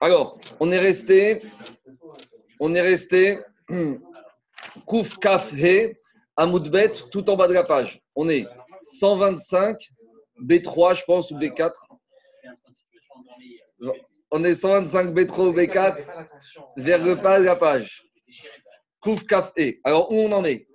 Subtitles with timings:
[0.00, 1.42] Alors, on est resté,
[2.60, 3.40] on est resté,
[4.86, 5.96] Kouf Kaf He,
[6.36, 8.00] Amoudbet, tout en bas de la page.
[8.14, 8.46] On est
[8.82, 9.76] 125,
[10.40, 11.72] B3, je pense, ou B4.
[14.30, 15.96] On est 125 B3 ou B4
[16.76, 18.04] vers le bas de la page.
[19.00, 19.80] Kouf Kaf He.
[19.82, 20.68] Alors, où on en est?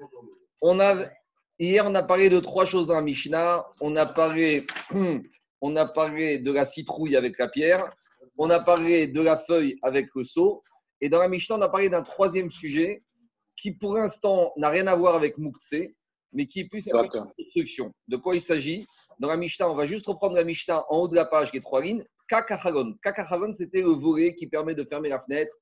[1.59, 3.65] Hier, on a parlé de trois choses dans la Mishnah.
[3.79, 4.65] On a parlé,
[5.61, 7.89] on a parlé de la citrouille avec la pierre.
[8.37, 10.63] On a parlé de la feuille avec le seau.
[11.01, 13.03] Et dans la Mishnah, on a parlé d'un troisième sujet
[13.55, 15.75] qui, pour l'instant, n'a rien à voir avec Moukhtse,
[16.31, 17.91] mais qui est plus avec la construction.
[18.07, 18.85] De quoi il s'agit?
[19.19, 21.61] Dans la Mishnah, on va juste reprendre la Mishnah en haut de la page, les
[21.61, 22.03] trois lignes.
[22.27, 22.95] Kakachagon.
[23.03, 25.53] Kakachagon, c'était le volet qui permet de fermer la fenêtre.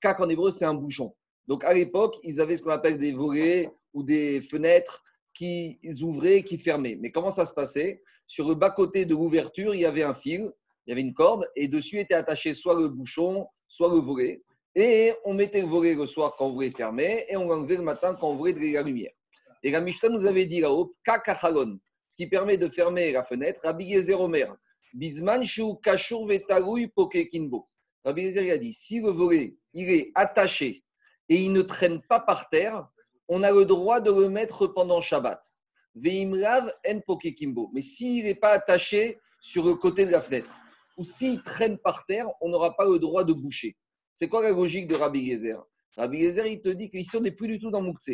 [0.00, 1.14] Kak en hébreu, c'est un bouchon.
[1.46, 5.02] Donc à l'époque, ils avaient ce qu'on appelle des volets ou des fenêtres
[5.34, 6.96] qui ouvraient, qui fermaient.
[7.00, 8.02] Mais comment ça se passait?
[8.26, 10.50] Sur le bas-côté de l'ouverture, il y avait un fil,
[10.86, 14.42] il y avait une corde, et dessus était attaché soit le bouchon, soit le volet.
[14.74, 17.82] Et on mettait le volet le soir quand on voulait fermer, et on l'enlevait le
[17.82, 19.12] matin quand on voulait de la lumière.
[19.62, 23.60] Et la Mishnah nous avait dit là-haut, kakachalon, ce qui permet de fermer la fenêtre,
[23.64, 24.54] Rabbi Omer,
[24.94, 27.68] bisman shu kashur vetaroui pokekinbo.
[28.04, 30.84] Rabbi Gezer a dit, si le volet, il est attaché
[31.28, 32.86] et il ne traîne pas par terre,
[33.28, 35.42] on a le droit de le mettre pendant Shabbat.
[35.96, 37.70] Veimrav en pokekimbo.
[37.72, 40.54] Mais s'il n'est pas attaché sur le côté de la fenêtre,
[40.96, 43.76] ou s'il traîne par terre, on n'aura pas le droit de boucher.
[44.14, 45.62] C'est quoi la logique de Rabbi Gezer?
[45.96, 48.10] Rabbi Gezer, il te dit qu'ici, on n'est plus du tout dans Moukse.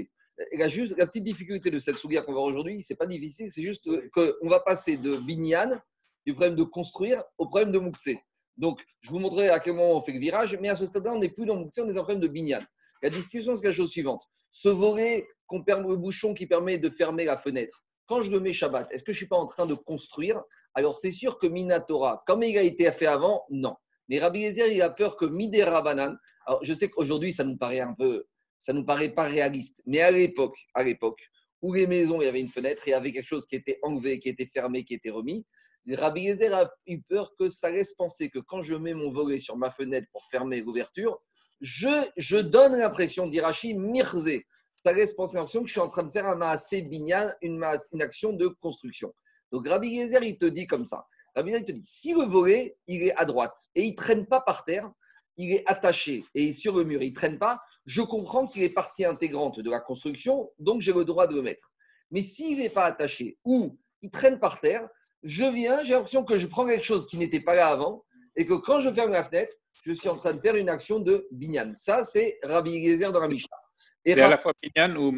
[0.52, 3.62] La, juste, la petite difficulté de cette soulière qu'on va aujourd'hui, c'est pas difficile, c'est
[3.62, 5.80] juste qu'on va passer de Binyan,
[6.27, 8.10] du problème de construire, au problème de Moukse.
[8.56, 11.12] Donc, je vous montrerai à quel moment on fait le virage, mais à ce stade-là,
[11.12, 12.62] on n'est plus dans Moukse, on est en problème de Binyan.
[13.03, 14.22] La discussion, c'est la chose suivante.
[14.50, 18.53] Ce volet, qu'on le bouchon qui permet de fermer la fenêtre, quand je le mets
[18.53, 20.43] Shabbat, est-ce que je ne suis pas en train de construire
[20.75, 23.75] Alors, c'est sûr que Minatora, comme il a été fait avant, non.
[24.11, 27.57] Mais Rabbi Yezer, il a peur que Midera Banan, alors je sais qu'aujourd'hui, ça nous
[27.59, 28.27] un peu,
[28.59, 31.23] ça nous paraît pas réaliste, mais à l'époque, à l'époque,
[31.63, 33.78] où les maisons, il y avait une fenêtre, il y avait quelque chose qui était
[33.81, 35.47] enlevé, qui était fermé, qui était remis,
[35.89, 39.39] Rabbi Yezer a eu peur que ça laisse penser que quand je mets mon volet
[39.39, 41.19] sur ma fenêtre pour fermer l'ouverture,
[41.62, 44.43] je, je donne l'impression d'Irachi Mirze.
[44.72, 48.03] Ça laisse penser que je suis en train de faire un maasé binyan, une, une
[48.03, 49.15] action de construction.
[49.53, 51.06] Donc Rabbi Yezer, il te dit comme ça.
[51.37, 53.97] Rabbi Yezer, il te dit, si le volet, il est à droite et il ne
[53.97, 54.91] traîne pas par terre,
[55.37, 58.71] il est attaché et sur le mur, il ne traîne pas, je comprends qu'il est
[58.71, 61.71] partie intégrante de la construction, donc j'ai le droit de le mettre.
[62.10, 64.89] Mais s'il n'est pas attaché ou il traîne par terre,
[65.22, 68.04] je viens, j'ai l'impression que je prends quelque chose qui n'était pas là avant
[68.37, 69.54] et que quand je ferme la fenêtre,
[69.84, 71.72] je suis en train de faire une action de binyan.
[71.75, 73.62] Ça, c'est Rabbi Gezer dans la Mishnah.
[74.05, 75.13] Et à la fois binyan ou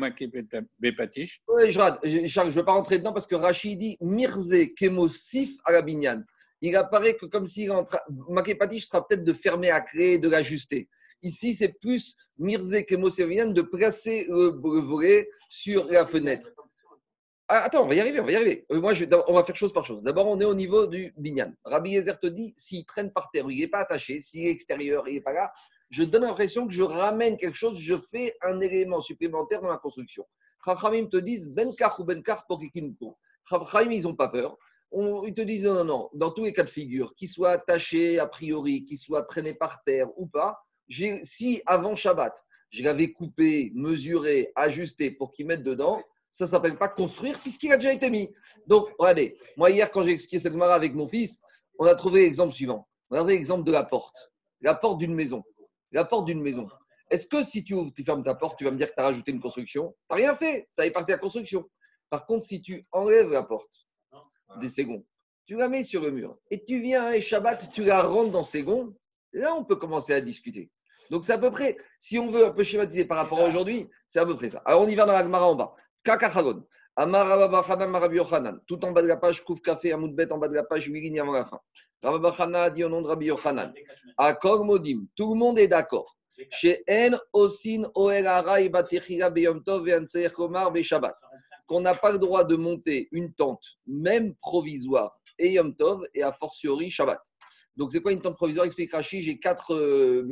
[0.79, 5.57] bepatish Oui, Charles, je ne veux pas rentrer dedans parce que Rachid dit mirze kemosif
[5.65, 6.23] à la binyan.
[6.61, 7.69] Il apparaît que comme si
[8.29, 10.89] Makepatish sera peut-être de fermer à clé, de l'ajuster.
[11.23, 16.51] Ici, c'est plus mirze kemosif de placer le volet sur la fenêtre.
[17.47, 18.65] Ah, attends, on va y arriver, on va y arriver.
[18.73, 18.93] Euh, moi,
[19.29, 20.03] on va faire chose par chose.
[20.03, 21.53] D'abord, on est au niveau du binyan.
[21.65, 25.07] Rabbi Yezer te dit, s'il traîne par terre, il n'est pas attaché, s'il est extérieur,
[25.09, 25.53] il n'est pas là,
[25.91, 29.77] je donne l'impression que je ramène quelque chose, je fais un élément supplémentaire dans la
[29.77, 30.25] construction.
[30.65, 32.63] Chachamim te disent, benkar ou benkar pour
[33.47, 34.57] Chachamim, ils n'ont pas peur.
[34.91, 37.51] On, ils te disent, non, non, non, dans tous les cas de figure, qu'il soit
[37.51, 43.13] attaché a priori, qu'il soit traîné par terre ou pas, si avant Shabbat, je l'avais
[43.13, 46.03] coupé, mesuré, ajusté pour qu'il mette dedans,
[46.35, 48.35] ça ne s'appelle pas construire puisqu'il a déjà été mis.
[48.67, 51.41] Donc, regardez, moi hier, quand j'ai expliqué cette mara avec mon fils,
[51.79, 52.89] on a trouvé l'exemple suivant.
[53.11, 54.17] On a trouvé l'exemple de la porte.
[54.61, 55.45] La porte d'une maison.
[55.93, 56.69] La porte d'une maison.
[57.09, 59.01] Est-ce que si tu ouvres, tu fermes ta porte, tu vas me dire que tu
[59.01, 59.91] as rajouté une construction?
[59.91, 61.71] Tu n'as rien fait, ça est parti à la construction.
[62.11, 63.87] Par contre, si tu enlèves la porte
[64.59, 65.05] des secondes,
[65.47, 68.43] tu la mets sur le mur et tu viens et Shabbat, tu la rentres dans
[68.43, 68.93] secondes,
[69.33, 70.73] là on peut commencer à discuter.
[71.11, 73.89] Donc c'est à peu près, si on veut un peu schématiser par rapport à aujourd'hui,
[74.09, 74.63] c'est à peu près ça.
[74.65, 75.75] Alors on y va dans la Gemara en bas.
[78.67, 81.01] Tout en bas de la page, Kouf Café, Amoudbet en bas de la page, 8
[81.01, 81.61] lignes avant la fin.
[82.75, 83.73] Dit au nom de Rabbi Yochanan.
[84.19, 85.07] Akor Modim.
[85.17, 86.17] Tout le monde est d'accord.
[86.51, 91.15] Chez En Osin Oel Arai Batechira Beyom Tov Veanseir Komar Beshabbat.
[91.67, 96.23] Qu'on n'a pas le droit de monter une tente, même provisoire, et Yom Tov, et
[96.23, 97.21] a fortiori Shabbat.
[97.77, 98.67] Donc, c'est quoi une tente provisoire?
[98.67, 100.27] Explique Rashi j'ai quatre euh,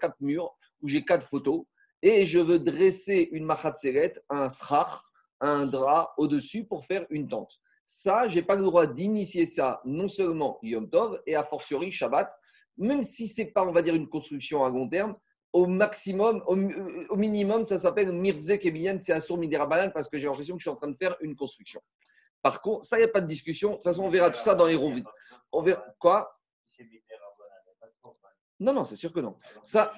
[0.00, 1.64] quatre murs, où j'ai quatre photos,
[2.06, 5.02] et je veux dresser une machatseret, un srach,
[5.40, 7.58] un drap au-dessus pour faire une tente.
[7.84, 11.90] Ça, je n'ai pas le droit d'initier ça non seulement Yom Tov et a fortiori
[11.90, 12.32] Shabbat,
[12.76, 15.16] même si ce n'est pas, on va dire, une construction à long terme,
[15.52, 19.40] au maximum, au, euh, minimum, ça s'appelle Mirze Kebiyan, c'est un sourd
[19.92, 21.80] parce que j'ai l'impression que je suis en train de faire une construction.
[22.40, 23.70] Par contre, ça, il n'y a pas de discussion.
[23.70, 24.94] De toute façon, on verra tout ça dans les ronds
[25.50, 26.38] On verra quoi?
[28.60, 29.36] Non, non, c'est sûr que non.
[29.64, 29.92] Ça,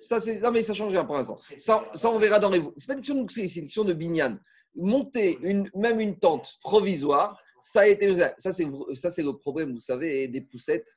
[0.00, 1.38] ça non, mais ça change rien pour l'instant.
[1.58, 2.62] Ça, on verra dans les.
[2.76, 4.38] C'est pas une question de, c'est une question de binyan.
[4.74, 8.14] Monter une, même une tente provisoire, ça a été.
[8.36, 10.96] Ça, c'est, ça, c'est le problème, vous savez, des poussettes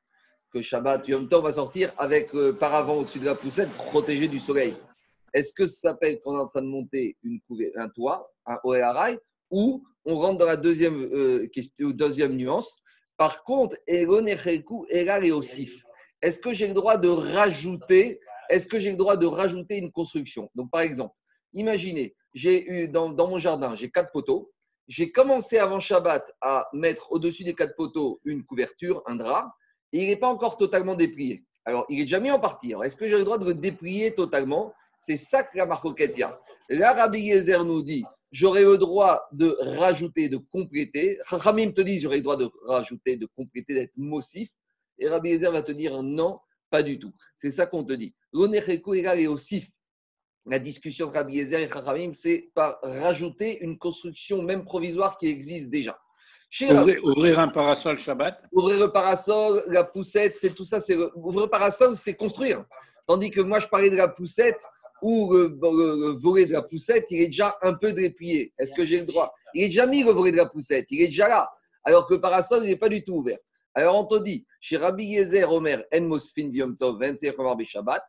[0.51, 4.39] que Shabbat Yom Tov va sortir avec euh, paravent au-dessus de la poussette protégé du
[4.39, 4.75] soleil.
[5.33, 7.39] Est-ce que ça s'appelle qu'on est en train de monter une
[7.75, 9.17] un toit, un OERI,
[9.51, 12.81] ou on rentre dans la deuxième, euh, question, deuxième nuance?
[13.17, 14.05] Par contre, est-ce
[16.39, 18.19] que j'ai le droit de rajouter
[18.49, 20.49] est-ce que j'ai le droit de rajouter une construction?
[20.55, 21.15] Donc, par exemple,
[21.53, 24.51] imaginez, j'ai eu dans, mon jardin, j'ai quatre poteaux.
[24.87, 29.51] J'ai commencé avant Shabbat à mettre au-dessus des quatre poteaux une couverture, un drap
[29.91, 31.45] il n'est pas encore totalement déplié.
[31.65, 32.73] Alors, il est déjà mis en partie.
[32.83, 34.73] est-ce que j'ai le droit de le déplier totalement?
[34.99, 36.37] C'est ça que la marcoquette y a.
[36.69, 41.17] Là, Rabbi Yezer nous dit j'aurais le droit de rajouter, de compléter.
[41.29, 44.49] Ramim te dit j'aurais le droit de rajouter, de compléter, d'être mossif.
[44.97, 47.13] Et Rabbi Yezer va te dire non, pas du tout.
[47.35, 48.13] C'est ça qu'on te dit.
[48.33, 49.69] L'onecheku et osif.
[50.45, 55.27] La discussion de Rabbi Yezer et Ramim, c'est par rajouter une construction, même provisoire, qui
[55.27, 55.99] existe déjà.
[57.03, 60.79] Ouvrir, un parasol Shabbat Ouvrir le parasol, la poussette, c'est tout ça.
[60.79, 62.65] C'est ouvrir le parasol, c'est construire.
[63.07, 64.63] Tandis que moi, je parlais de la poussette
[65.01, 68.53] ou le, volet de la poussette, il est déjà un peu déplié.
[68.57, 69.33] Est-ce que j'ai le droit?
[69.53, 71.49] Il est déjà mis le volet de la poussette, il est déjà là.
[71.83, 73.37] Alors que le parasol, il n'est pas du tout ouvert.
[73.75, 76.99] Alors on te dit, chez Rabbi Yezer Omer, En Mosfin Tov,
[77.63, 78.03] Shabbat,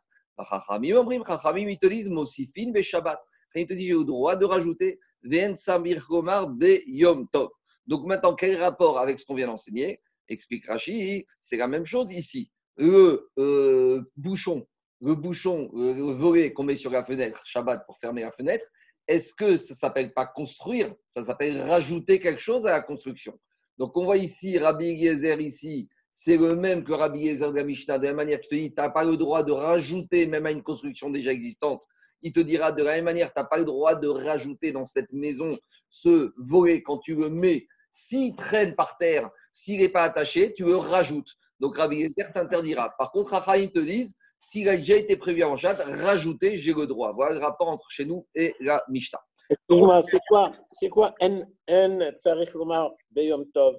[0.93, 1.23] Omrim,
[1.69, 3.21] ils te disent Mosifin Shabbat.
[3.55, 7.51] Ils te disent, j'ai le droit de rajouter Ven Samir Komar Be Yom Tov.
[7.87, 10.01] Donc maintenant, quel rapport avec ce qu'on vient d'enseigner?
[10.29, 12.51] Explique Rashi, c'est la même chose ici.
[12.77, 14.67] Le euh, bouchon,
[15.01, 18.65] le bouchon, le volet qu'on met sur la fenêtre, Shabbat pour fermer la fenêtre,
[19.09, 20.95] est-ce que ça ne s'appelle pas construire?
[21.09, 23.39] Ça s'appelle rajouter quelque chose à la construction.
[23.77, 27.65] Donc on voit ici Rabbi Yezer ici, c'est le même que Rabbi Yezer de la
[27.65, 27.99] Mishnah.
[27.99, 30.47] De la même manière, tu te dis, tu n'as pas le droit de rajouter même
[30.47, 31.85] à une construction déjà existante.
[32.23, 34.85] Il te dira de la même manière, tu n'as pas le droit de rajouter dans
[34.85, 35.57] cette maison
[35.89, 40.65] ce volet quand tu le mets s'il traîne par terre, s'il n'est pas attaché, tu
[40.65, 41.33] le rajoutes.
[41.59, 42.95] Donc Rabbi Yezer t'interdira.
[42.99, 46.87] Par contre, Rachaim te disent, s'il a déjà été prévu avant chat, rajouter, j'ai le
[46.87, 47.13] droit.
[47.13, 49.21] Voilà le rapport entre chez nous et la Mishnah.
[49.49, 52.17] C'est quoi, c'est quoi N, N
[53.11, 53.75] Beyom Tov?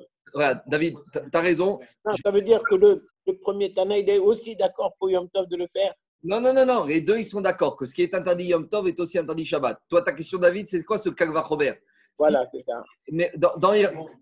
[0.68, 1.80] David, tu as raison.
[2.24, 3.06] ça veut dire que le,
[3.42, 6.68] premier Tana, il est aussi d'accord pour Yom Tov de le faire non, non, non,
[6.68, 6.86] non.
[6.86, 9.44] Les deux, ils sont d'accord que ce qui est interdit Yom Tov est aussi interdit
[9.44, 9.82] Shabbat.
[9.90, 11.78] Toi, ta question, David, c'est quoi ce Kalva Robert
[12.18, 12.84] voilà, c'est ça.
[13.10, 13.74] Mais dans,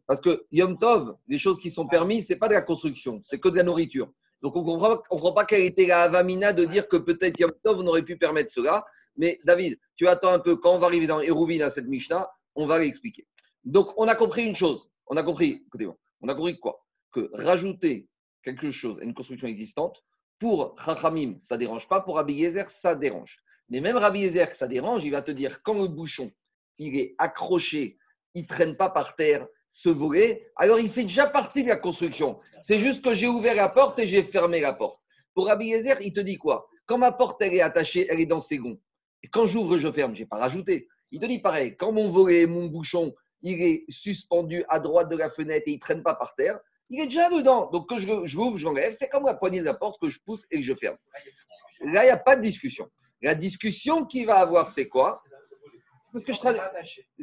[0.06, 3.20] parce que Yom Tov, les choses qui sont permises, ce n'est pas de la construction,
[3.24, 4.12] c'est que de la nourriture.
[4.42, 7.80] Donc on ne comprend pas quelle était la avamina de dire que peut-être Yom Tov,
[7.80, 8.86] on aurait pu permettre cela.
[9.18, 12.30] Mais David, tu attends un peu, quand on va arriver dans Hérouvine à cette Mishnah,
[12.56, 13.26] on va l'expliquer.
[13.66, 14.88] Donc on a compris une chose.
[15.10, 16.86] On a compris, écoutez-moi, on a compris quoi?
[17.12, 18.08] Que rajouter
[18.44, 20.04] quelque chose à une construction existante,
[20.38, 23.40] pour Chachamim, ça dérange pas, pour Rabbi Yezer, ça dérange.
[23.70, 26.32] Mais même Rabbi Yezer, ça dérange, il va te dire quand le bouchon
[26.78, 27.98] il est accroché,
[28.36, 31.76] il ne traîne pas par terre, ce volet, alors il fait déjà partie de la
[31.76, 32.40] construction.
[32.62, 35.02] C'est juste que j'ai ouvert la porte et j'ai fermé la porte.
[35.34, 36.68] Pour Rabbi Yezer, il te dit quoi?
[36.86, 38.80] Quand ma porte elle est attachée, elle est dans ses gonds.
[39.32, 40.88] Quand j'ouvre, je ferme, je n'ai pas rajouté.
[41.12, 45.16] Il te dit pareil, quand mon volet, mon bouchon, il est suspendu à droite de
[45.16, 46.60] la fenêtre et il ne traîne pas par terre,
[46.90, 47.70] il est déjà dedans.
[47.72, 48.94] Donc quand je, je l'ouvre, j'enlève.
[48.94, 50.98] C'est comme la poignée de la porte que je pousse et que je ferme.
[51.82, 52.90] Là, il n'y a pas de discussion.
[53.22, 55.22] La discussion qu'il va avoir, c'est quoi?
[56.12, 56.62] Parce que je traduis.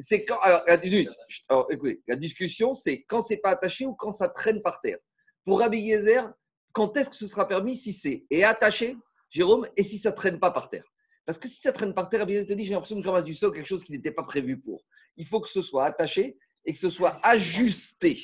[0.01, 0.39] C'est quand.
[0.41, 4.99] Alors, écoutez, la discussion, c'est quand c'est pas attaché ou quand ça traîne par terre.
[5.45, 6.33] Pour Rabbi Yezer,
[6.73, 8.97] quand est-ce que ce sera permis si c'est est attaché,
[9.31, 10.85] Jérôme, et si ça traîne pas par terre?
[11.27, 13.09] Parce que si ça traîne par terre, Rabbi Yezer te dit j'ai l'impression que je
[13.09, 14.85] ramasse du sol, quelque chose qui n'était pas prévu pour.
[15.17, 18.19] Il faut que ce soit attaché et que ce soit ajusté.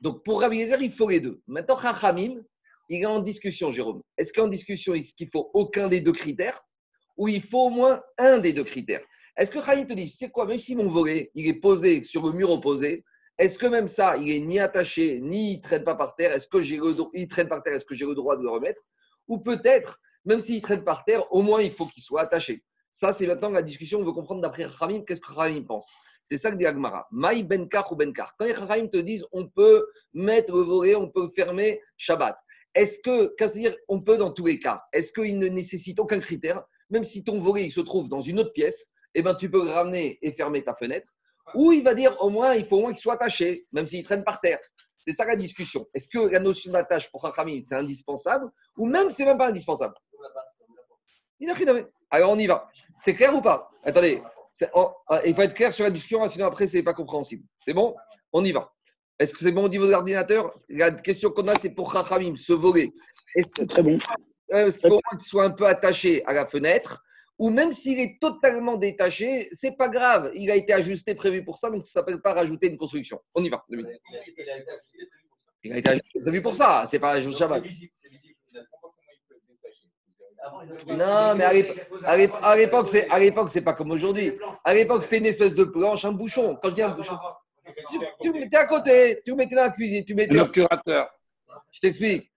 [0.00, 1.42] Donc pour Rabbi Yezer, il faut les deux.
[1.46, 2.42] Maintenant, Chachamim,
[2.88, 4.02] il est en discussion, Jérôme.
[4.16, 6.60] Est-ce qu'en discussion, est-ce qu'il faut aucun des deux critères
[7.16, 9.02] ou il faut au moins un des deux critères?
[9.36, 12.26] Est-ce que Khalim te dit, c'est quoi, même si mon volet, il est posé sur
[12.26, 13.04] le mur opposé,
[13.38, 16.32] est-ce que même ça, il est ni attaché, ni il ne traîne pas par terre?
[16.32, 18.50] Est-ce que j'ai le, il traîne par terre Est-ce que j'ai le droit de le
[18.50, 18.80] remettre?
[19.28, 22.62] Ou peut-être, même s'il traîne par terre, au moins il faut qu'il soit attaché.
[22.90, 24.00] Ça, c'est maintenant la discussion.
[24.00, 25.90] On veut comprendre d'après Khamim, qu'est-ce que Khamim pense?
[26.24, 27.06] C'est ça que dit Agmara.
[27.10, 28.34] Maï Benkar ou Benkar.
[28.38, 32.36] Quand les te disent, on peut mettre le volet, on peut fermer Shabbat.
[32.74, 36.62] Est-ce que, c'est-à-dire, on peut dans tous les cas Est-ce qu'il ne nécessite aucun critère?
[36.90, 39.68] Même si ton volet il se trouve dans une autre pièce, eh ben, tu peux
[39.68, 41.14] ramener et fermer ta fenêtre.
[41.54, 44.04] Ou il va dire au moins, il faut au moins qu'il soit attaché, même s'il
[44.04, 44.60] traîne par terre.
[44.98, 45.86] C'est ça la discussion.
[45.94, 48.50] Est-ce que la notion d'attache pour Chachamim, c'est indispensable?
[48.76, 49.94] Ou même c'est même pas indispensable?
[52.10, 52.68] Alors on y va.
[52.98, 54.22] C'est clair ou pas Attendez,
[54.74, 57.44] oh, ah, il faut être clair sur la discussion, sinon après, c'est pas compréhensible.
[57.58, 57.96] C'est bon
[58.32, 58.72] On y va.
[59.18, 62.36] Est-ce que c'est bon au niveau de l'ordinateur La question qu'on a, c'est pour Chachamim,
[62.36, 62.90] ce volet.
[63.56, 63.98] C'est très bon.
[64.48, 67.02] parce qu'il faut qu'il soit un peu attaché à la fenêtre,
[67.38, 70.30] ou même s'il est totalement détaché, c'est pas grave.
[70.34, 73.20] Il a été ajusté, prévu pour ça, donc ça ne s'appelle pas rajouter une construction.
[73.34, 73.64] On y va.
[75.64, 76.84] Il a été ajusté, prévu pour ça.
[76.88, 77.62] C'est pas un jour de Shabbat.
[80.88, 81.52] Non, mais à
[82.56, 84.38] l'époque- c'est à l'époque, c'est pas comme aujourd'hui.
[84.64, 86.56] À l'époque, c'était une espèce de planche, un bouchon.
[86.60, 87.16] Quand je dis un bouchon,
[87.88, 90.36] tu, tu mettais à côté, tu mettais dans la cuisine, tu mettais.
[90.38, 91.10] Un obturateur.
[91.70, 92.30] Je t'explique.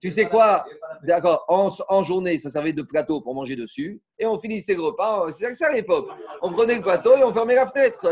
[0.00, 0.66] Tu sais quoi?
[1.02, 4.00] D'accord, en, en journée, ça servait de plateau pour manger dessus.
[4.18, 5.30] Et on finissait le repas.
[5.32, 6.08] C'est ça que c'est à l'époque.
[6.42, 8.06] On prenait le plateau et on fermait la fenêtre.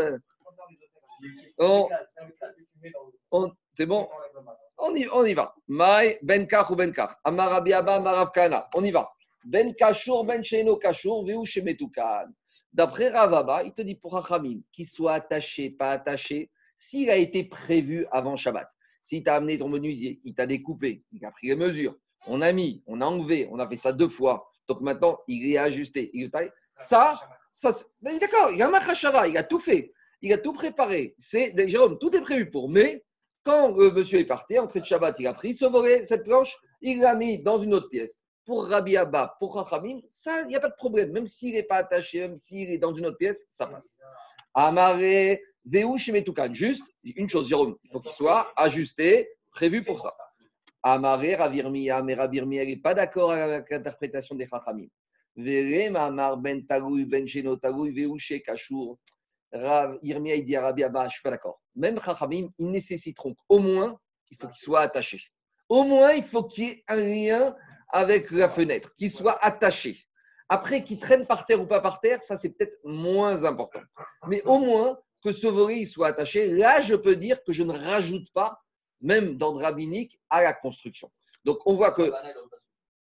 [1.59, 1.87] On-
[3.31, 4.09] on- c'est bon?
[4.77, 5.53] On y, on y va.
[5.67, 7.11] Maï, ben kach ou ben kach?
[7.23, 8.67] Amarabi Abba, Amarav Kana.
[8.73, 9.09] On y va.
[9.45, 12.33] Ben kashour, ben sheno kashour, veu shemetukan.
[12.73, 17.43] D'après Ravaba, il te dit pour Hachamim, qu'il soit attaché, pas attaché, s'il a été
[17.43, 18.67] prévu avant Shabbat.
[19.03, 21.95] S'il t'a amené ton menuisier, il t'a découpé, il a pris les mesures,
[22.27, 24.49] on a mis, on a enlevé, on a fait ça deux fois.
[24.67, 26.09] Donc maintenant, il est ajusté.
[26.13, 26.49] Il taillé.
[26.73, 27.19] Ça,
[27.51, 27.71] ça,
[28.01, 31.15] mais d'accord, il a un il a tout fait, il a tout préparé.
[31.19, 32.67] C'est, Jérôme, tout est prévu pour.
[32.69, 33.05] Mais
[33.43, 36.57] quand le monsieur est parti, entrée de Shabbat, il a pris ce volet, cette planche,
[36.81, 38.19] il l'a mis dans une autre pièce.
[38.45, 41.11] Pour Rabbi Abba, pour Rachamim, ça, il n'y a pas de problème.
[41.11, 43.97] Même s'il n'est pas attaché, même s'il est dans une autre pièce, ça passe.
[44.53, 46.53] Amaré, Veu Shemetukan.
[46.53, 50.11] Juste, une chose, Jérôme, il faut qu'il soit ajusté, prévu pour ça.
[50.83, 54.87] Amaré, Ravirmiya, mais Ravirmiya, il n'est pas d'accord avec l'interprétation des Chachamim.
[55.35, 58.97] Vere, Mamar, Ben Tagoui, Ben Sheno Tagoui, Shekashur.
[59.51, 61.61] Rav Irmia, il dit à Rabbi Abba, je ne suis pas d'accord.
[61.75, 63.97] Même Chachamim, ils nécessiteront au moins
[64.27, 65.19] qu'il faut qu'il soit attaché.
[65.69, 67.55] Au moins, il faut qu'il y ait un lien
[67.89, 70.03] avec la fenêtre, qu'il soit attaché.
[70.47, 73.81] Après, qu'il traîne par terre ou pas par terre, ça c'est peut-être moins important.
[74.27, 77.73] Mais au moins que ce volet soit attaché, là je peux dire que je ne
[77.73, 78.61] rajoute pas,
[79.01, 81.07] même d'ordre rabbinique, à la construction.
[81.43, 82.11] Donc on voit que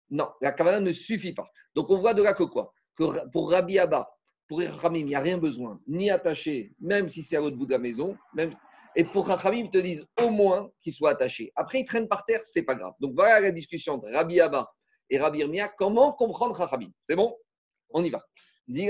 [0.10, 1.50] non, la kavana ne suffit pas.
[1.76, 2.74] Donc on voit de là que quoi?
[2.96, 4.10] Que pour Rabbi Abba,
[4.48, 7.66] pour Rachamim, il n'y a rien besoin, ni attaché, même si c'est à l'autre bout
[7.66, 8.16] de la maison.
[8.34, 8.56] Même...
[8.96, 11.52] Et pour Rachamim, ils te disent au moins qu'il soit attaché.
[11.56, 12.94] Après, il traîne par terre, c'est pas grave.
[13.00, 14.72] Donc voilà la discussion entre Rabbi Abba
[15.10, 15.70] et Rabbi Irmia.
[15.70, 17.36] Comment comprendre Rachamim C'est bon?
[17.90, 18.24] On y va.
[18.68, 18.88] Et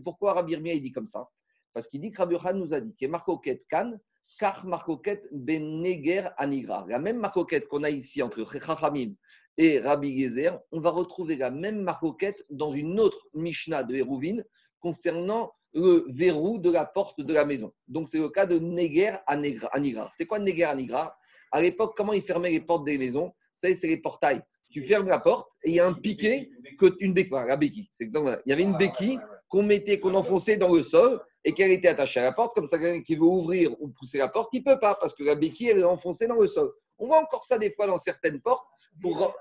[0.00, 1.28] pourquoi Rabbi Irmia il dit comme ça?
[1.74, 3.92] Parce qu'il dit que Rabbi Yochanan nous a dit que marcoquet kan,
[4.38, 6.86] car marcoquet ben neger anigra.
[6.88, 9.12] La même marcoquet qu'on a ici entre Chachamim
[9.56, 14.42] et Rabbi Gezer, on va retrouver la même marcoquette dans une autre Mishnah de Hérouvine
[14.80, 17.72] concernant le verrou de la porte de la maison.
[17.86, 20.10] Donc c'est le cas de Neger à Negra- à Nigra.
[20.16, 21.16] C'est quoi Neger à Nigra
[21.52, 24.42] À l'époque, comment ils fermaient les portes des maisons Vous savez, c'est les portails.
[24.70, 27.88] Tu fermes la porte et il y a un piquet, que, une béquille, la béquille.
[27.90, 28.04] C'est.
[28.04, 31.88] Il y avait une béquille qu'on mettait, qu'on enfonçait dans le sol et qu'elle était
[31.88, 32.54] attachée à la porte.
[32.54, 35.14] Comme ça, quelqu'un qui veut ouvrir ou pousser la porte, il ne peut pas parce
[35.14, 36.70] que la béquille, elle est enfoncée dans le sol.
[36.98, 38.66] On voit encore ça des fois dans certaines portes.
[39.00, 39.34] Pour...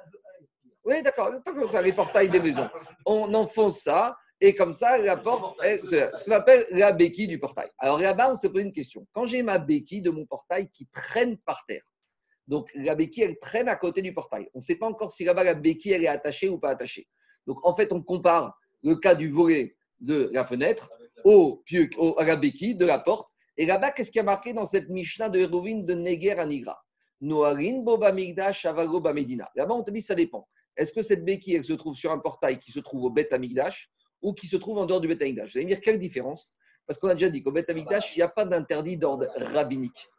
[0.86, 1.32] Oui, d'accord.
[1.44, 2.70] Tant comme ça, les portails des maisons.
[3.06, 5.58] On enfonce ça et comme ça, la porte,
[5.90, 7.70] c'est ce qu'on appelle la béquille du portail.
[7.80, 9.08] Alors là-bas, on s'est posé une question.
[9.14, 11.84] Quand j'ai ma béquille de mon portail qui traîne par terre,
[12.48, 14.48] donc la béquille, elle traîne à côté du portail.
[14.54, 17.08] On ne sait pas encore si là-bas, la béquille, elle est attachée ou pas attachée.
[17.48, 20.92] Donc en fait, on compare le cas du volet de la fenêtre
[21.24, 23.30] au pieu, au- à la béquille de la porte.
[23.58, 26.80] Et là-bas, qu'est-ce qui a marqué dans cette Mishnah de Hérovine de Neger à Nigra?
[27.20, 29.50] Noarin Boba Migdash Avago Bamedina.
[29.56, 30.48] Là-bas, on te dit ça dépend.
[30.76, 33.34] Est-ce que cette béquille, elle se trouve sur un portail qui se trouve au Bet
[33.34, 33.90] Amigdash
[34.22, 36.54] ou qui se trouve en dehors du Bet Amigdash Vous allez me dire quelle différence?
[36.86, 40.10] Parce qu'on a déjà dit qu'au Bet Amigdash, il n'y a pas d'interdit d'ordre rabbinique.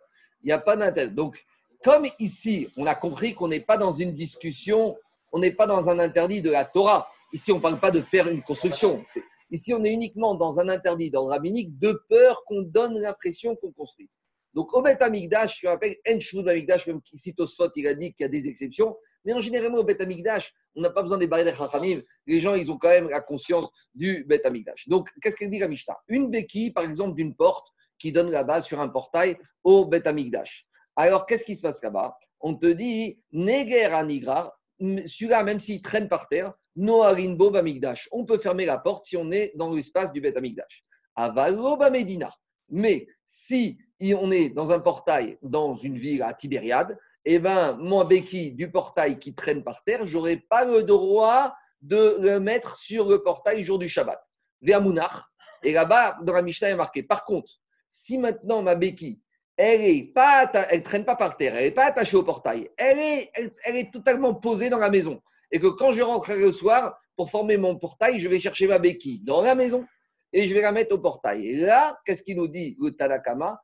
[0.42, 1.14] Il n'y a pas d'interdit.
[1.14, 1.44] Donc,
[1.82, 4.96] comme ici, on a compris qu'on n'est pas dans une discussion,
[5.32, 7.08] on n'est pas dans un interdit de la Torah.
[7.32, 9.02] Ici, on ne parle pas de faire une construction.
[9.50, 13.72] Ici, on est uniquement dans un interdit d'ordre rabbinique de peur qu'on donne l'impression qu'on
[13.72, 14.10] construise.
[14.54, 18.24] Donc, au Bet Amigdash, je rappelle, En Amigdash, même ici Tosfot, il a dit qu'il
[18.24, 18.96] y a des exceptions.
[19.24, 22.00] Mais en général, au Bet Amigdash, on n'a pas besoin des barrières Chachamim.
[22.26, 24.88] Les gens, ils ont quand même la conscience du Bet Amigdash.
[24.88, 25.96] Donc, qu'est-ce qu'elle dit la Mishnah?
[26.08, 30.06] Une béquille, par exemple, d'une porte qui donne la base sur un portail au Bet
[30.06, 30.66] Amigdash.
[30.96, 32.16] Alors, qu'est-ce qui se passe là-bas?
[32.40, 38.08] On te dit, Neger Anigra, celui-là, même s'il traîne par terre, Noarin Bo Bamigdash.
[38.12, 40.84] On peut fermer la porte si on est dans l'espace du Bet Amigdash.
[41.16, 42.32] Avalo Bamedina.
[42.70, 48.04] Mais si on est dans un portail dans une ville à Tibériade, eh ben, mon
[48.04, 53.08] béquille du portail qui traîne par terre, j'aurais pas le droit de le mettre sur
[53.08, 54.20] le portail jour du Shabbat.
[54.62, 55.24] Ve'amunach.
[55.62, 57.02] Et là-bas, dans la Mishnah, est marqué.
[57.02, 57.52] Par contre,
[57.88, 59.20] si maintenant ma béquille,
[59.56, 62.98] elle est pas, elle traîne pas par terre, elle n'est pas attachée au portail, elle
[62.98, 65.20] est, elle, est totalement posée dans la maison,
[65.50, 68.78] et que quand je rentrerai le soir pour former mon portail, je vais chercher ma
[68.78, 69.84] béquille dans la maison
[70.32, 71.46] et je vais la mettre au portail.
[71.48, 73.60] Et là, qu'est-ce qu'il nous dit le Tanakama?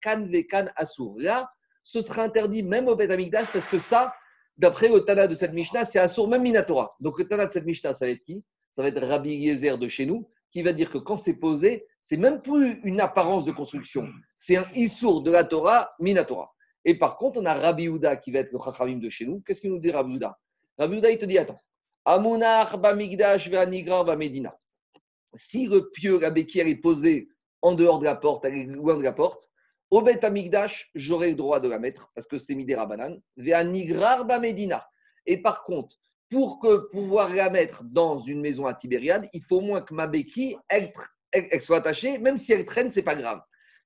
[0.00, 1.14] Kan vekan asur.
[1.16, 1.50] Là,
[1.86, 4.12] ce sera interdit même au Beth Amikdash parce que ça,
[4.56, 6.96] d'après le Tana de cette Mishnah, c'est Assour, même Minatora.
[6.98, 8.44] Donc le Tana de cette Mishnah, ça va être qui?
[8.70, 11.86] Ça va être Rabbi Yezer de chez nous, qui va dire que quand c'est posé,
[12.00, 16.52] c'est même plus une apparence de construction, c'est un Issour de la Torah, Minatora.
[16.84, 19.40] Et par contre, on a Rabbi Houda qui va être le Chachamim de chez nous.
[19.46, 20.36] Qu'est-ce qu'il nous dit Rabbi Houda
[20.78, 21.60] Rabbi Houda, il te dit attends,
[22.04, 24.58] Amunach Bamigdash Ve'anigra Bamedina.
[25.34, 27.28] Si le pieu, la béquille, elle est posée
[27.62, 29.48] en dehors de la porte, elle est loin de la porte,
[29.90, 33.16] au Bet Amigdash, j'aurai le droit de la mettre parce que c'est Midera Banan.
[33.36, 34.86] Ve'anigrar Bamedina.
[35.26, 35.96] Et par contre,
[36.30, 39.94] pour que pouvoir la mettre dans une maison à Tibériade, il faut au moins que
[39.94, 40.92] ma béquille, elle,
[41.60, 43.40] soit attachée, même si elle traîne, c'est pas grave.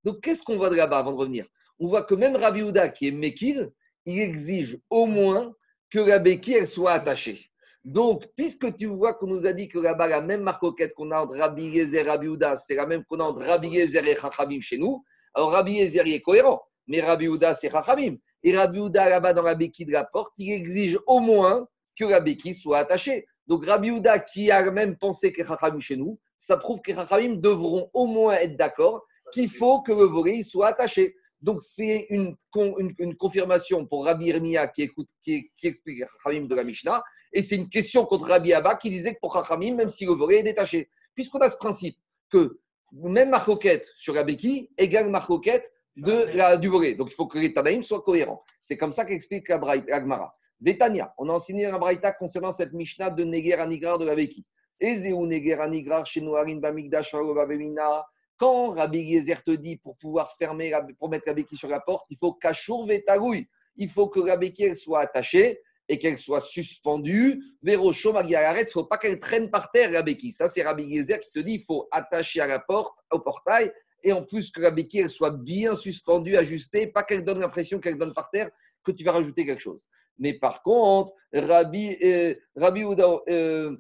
[0.05, 1.47] Donc, qu'est-ce qu'on voit de là-bas avant de revenir?
[1.79, 3.71] On voit que même Rabbi Houda, qui est Mekil,
[4.07, 5.53] il exige au moins
[5.91, 7.51] que la béquille, elle soit attachée.
[7.85, 11.21] Donc, puisque tu vois qu'on nous a dit que là-bas, la même marcoquette qu'on a
[11.21, 14.17] entre Rabbi Yezer et Rabbi Houda, c'est la même qu'on a entre Rabbi Yezer et
[14.17, 15.03] Chachamim chez nous,
[15.35, 18.17] alors Rabbi Yezer il est cohérent, mais Rabbi Houda, c'est Chachamim.
[18.43, 21.69] Et Rabbi Houda, là-bas, dans la béquille de la porte, il exige au moins
[21.99, 23.27] que la béquille soit attachée.
[23.47, 27.35] Donc, Rabbi Houda, qui a même pensé que Chachamim chez nous, ça prouve que Chachamim
[27.37, 31.15] devront au moins être d'accord qu'il faut que le volet soit attaché.
[31.43, 36.47] Donc, c'est une, con- une- une confirmation pour Rabbi Irmia qui, écoute, qui explique Chachamim
[36.47, 37.03] de la Mishnah.
[37.33, 40.13] Et c'est une question contre Rabbi Abba qui disait que pour Chachamim, même si le
[40.13, 41.97] volet est détaché, puisqu'on a ce principe
[42.31, 42.59] que
[42.93, 46.95] même marcoquette sur la béquille égale marcoquette de la, du volet.
[46.95, 48.43] Donc, il faut que les Tanaïm soient cohérents.
[48.63, 50.35] C'est comme ça qu'explique la la Gemara.
[50.61, 54.45] Détania, on a enseigné la Braïta concernant cette Mishnah de Neger Anigrar de la béquille.
[54.79, 58.05] Ezeu Neger Anigrar chez Noarin Bamigdash Bavemina.
[58.37, 62.07] Quand Rabbi Yezer te dit pour pouvoir fermer, pour mettre la béquille sur la porte,
[62.11, 63.49] il faut Kachour Vetagoui.
[63.77, 68.65] Il faut que la béquille soit attachée et qu'elle soit suspendue au chaud Il ne
[68.73, 70.31] faut pas qu'elle traîne par terre la béquille.
[70.31, 73.73] Ça, c'est Rabbi Yezer qui te dit il faut attacher à la porte, au portail,
[74.05, 77.81] et en plus que la béquille elle soit bien suspendue, ajustée, pas qu'elle donne l'impression
[77.81, 78.51] qu'elle donne par terre,
[78.85, 79.85] que tu vas rajouter quelque chose.
[80.19, 83.77] Mais par contre, Rabbi, euh, Rabbi Ouda, euh,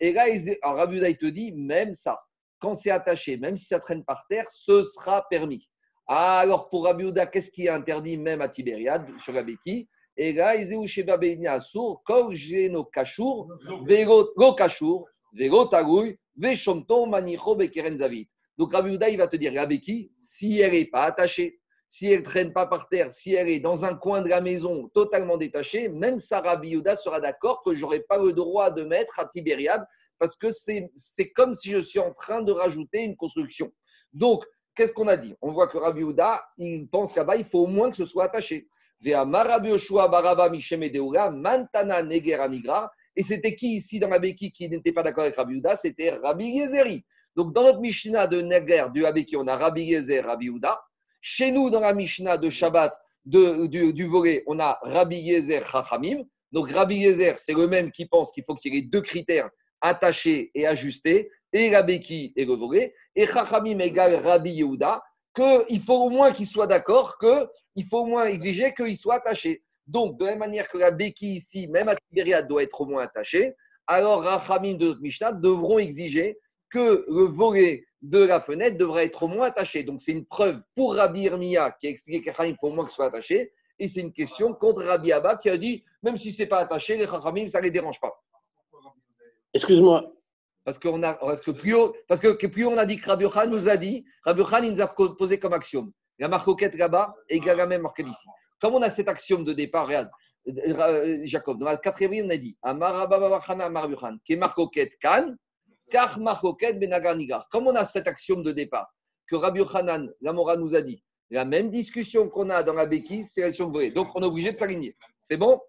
[0.00, 0.26] et là,
[0.62, 2.20] Rabbi Ouda, il te dit, même ça,
[2.60, 5.68] quand c'est attaché, même si ça traîne par terre, ce sera permis.
[6.06, 9.88] Ah, alors pour Rabbi Ouda, qu'est-ce qui est interdit même à Tibériade, sur la béquille
[10.20, 11.16] Et là, Izeu Sheba
[12.04, 12.90] Kol Geno
[16.38, 18.28] Veshomto Manicho Bekeren Zavit.
[18.56, 22.10] Donc Rabbi Ouda, il va te dire, la béquille, si elle n'est pas attachée, si
[22.10, 24.88] elle ne traîne pas par terre, si elle est dans un coin de la maison
[24.88, 28.84] totalement détachée, même ça, Rabbi Yehuda sera d'accord que je n'aurai pas le droit de
[28.84, 29.84] mettre à Tibériade
[30.18, 33.72] parce que c'est comme si je suis en train de rajouter une construction.
[34.12, 35.34] Donc, qu'est-ce qu'on a dit?
[35.40, 38.24] On voit que Rabbi Yehuda, il pense là-bas, il faut au moins que ce soit
[38.24, 38.68] attaché.
[41.32, 42.02] Mantana.
[43.16, 45.76] Et c'était qui ici dans la béquille qui n'était pas d'accord avec Rabbi Yehuda?
[45.76, 47.04] C'était Rabbi Yezeri.
[47.36, 50.80] Donc, dans notre Mishnah de Neger, du Abeki, on a Rabbi Yezer, Rabbi Yehuda.
[51.20, 55.66] Chez nous, dans la Mishnah de Shabbat de- du, du volet, on a Rabbi Yezer
[55.66, 56.22] Chachamim.
[56.52, 59.50] Donc Rabbi Yezer, c'est le même qui pense qu'il faut qu'il y ait deux critères
[59.80, 62.92] attachés et ajustés, et la béquille et le volet.
[63.14, 65.02] Et Chachamim égale Rabbi Yehuda,
[65.34, 69.62] qu'il faut au moins qu'il soit d'accord, qu'il faut au moins exiger qu'il soit attaché.
[69.86, 72.86] Donc, de la même manière que la béquille ici, même à Tibériade, doit être au
[72.86, 73.54] moins attachée,
[73.86, 76.38] alors Rachamim de notre Mishnah devront exiger
[76.70, 79.84] que le volet de la fenêtre devrait être au moins attaché.
[79.84, 82.90] Donc, c'est une preuve pour Rabbi Irmia qui a expliqué qu'il faut au moins que
[82.90, 83.52] ce soit attaché.
[83.78, 86.58] Et c'est une question contre Rabbi Abba qui a dit même si ce n'est pas
[86.58, 88.22] attaché, les Chachamim, ça ne les dérange pas.
[89.54, 90.12] Excuse-moi.
[90.68, 93.24] Parce, qu'on a, parce, que plus haut, parce que haut on a dit que Rabbi
[93.30, 95.92] Khan nous a dit, Rabbi il nous a posé comme axiome.
[96.18, 98.28] La marcoquette là-bas égale la même marque ici.
[98.60, 100.10] Comme on a cet axiome de départ, regarde,
[100.46, 102.58] euh, Jacob, dans la quatrième on a dit
[104.22, 105.36] qui est marcoquette Khan,
[105.90, 107.48] car marcoquette Benagar Nigar.
[107.50, 108.92] Comme on a cet axiome de départ,
[109.26, 112.84] que Rabbi Hanan, la Mora nous a dit, la même discussion qu'on a dans la
[112.84, 113.90] béquille, c'est l'action vraie.
[113.90, 114.94] Donc on est obligé de s'aligner.
[115.18, 115.62] C'est bon?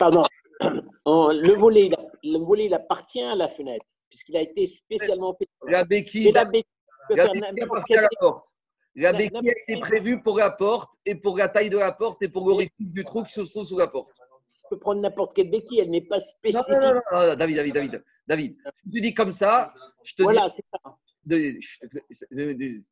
[0.00, 0.24] Pardon.
[1.06, 5.48] Le volet, il le volet, il appartient à la fenêtre, puisqu'il a été spécialement fait.
[5.66, 6.64] La béquille, Et la béquille
[7.08, 8.46] la faire béquille appartient à la porte.
[8.94, 12.22] La béquille a été prévue pour la porte et pour la taille de la porte
[12.22, 14.10] et pour l'orifice du trou qui se trouve sous la porte.
[14.68, 16.68] peut prendre n'importe quelle béquille, elle n'est pas Non, spécifique.
[16.68, 18.56] non, non, non, non, David, David, David, David.
[18.74, 19.72] Si tu dis comme ça,
[20.04, 20.96] je te Voilà, c'est ça.
[21.24, 22.84] dis.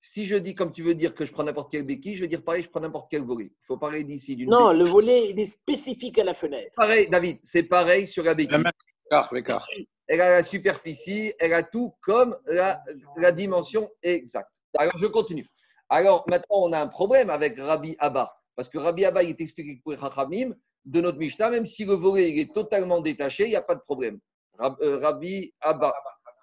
[0.00, 2.28] si je dis comme tu veux dire que je prends n'importe quelle béquille, je veux
[2.28, 3.46] dire pareil, je prends n'importe quel volet.
[3.46, 4.36] Il faut parler d'ici.
[4.36, 4.84] d'une Non, béquille.
[4.84, 6.72] le volet, il est spécifique à la fenêtre.
[6.76, 8.58] Pareil, David, c'est pareil sur la La béquille.
[8.58, 8.72] même
[9.06, 9.66] écart, l'écart.
[10.08, 12.82] Elle a la superficie, elle a tout comme la,
[13.16, 14.62] la dimension exacte.
[14.76, 15.46] Alors, je continue.
[15.88, 18.34] Alors, maintenant, on a un problème avec Rabbi Abba.
[18.56, 21.94] Parce que Rabbi Abba, il est expliqué pour Chachamim de notre Mishnah, même si le
[21.94, 24.18] volet il est totalement détaché, il n'y a pas de problème.
[24.60, 25.94] Euh, Rabbi Abba.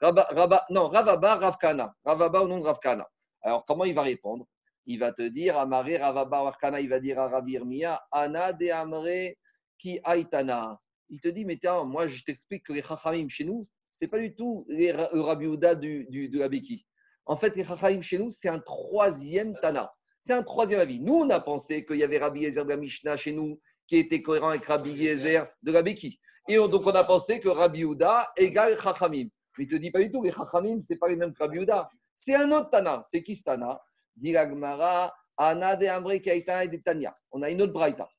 [0.02, 1.94] Rabba, Rabba- non, Ravaba, Ravkana.
[2.06, 3.08] Ravaba au nom de Ravkana.
[3.42, 4.46] Alors, comment il va répondre?
[4.86, 8.70] Il va te dire, Amare Ravaba Warkana, il va dire à Rabbi Irmia, Ana de
[8.70, 9.36] Amre
[9.78, 10.80] ki Aitana.
[11.10, 14.20] Il te dit, mais tiens, moi je t'explique que les Chachamim chez nous, c'est pas
[14.20, 16.86] du tout les, le Rabbi Ouda du, du, de la Beki.
[17.26, 19.92] En fait, les Chachamim chez nous, c'est un troisième Tana.
[20.20, 21.00] C'est un troisième avis.
[21.00, 23.98] Nous, on a pensé qu'il y avait Rabbi Yezer de la Mishnah chez nous qui
[23.98, 26.20] était cohérent avec Rabbi Yezer de la Beki.
[26.48, 29.28] Et on- donc, on a pensé que Rabbi Ouda égale Chachamim.
[29.58, 31.60] Mais il te dit pas du tout, les Chachamim, c'est pas les mêmes que Rabbi
[31.60, 31.90] Ouda.
[32.16, 33.02] C'est un autre Tana.
[33.06, 33.82] C'est qui ce Tana?
[34.16, 37.16] Dit la Gemara, Ana de Amre Kaita et de Tanya.
[37.32, 38.10] On a une autre Braïta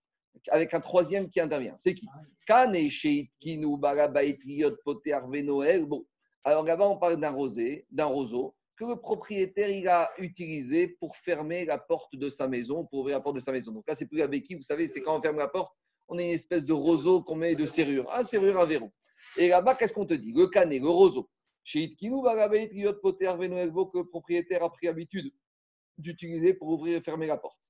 [0.49, 1.77] avec un troisième qui intervient.
[1.77, 2.07] C'est qui?
[5.87, 6.07] Bon,
[6.45, 11.15] alors là-bas, on parle d'un rosé, d'un roseau que le propriétaire il a utilisé pour
[11.15, 13.73] fermer la porte de sa maison, pour ouvrir la porte de sa maison.
[13.73, 15.77] Donc là, c'est plus la béquille, vous savez, c'est quand on ferme la porte,
[16.09, 18.07] on a une espèce de roseau qu'on met de serrure.
[18.11, 18.91] Ah, serrure à verrou.
[19.37, 20.33] Et là-bas, qu'est-ce qu'on te dit?
[20.33, 21.29] Le canet, le roseau.
[21.63, 25.31] Chez Itkinu, que le propriétaire a pris habitude
[25.99, 27.61] d'utiliser pour ouvrir et fermer la porte.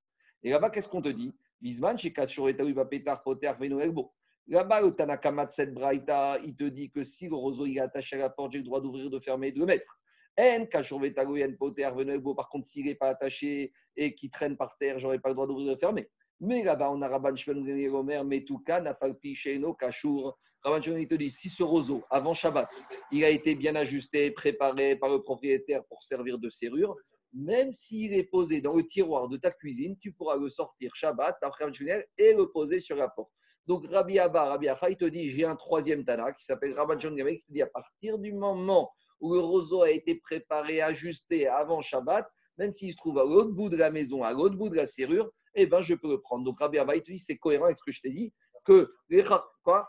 [0.45, 1.33] Et là-bas, qu'est-ce qu'on te dit?
[1.61, 4.11] Bisman, chez Petar Poter Venoel, bon.
[4.47, 8.17] Là-bas, le Tanakamat Set Braïta, il te dit que si le roseau il est attaché
[8.17, 10.01] à la porte, j'ai le droit d'ouvrir, de fermer et de le mettre.
[10.39, 12.35] En, Kachor et Taouba Poter Venoel, bon.
[12.35, 15.47] Par contre, s'il n'est pas attaché et qu'il traîne par terre, j'aurais pas le droit
[15.47, 16.09] d'ouvrir de fermer.
[16.41, 17.61] Mais là-bas, on a Rabban Shimon
[18.03, 20.39] Ben Metuka, Nafalpi, Sheino, Kachur.
[20.65, 22.71] Rabban Shimon, il te dit, si ce roseau, avant Shabbat,
[23.13, 26.97] il a été bien ajusté, préparé par le propriétaire pour servir de serrure,
[27.33, 31.37] même s'il est posé dans le tiroir de ta cuisine, tu pourras le sortir Shabbat,
[31.43, 33.31] après Shimon, et le poser sur la porte.
[33.67, 36.97] Donc Rabbi Abba, Rabbi Acha, il te dit, j'ai un troisième Tana qui s'appelle Rabban
[36.97, 38.91] Gamel, qui te dit, à partir du moment
[39.21, 43.53] où le roseau a été préparé, ajusté avant Shabbat, même s'il se trouve à l'autre
[43.53, 46.21] bout de la maison, à l'autre bout de la serrure, eh ben, je peux le
[46.21, 46.45] prendre.
[46.45, 48.33] Donc Rabbi Abba, il te dit, c'est cohérent avec ce que je t'ai dit,
[48.65, 49.25] que les
[49.63, 49.89] quoi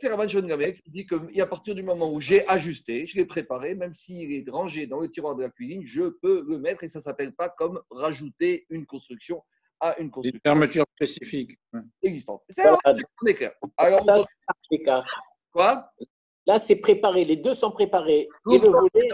[0.00, 3.26] c'est Rabban Shimon Gamel qui dit qu'à partir du moment où j'ai ajusté, je l'ai
[3.26, 6.84] préparé, même s'il est rangé dans le tiroir de la cuisine, je peux le mettre
[6.84, 9.42] et ça ne s'appelle pas comme rajouter une construction
[9.78, 11.58] à une Une construction fermeture spécifique.
[12.02, 12.42] Existante.
[12.48, 13.52] C'est clair.
[13.76, 15.04] Alors, Là,
[15.52, 15.92] quoi?
[16.46, 17.24] Là, c'est préparé.
[17.24, 18.28] Les deux sont préparés.
[18.50, 19.08] Et le volet,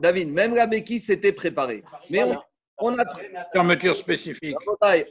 [0.00, 1.84] David, même la béquille s'était préparée.
[2.10, 2.44] Mais voilà.
[2.78, 3.04] on, on a
[3.52, 4.56] Fermeture spécifique.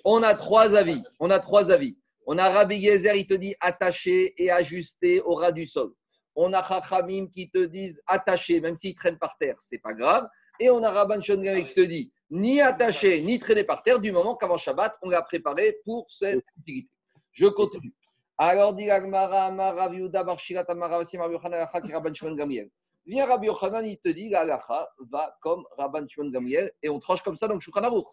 [0.03, 1.01] On a trois avis.
[1.19, 1.97] On a trois avis.
[2.25, 5.91] On a Rabbi Yezer, il te dit attaché et ajusté au ras du sol.
[6.35, 10.27] On a Chachamim qui te disent attaché, même s'il traîne par terre, c'est pas grave.
[10.59, 13.99] Et on a Rabban Shon Gamliel qui te dit ni attaché, ni traîné par terre,
[13.99, 16.89] du moment qu'avant Shabbat, on l'a préparé pour cette utilité.
[17.33, 17.93] Je continue.
[18.37, 22.69] Alors, dit l'Agmara, Amar Rav Yehuda bar Shirat Amar Rav Rabbi Yochanan Rabban Shimon Gamliel.
[23.05, 26.99] Viens Rabbi Yochanan, il te dit la halacha va comme Rabban Shimon Gamliel et on
[26.99, 28.07] tranche comme ça dans le Shulchan Aruch.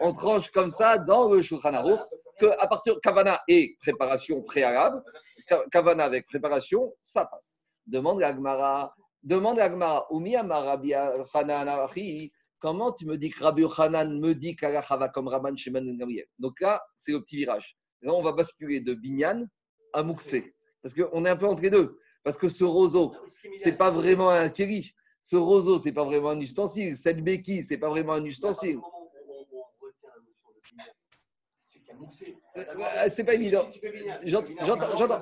[0.00, 2.00] On tranche comme ça dans le Shulchan Aruch
[2.38, 5.02] que à partir Kavana et préparation préalable,
[5.46, 7.58] Ka- Kavana avec préparation, ça passe.
[7.86, 9.66] Demande à Agmara, demande à
[11.60, 15.84] Alachi, comment tu me dis que Rabbi Yochanan me dit qu'Alacha va comme Rabban Shimon
[15.98, 16.26] Gamliel?
[16.38, 17.76] Donc là, c'est le petit virage.
[18.02, 19.46] Là, on va basculer de Binyan
[19.92, 20.36] à Moukse.
[20.82, 21.98] Parce qu'on est un peu entre les deux.
[22.24, 23.14] Parce que ce roseau,
[23.56, 24.92] c'est pas vraiment un kéri.
[25.20, 26.96] Ce roseau, c'est pas vraiment un ustensile.
[26.96, 28.78] Cette béquille, c'est pas vraiment un ustensile.
[31.89, 31.89] Euh,
[33.08, 33.64] C'est pas évident.
[34.24, 35.18] J'entends, j'entends,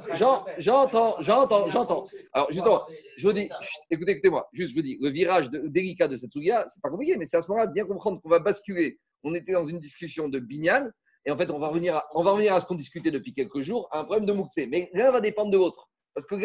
[0.60, 2.04] j'entends, j'en- j'entends.
[2.32, 2.86] Alors, justement,
[3.16, 3.48] je vous dis,
[3.90, 6.90] écoutez, écoutez-moi, juste, je vous dis, le virage de- délicat de cette souga, c'est pas
[6.90, 8.98] compliqué, mais c'est à ce moment-là de bien comprendre qu'on va basculer.
[9.24, 10.88] On était dans une discussion de Binyan,
[11.26, 13.32] et en fait, on va revenir à, on va revenir à ce qu'on discutait depuis
[13.32, 14.56] quelques jours, à un problème de Moukse.
[14.68, 15.88] Mais l'un va dépendre de l'autre.
[16.14, 16.36] Parce que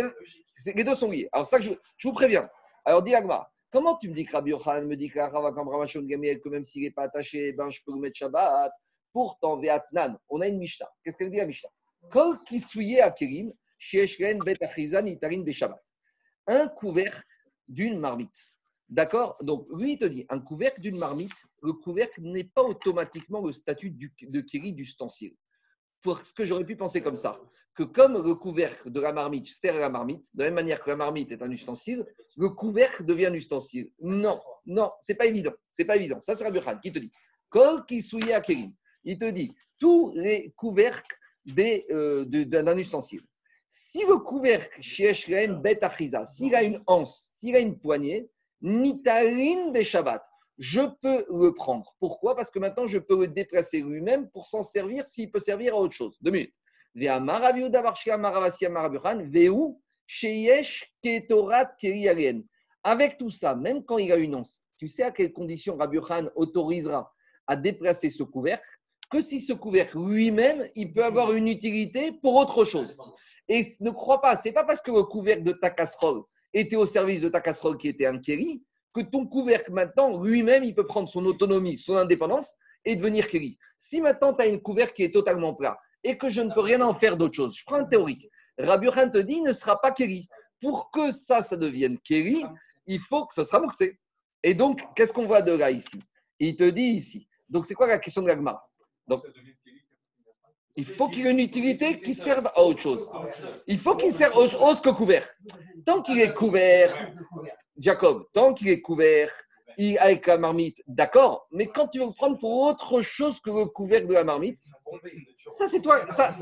[0.76, 1.30] les deux sont liés.
[1.32, 2.50] Alors, ça, je, je vous préviens.
[2.86, 5.52] Alors, dis Agma, comment tu me dis que Rabbi Yochanan me dit que Rava
[5.96, 8.72] Gamiel, que même s'il n'est pas attaché, ben, je peux le mettre Shabbat?
[9.14, 10.90] Pourtant, Veatnan, on a une Mishnah.
[11.04, 11.70] Qu'est-ce qu'elle dit la Mishnah?
[12.12, 12.40] Kol
[14.62, 15.46] achizan itarin.
[16.48, 17.24] Un couvercle
[17.68, 18.52] d'une marmite.
[18.90, 19.38] D'accord?
[19.42, 23.54] Donc, lui, il te dit, un couvercle d'une marmite, le couvercle n'est pas automatiquement le
[23.54, 25.36] statut de kéri d'ustensile.
[26.02, 27.40] Parce que j'aurais pu penser comme ça,
[27.76, 30.82] que comme le couvercle de la marmite sert à la marmite, de la même manière
[30.84, 33.90] que la marmite est un ustensile, le couvercle devient un ustensile.
[34.00, 35.54] Non, non, c'est pas évident.
[35.72, 36.20] C'est pas évident.
[36.22, 37.12] Ça, c'est Rabbi qui te dit.
[37.50, 38.74] Kol kisouye akerim.
[39.04, 41.18] Il te dit tous les couvercles
[41.60, 43.22] euh, d'un ustensile.
[43.68, 48.30] Si le couvercle s'il a une anse, s'il a une poignée,
[48.62, 50.24] nitarin beshabbat,
[50.58, 51.96] je peux le prendre.
[52.00, 52.36] Pourquoi?
[52.36, 55.78] Parce que maintenant, je peux le déplacer lui-même pour s'en servir s'il peut servir à
[55.78, 56.18] autre chose.
[56.22, 56.54] Deux minutes.
[62.84, 66.00] Avec tout ça, même quand il a une anse, tu sais à quelles conditions Rabbi
[66.00, 67.12] Khan autorisera
[67.48, 68.68] à déplacer ce couvercle?
[69.14, 73.00] Que si ce couvercle lui-même, il peut avoir une utilité pour autre chose.
[73.48, 76.88] Et ne crois pas, c'est pas parce que le couvercle de ta casserole était au
[76.88, 80.88] service de ta casserole qui était un kéri que ton couvercle maintenant, lui-même, il peut
[80.88, 83.58] prendre son autonomie, son indépendance et devenir Keri.
[83.78, 86.62] Si maintenant tu as une couvercle qui est totalement plat et que je ne peux
[86.62, 88.28] rien en faire d'autre chose, je prends un théorique.
[88.58, 90.28] Rabbi te dit, ne sera pas Keri.
[90.60, 92.46] Pour que ça, ça devienne Keri,
[92.88, 94.00] il faut que ce sera Mouxé.
[94.42, 96.00] Et donc, qu'est-ce qu'on voit de là ici?
[96.40, 97.28] Il te dit ici.
[97.50, 98.62] Donc, c'est quoi la question de l'agma
[99.08, 99.24] Donc,
[100.76, 103.12] il faut qu'il ait une utilité qui serve à autre chose.
[103.68, 105.28] Il faut qu'il serve à autre chose que couvert.
[105.86, 107.14] Tant qu'il est couvert,
[107.78, 109.32] Jacob, tant qu'il est couvert,
[109.78, 113.50] il, avec la marmite, d'accord, mais quand tu veux le prendre pour autre chose que
[113.50, 114.62] le couvercle de la marmite,
[115.50, 116.38] ça c'est toi, ça,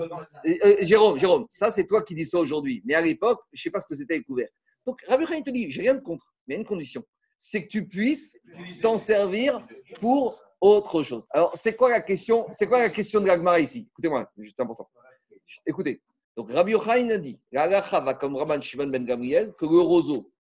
[0.46, 2.82] euh, euh, Jérôme, Jérôme, ça c'est toi qui dis ça aujourd'hui.
[2.86, 4.54] Mais à l'époque, je ne sais pas ce que c'était les couvercles.
[4.86, 7.04] Donc Rabbi Khan te dit, j'ai rien de contre, mais il y a une condition,
[7.38, 8.38] c'est que tu puisses
[8.82, 9.66] t'en servir
[10.00, 11.28] pour autre chose.
[11.32, 13.88] Alors c'est quoi la question C'est quoi la question de l'agmara ici?
[13.92, 14.88] Écoutez-moi, juste important.
[15.66, 16.02] Écoutez.
[16.38, 17.44] Donc Rabbi Yochanan a dit,
[18.20, 20.32] comme Rabban Shimon ben Gamriel, que le roseau,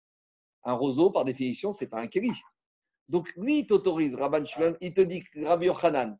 [0.63, 2.31] un roseau par définition, c'est pas un kéli.
[3.09, 6.17] Donc lui, il t'autorise, Rabban Shimon, il te dit, Rabbi Yochanan,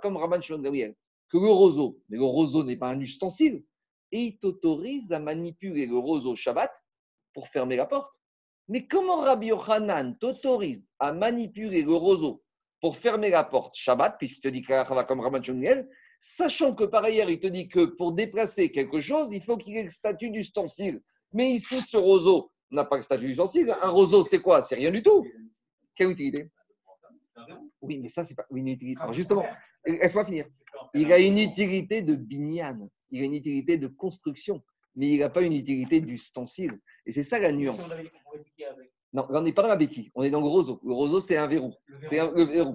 [0.00, 0.94] comme Rabban Shimon ben Gamriel,
[1.28, 3.64] que le roseau, mais le roseau n'est pas un ustensile,
[4.12, 6.72] et il t'autorise à manipuler le roseau Shabbat
[7.34, 8.14] pour fermer la porte.
[8.68, 12.43] Mais comment Rabbi Yochanan t'autorise à manipuler le roseau
[12.84, 15.86] pour fermer la porte Shabbat, puisqu'il te dit que comme Shimon
[16.18, 19.74] sachant que par ailleurs, il te dit que pour déplacer quelque chose, il faut qu'il
[19.78, 21.00] ait le statut d'ustensile.
[21.32, 23.74] Mais ici, ce roseau n'a pas le statut d'ustensile.
[23.80, 24.60] Un roseau, c'est quoi?
[24.60, 25.26] C'est rien du tout.
[25.96, 26.50] Quelle utilité?
[27.80, 29.02] Oui, mais ça, c'est pas une utilité.
[29.12, 29.46] justement,
[29.86, 30.44] laisse-moi finir.
[30.92, 34.62] Il a une utilité de binyan, il a une utilité de construction,
[34.94, 36.78] mais il n'a pas une utilité d'ustensile.
[37.06, 37.90] Et c'est ça la nuance.
[39.14, 40.80] Non, on n'est pas dans la béquille, on est dans le roseau.
[40.84, 41.72] Le roseau, c'est un verrou.
[42.02, 42.74] C'est un verrou.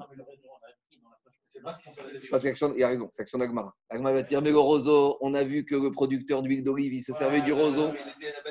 [2.24, 3.74] Ça, c'est l'action, il a raison, c'est l'action d'Agmara.
[3.90, 7.02] Agmara va dire, mais le roseau, on a vu que le producteur d'huile d'olive, il
[7.02, 7.92] se servait du roseau.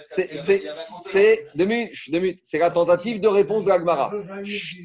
[0.03, 4.12] C'est deux minutes, c'est la tentative de réponse de l'Agmara.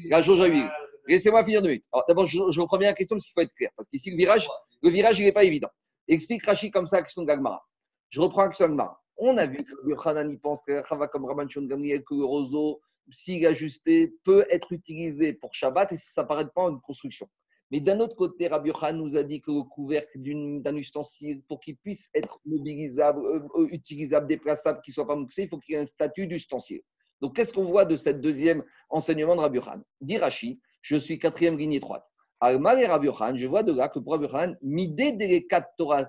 [0.08, 0.70] La jauge à huile.
[1.06, 1.84] Laissez-moi finir deux minutes.
[2.08, 3.70] D'abord, je, je reprends bien la question parce qu'il faut être clair.
[3.76, 4.48] Parce qu'ici, le virage,
[4.82, 5.68] le virage, il n'est pas évident.
[6.08, 7.62] Explique Rachid comme ça l'action de l'Agmara.
[8.08, 8.98] Je reprends l'action d'Agmara.
[9.18, 13.46] On a vu que le Hanan, pense que comme Rabban Gamriel, que le roseau, s'il
[13.46, 17.28] ajusté, peut être utilisé pour Shabbat et ça ne paraît pas une construction.
[17.70, 20.18] Mais d'un autre côté, Rabbi Khan nous a dit que le couvercle
[20.62, 25.16] d'un ustensile, pour qu'il puisse être mobilisable, euh, euh, utilisable, déplaçable, qu'il ne soit pas
[25.16, 26.82] mouxé, il faut qu'il ait un statut d'ustensile.
[27.20, 31.18] Donc, qu'est-ce qu'on voit de cette deuxième enseignement de Rabbi Khan Dit Rashi, je suis
[31.18, 32.04] quatrième ligne étroite.
[32.40, 36.04] Alma et Rabbi Khan, je vois de là que pour Rabbi Khan, midé quatre Torah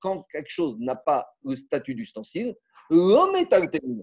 [0.00, 2.54] quand quelque chose n'a pas le statut d'ustensile,
[2.90, 3.48] l'homme est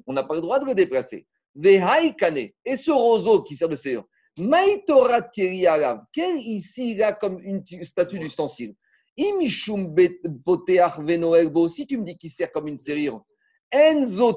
[0.07, 1.27] on n'a pas le droit de le déplacer.
[1.55, 4.05] Et ce roseau qui sert de séance,
[4.37, 8.75] Maïtorat Keriarav, quel ici a comme une statue d'ustensile
[9.17, 10.21] Imishum tu
[11.97, 13.23] me dis sert comme une serrure,
[13.71, 14.33] Enzo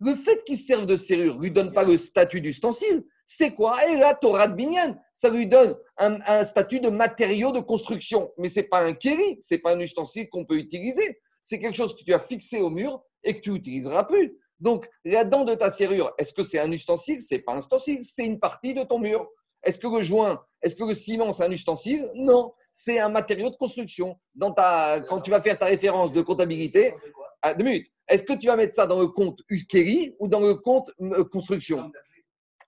[0.00, 3.04] le fait qu'il serve de serrure ne lui donne pas le statut d'ustensile.
[3.26, 3.86] C'est quoi?
[3.86, 8.32] Et la Torah de Binyan, ça lui donne un, statut de matériau de construction.
[8.38, 11.20] Mais ce n'est pas un kéri, ce n'est pas un ustensile qu'on peut utiliser.
[11.42, 14.38] C'est quelque chose que tu as fixé au mur et que tu n'utiliseras plus.
[14.60, 17.22] Donc, la dent de ta serrure, est-ce que c'est un ustensile?
[17.22, 19.28] C'est pas un ustensile, c'est une partie de ton mur.
[19.62, 22.08] Est-ce que le joint, est-ce que le ciment, c'est un ustensile?
[22.14, 24.18] Non, c'est un matériau de construction.
[24.34, 26.94] Dans ta, quand tu vas faire ta référence de comptabilité,
[27.42, 30.40] à deux minutes, est-ce que tu vas mettre ça dans le compte Uskeri ou dans
[30.40, 31.90] le compte euh, construction?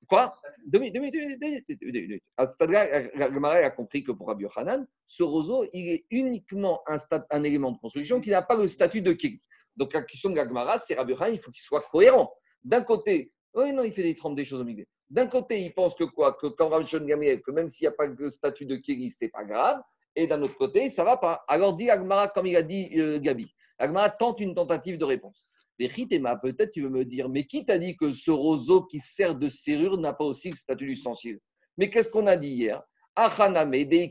[0.09, 0.35] Quoi?
[0.67, 2.23] Deux minutes.
[2.37, 6.81] À ce stade-là, le a compris que pour Rabbi Hanan, ce roseau, il est uniquement
[6.87, 9.43] un, élément de construction qui n'a pas le statut de Keri.
[9.77, 12.33] Donc la question de Gagmara, c'est Rabbi il faut qu'il soit cohérent.
[12.63, 14.85] D'un côté, oui, non, il fait des trembles des choses au milieu.
[15.11, 16.35] D'un côté, il pense que quoi?
[16.35, 19.29] Que quand Rabbi Gamriel, que même s'il n'y a pas le statut de Kéri, c'est
[19.29, 19.81] pas grave.
[20.17, 21.45] Et d'un autre côté, ça va pas.
[21.49, 23.53] Alors dit Agmara, comme il a dit euh, Gabi.
[23.79, 25.47] Agmara tente une tentative de réponse.
[25.79, 29.35] Mais peut-être tu veux me dire, mais qui t'a dit que ce roseau qui sert
[29.35, 31.41] de serrure n'a pas aussi le statut d'ustensile
[31.77, 32.83] Mais qu'est-ce qu'on a dit hier?
[33.15, 34.09] Avant-hier,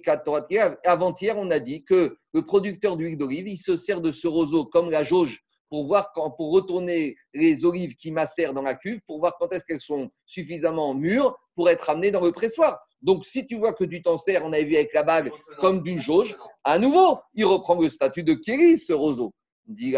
[1.37, 4.89] on a dit que le producteur d'huile d'olive, il se sert de ce roseau comme
[4.89, 9.19] la jauge pour voir quand, pour retourner les olives qui macèrent dans la cuve, pour
[9.19, 12.77] voir quand est-ce qu'elles sont suffisamment mûres pour être amenées dans le pressoir.
[13.01, 16.01] Donc, si tu vois que t'en sers, on avait vu avec la bague, comme d'une
[16.01, 19.33] jauge, à nouveau, il reprend le statut de Kéri, ce roseau.
[19.65, 19.95] Dit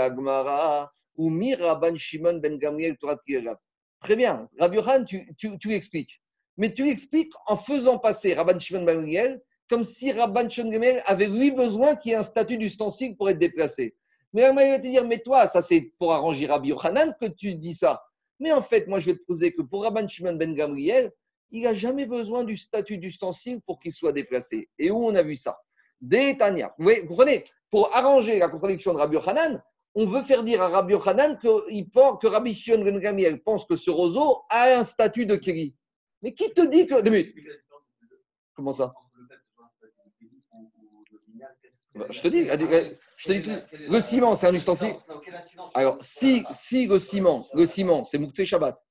[1.18, 2.96] ou Miraban Shimon ben Gamriel
[4.00, 6.22] Très bien, Rabbi Yohan, tu, tu, tu expliques.
[6.56, 10.74] Mais tu expliques en faisant passer Rabban Shimon ben Gamriel comme si Rabban Shimon ben
[10.74, 13.96] Gamriel avait lui besoin qu'il y ait un statut d'ustensile pour être déplacé.
[14.34, 17.56] Mais il va te dire, mais toi, ça c'est pour arranger Rabbi Yochanan que tu
[17.56, 18.04] dis ça.
[18.40, 21.12] Mais en fait, moi je vais te poser que pour Rabban Shimon ben Gamriel,
[21.52, 24.70] il n'a jamais besoin du statut d'ustensile pour qu'il soit déplacé.
[24.80, 25.60] Et où on a vu ça?
[26.02, 26.74] Détania.
[26.80, 27.44] Vous, vous comprenez?
[27.70, 29.62] Pour arranger la contradiction de Rabbi Yochanan,
[29.96, 33.76] on veut faire dire à Rabbi Yochanan que, que Rabbi Shimon ben Gamriel pense que
[33.76, 35.76] ce roseau a un statut de Kiri.
[36.24, 36.96] Mais qui te dit que.
[38.56, 38.94] Comment ça?
[42.10, 42.46] Je te dis,
[43.18, 43.88] je te dis.
[43.88, 44.94] Le ciment, c'est un ustensile.
[45.74, 48.84] Alors, si, si le ciment, le ciment, c'est Mouktsé Shabbat,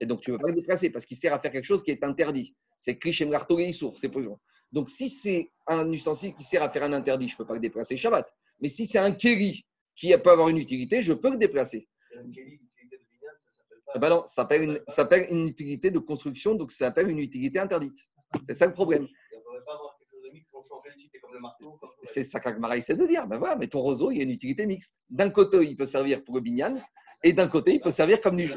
[0.00, 1.82] et donc tu ne peux pas le déplacer parce qu'il sert à faire quelque chose
[1.82, 2.54] qui est interdit.
[2.78, 4.28] C'est Krishem Gartogeissour, c'est plus
[4.72, 7.54] Donc, si c'est un ustensile qui sert à faire un interdit, je ne peux pas
[7.54, 8.28] le déplacer Shabbat.
[8.60, 11.88] Mais si c'est un kéri qui peut avoir une utilité, je peux le déplacer.
[13.94, 17.10] Ah bah non, ça s'appelle une, ça s'appelle une utilité de construction, donc ça s'appelle
[17.10, 18.08] une utilité interdite.
[18.46, 19.06] C'est ça le problème.
[22.04, 23.26] C'est ça qu'Agmara essaie de dire.
[23.26, 24.94] Ben voilà, mais ton roseau, il y a une utilité mixte.
[25.10, 26.76] D'un côté, il peut servir pour le binyan,
[27.24, 28.48] et d'un côté, il peut servir comme du.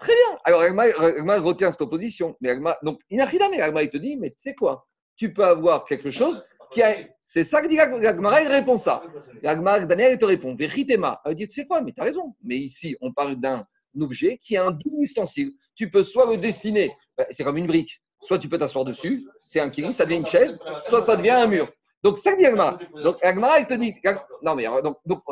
[0.00, 0.38] Très bien.
[0.44, 2.36] Alors, Agmara retient cette opposition.
[2.40, 4.86] Mais Agmara, donc, rien mais Agmara, il te dit, mais tu sais quoi?
[5.16, 6.96] Tu peux avoir quelque chose qui a.
[7.22, 9.02] C'est ça que dit Agmara, il répond ça.
[9.42, 11.20] Agmara, Daniel, il te répond, Véritema.
[11.26, 11.80] Il dit, tu sais quoi?
[11.80, 12.34] Mais tu as raison.
[12.42, 13.64] Mais ici, on parle d'un
[14.00, 15.52] objet qui a un double ustensile.
[15.74, 19.28] Tu peux soit le destiner, ben, c'est comme une brique, soit tu peux t'asseoir dessus,
[19.44, 21.68] c'est un kiri, ça devient une chaise, soit ça devient un mur.
[22.04, 22.78] Donc, ça dit Agmara.
[23.02, 23.94] Donc, Agmara, il te dit.
[24.42, 25.22] Non, mais donc, donc.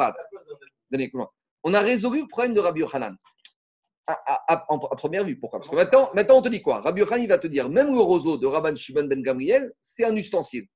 [1.64, 3.14] On a résolu le problème de Rabbi Yochanan.
[4.07, 4.57] À,
[4.96, 5.38] première vue.
[5.38, 5.61] Pourquoi?
[5.61, 6.81] Parce que maintenant, maintenant, on te dit quoi?
[6.81, 10.07] Rabbi Yochanan, il va te dire même le roseau de Rabban Shimon ben Gamriel, c'est
[10.07, 10.66] un ustensile.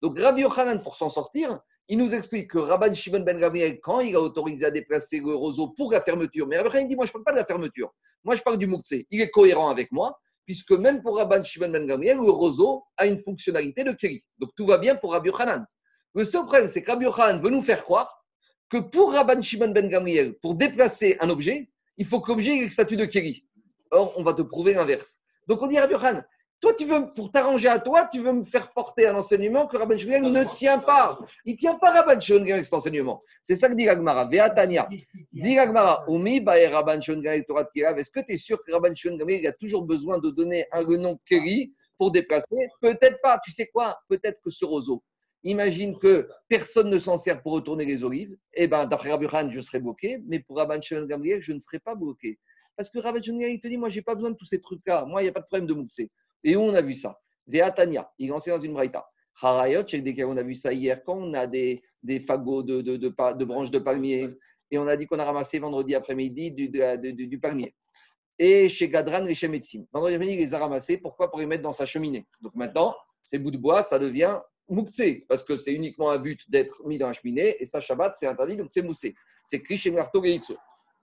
[0.00, 4.00] Donc, Rabbi Yochanan, pour s'en sortir, il nous explique que Rabban Shimon ben Gamriel, quand
[4.00, 7.04] il a autorisé à déplacer le roseau pour la fermeture, mais Rabbi Yochanan dit Moi,
[7.04, 7.92] je ne parle pas de la fermeture.
[8.24, 8.94] Moi, je parle du Moukse.
[9.10, 13.06] Il est cohérent avec moi, puisque même pour Rabban Shimon ben Gamriel, le roseau a
[13.06, 14.24] une fonctionnalité de Keri.
[14.38, 15.66] Donc, tout va bien pour Rabbi Yochanan.
[16.14, 18.24] Le seul problème, c'est que Rabbi Yochanan veut nous faire croire
[18.68, 22.64] que pour Rabban Shimon ben Gamriel, pour déplacer un objet, il faut que l'objet ait
[22.64, 23.44] le statut de Keri.
[23.90, 25.20] Or, on va te prouver l'inverse.
[25.46, 26.24] Donc, on dit Rabbi Yochanan,
[26.62, 29.76] toi, tu veux, pour t'arranger à toi, tu veux me faire porter un enseignement que
[29.76, 31.18] Rabban Shimon ne tient pas.
[31.44, 33.20] Il ne tient pas Rabban Shimon avec cet enseignement.
[33.42, 34.26] C'est ça que dit Gagmara.
[34.26, 34.88] Veatania.
[35.32, 36.04] Dit Gagmara.
[36.08, 39.52] Umi bae Rabban Shimon Torah Est-ce que tu es sûr que Rabban Shimon il a
[39.52, 42.68] toujours besoin de donner un nom Keri pour déplacer?
[42.80, 43.40] Peut-être pas.
[43.44, 43.98] Tu sais quoi?
[44.08, 45.02] Peut-être que ce roseau,
[45.42, 48.36] Imagine que personne ne s'en sert pour retourner les olives.
[48.54, 51.58] Eh bien, d'après Rabbi Khan, je serai bloqué, mais pour Rabban Shimon Gamliel, je ne
[51.58, 52.38] serai pas bloqué.
[52.76, 54.60] Parce que Rabban Shimon il te dit, moi, je n'ai pas besoin de tous ces
[54.60, 55.04] trucs-là.
[55.04, 56.02] Moi, il n'y a pas de problème de moukse.
[56.44, 57.18] Et où on a vu ça?
[57.46, 59.06] Veatania, il enseigne dans une braïta.
[59.40, 59.84] Harayot,
[60.26, 64.28] on a vu ça hier, quand on a des, des fagots de, branches de palmier,
[64.70, 67.74] et on a dit qu'on a ramassé vendredi après-midi du, palmier.
[68.38, 69.86] Et chez Gadran et chez Metsim.
[69.92, 70.96] Vendredi après-midi, il les a ramassés.
[70.98, 71.30] Pourquoi?
[71.30, 72.26] Pour les mettre dans sa cheminée.
[72.40, 76.50] Donc maintenant, ces bouts de bois, ça devient Moukse, parce que c'est uniquement un but
[76.50, 79.14] d'être mis dans la cheminée, et ça, Shabbat, c'est interdit, donc c'est moussé.
[79.44, 79.90] C'est Krish et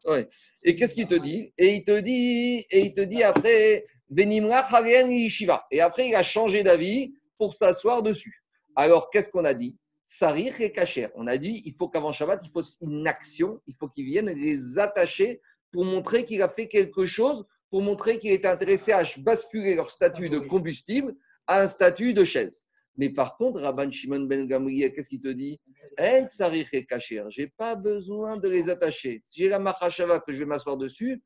[0.06, 0.28] ouais.
[0.64, 1.54] Et qu'est-ce qu'il te dit?
[1.58, 5.66] Et il te dit, et il te dit après, Venimra Yishiva.
[5.72, 8.44] Et après, il a changé d'avis pour s'asseoir dessus.
[8.76, 9.78] Alors, qu'est-ce qu'on a dit?
[10.04, 11.10] Sarir et Kacher.
[11.16, 14.30] On a dit, il faut qu'avant Shabbat, il faut une action, il faut qu'il vienne
[14.30, 19.04] les attacher pour montrer qu'il a fait quelque chose, pour montrer qu'il est intéressé à
[19.20, 22.66] basculer leur statut de combustible à un statut de chaise.
[23.00, 25.58] Mais par contre, Rabban Shimon ben Gamriel, qu'est-ce qu'il te dit
[25.98, 27.24] En sarich et kacher.
[27.30, 29.24] J'ai pas besoin de les attacher.
[29.26, 31.24] Si j'ai la machashava que je vais m'asseoir dessus,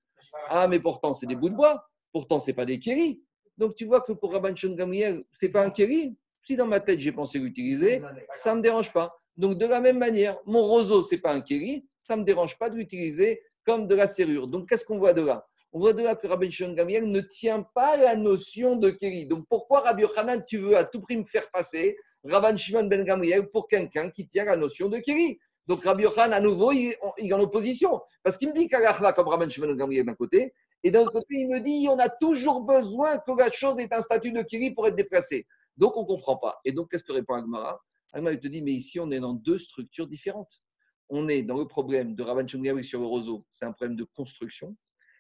[0.49, 1.83] ah, mais pourtant, c'est des bouts de bois.
[2.12, 3.23] Pourtant, c'est pas des kéris.
[3.57, 6.15] Donc, tu vois que pour Rabban Shimon ben Gamriel, c'est pas un kéri.
[6.43, 9.12] Si dans ma tête, j'ai pensé l'utiliser, ça me dérange pas.
[9.36, 11.88] Donc, de la même manière, mon roseau, c'est pas un kéri.
[12.01, 14.47] Ça me dérange pas de l'utiliser comme de la serrure.
[14.47, 15.47] Donc, qu'est-ce qu'on voit de là?
[15.73, 19.25] On voit de là que Rabbi Shimon Gamliel ne tient pas la notion de Kéri.
[19.25, 23.03] Donc pourquoi Rabbi Yochanan, tu veux à tout prix me faire passer Rabbi Shimon Ben
[23.03, 26.95] Gamliel pour quelqu'un qui tient la notion de Kéri Donc Rabbi Yochanan, à nouveau, il,
[27.17, 27.99] est en opposition.
[28.21, 31.36] Parce qu'il me dit qu'Allah comme Rabbi Shimon Gamliel d'un côté, et d'un autre côté,
[31.39, 34.71] il me dit on a toujours besoin que la chose ait un statut de Kéri
[34.71, 35.47] pour être déplacé.
[35.75, 36.59] Donc on ne comprend pas.
[36.65, 37.81] Et donc qu'est-ce que répond Agmara?
[38.13, 40.62] Agmara, il te dit mais ici, on est dans deux structures différentes.
[41.09, 44.03] On est dans le problème de Rabban Shimon sur le roseau, c'est un problème de
[44.03, 44.75] construction.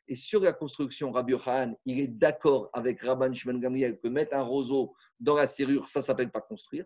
[0.07, 4.35] Et sur la construction, Rabbi Yochanan, il est d'accord avec Rabban Shimon Gamliel que mettre
[4.35, 6.85] un roseau dans la serrure, ça ne s'appelle pas construire.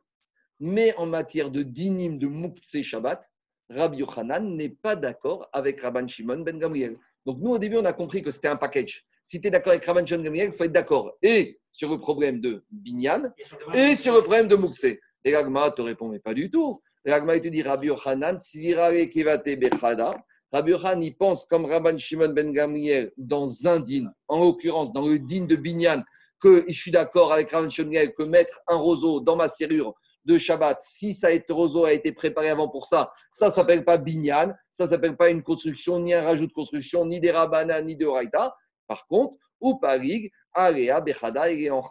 [0.60, 3.27] Mais en matière de dinim de Moukse Shabbat,
[3.69, 6.97] Rabbi Yochanan n'est pas d'accord avec Rabban Shimon Ben Gamliel.
[7.25, 9.06] Donc nous, au début, on a compris que c'était un package.
[9.23, 11.89] Si tu es d'accord avec Rabban Shimon Ben Gamliel, il faut être d'accord et sur
[11.89, 13.32] le problème de Binyan
[13.74, 14.86] et sur le problème de Moukse.
[15.24, 16.82] Et l'Agma te répond, mais pas du tout.
[17.03, 20.15] L'Agma te dit Rabbi Yochanan, Sivirare Kivate Bechada.
[20.54, 25.06] Rabbi Yochanan, il pense comme Rabban Shimon ben Gamriel dans un din, en l'occurrence dans
[25.06, 26.04] le din de Binyan,
[26.39, 29.93] que je suis d'accord avec Rabban Shimon que mettre un roseau dans ma serrure
[30.24, 33.98] de Shabbat, si ça roseau a été préparé avant pour ça, ça ne s'appelle pas
[33.98, 37.82] Binyan, ça ne s'appelle pas une construction, ni un rajout de construction, ni des Rabbanas,
[37.82, 38.56] ni de Raïta.
[38.88, 41.84] Par contre, ou Parig, Area, Bechada, il est en,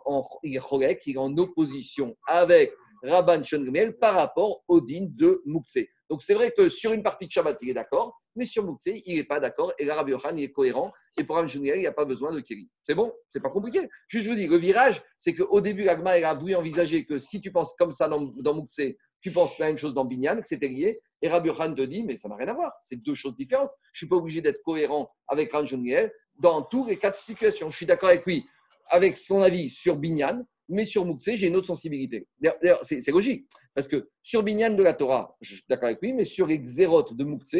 [0.42, 5.78] il est en opposition avec Rabban ben par rapport au din de Moukse.
[6.08, 8.86] Donc c'est vrai que sur une partie de Shabbat, il est d'accord, mais sur Moukse,
[8.86, 9.72] il n'est pas d'accord.
[9.78, 10.92] Et l'Arabe Yohan, il est cohérent.
[11.18, 12.68] Et pour un il n'y a pas besoin de Kiri.
[12.84, 13.88] C'est bon C'est pas compliqué.
[14.08, 17.40] Juste, je vous dis, le virage, c'est qu'au début, l'Agma a voulu envisager que si
[17.40, 18.80] tu penses comme ça dans, dans Moukse,
[19.20, 21.00] tu penses la même chose dans Binyan, que c'était lié.
[21.22, 22.72] Et Rabbi Khan te dit, mais ça n'a rien à voir.
[22.80, 23.70] C'est deux choses différentes.
[23.92, 27.70] Je ne suis pas obligé d'être cohérent avec Ranjoniel dans tous les quatre situations.
[27.70, 28.46] Je suis d'accord avec lui,
[28.88, 32.26] avec son avis sur Binyan, mais sur Moukse, j'ai une autre sensibilité.
[32.40, 33.48] D'ailleurs, c'est logique.
[33.74, 36.58] Parce que sur Binyan de la Torah, je suis d'accord avec lui, mais sur les
[36.58, 37.56] xérotes de Moukse,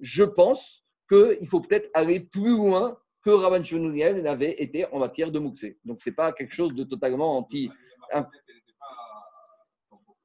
[0.00, 5.32] je pense qu'il faut peut-être aller plus loin que Rabban Shmuel n'avait été en matière
[5.32, 5.66] de Moukse.
[5.84, 7.70] Donc, ce n'est pas quelque chose de totalement anti.
[8.12, 8.24] Elle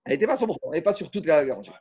[0.08, 1.72] n'était pas 100%, elle n'est pas sur toute la rangée.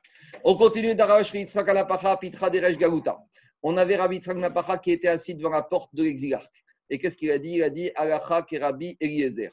[0.44, 3.18] On continue d'Arash Yitzhak Alapacha, Pitra Deresh Galuta.
[3.62, 6.64] On avait Rabbi Yitzhak qui était assis devant la porte de l'exilarque.
[6.88, 7.52] Et qu'est-ce qu'il a dit?
[7.52, 9.50] Il a dit Alacha Kerabi Eliezer.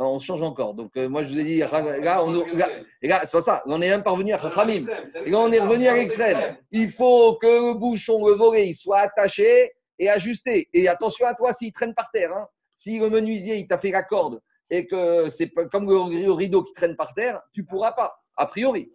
[0.00, 0.74] On change encore.
[0.74, 3.62] Donc, euh, moi, je vous ai dit, là, on, là, c'est pas ça.
[3.66, 4.86] On est même parvenu à Chachamim.
[5.26, 6.56] Et là, on est revenu à l'extrême.
[6.70, 10.68] Il faut que le bouchon, le volet, il soit attaché et ajusté.
[10.72, 12.32] Et attention à toi s'il traîne par terre.
[12.32, 12.46] Hein.
[12.74, 14.40] Si le menuisier, il t'a fait la corde
[14.70, 18.46] et que c'est comme le rideau qui traîne par terre, tu ne pourras pas, a
[18.46, 18.92] priori.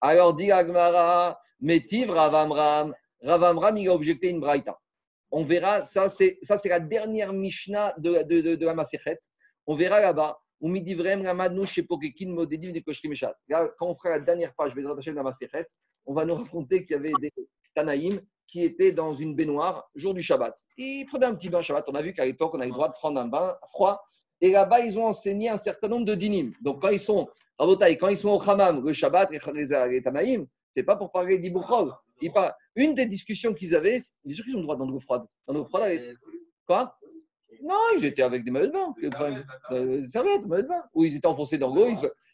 [0.00, 2.94] Alors dit Agmara, Métiv Ravamram.
[3.22, 4.78] Ravamram, il a objecté une braïta.
[5.30, 9.18] On verra, ça c'est, ça c'est la dernière Mishnah de, de, de, de la Maserhet.
[9.66, 10.38] On verra là-bas.
[10.64, 10.70] Quand
[13.80, 15.66] on fera la dernière page, vais rattacher la Maserhet,
[16.06, 17.32] on va nous raconter qu'il y avait des
[17.74, 20.54] Tanaïm qui étaient dans une baignoire jour du Shabbat.
[20.76, 21.88] Ils prenaient un petit bain Shabbat.
[21.88, 24.02] On a vu qu'à l'époque, on avait le droit de prendre un bain froid
[24.40, 26.52] et là-bas, ils ont enseigné un certain nombre de dinim.
[26.60, 30.96] Donc, quand ils sont, quand ils sont au Hamam, le Shabbat, les Tanaïm, c'est pas
[30.96, 31.92] pour parler d'Ibouchol.
[32.76, 35.24] Une des discussions qu'ils avaient, bien sûr qu'ils ont le droit dans l'eau froide.
[35.46, 36.16] Dans l'eau froide,
[36.66, 36.96] quoi?
[37.64, 38.94] Non, ils étaient avec des maillots de bain,
[39.70, 40.82] euh, des serviettes, des maillots de bain.
[40.92, 41.86] Ou ils étaient enfoncés dans l'eau,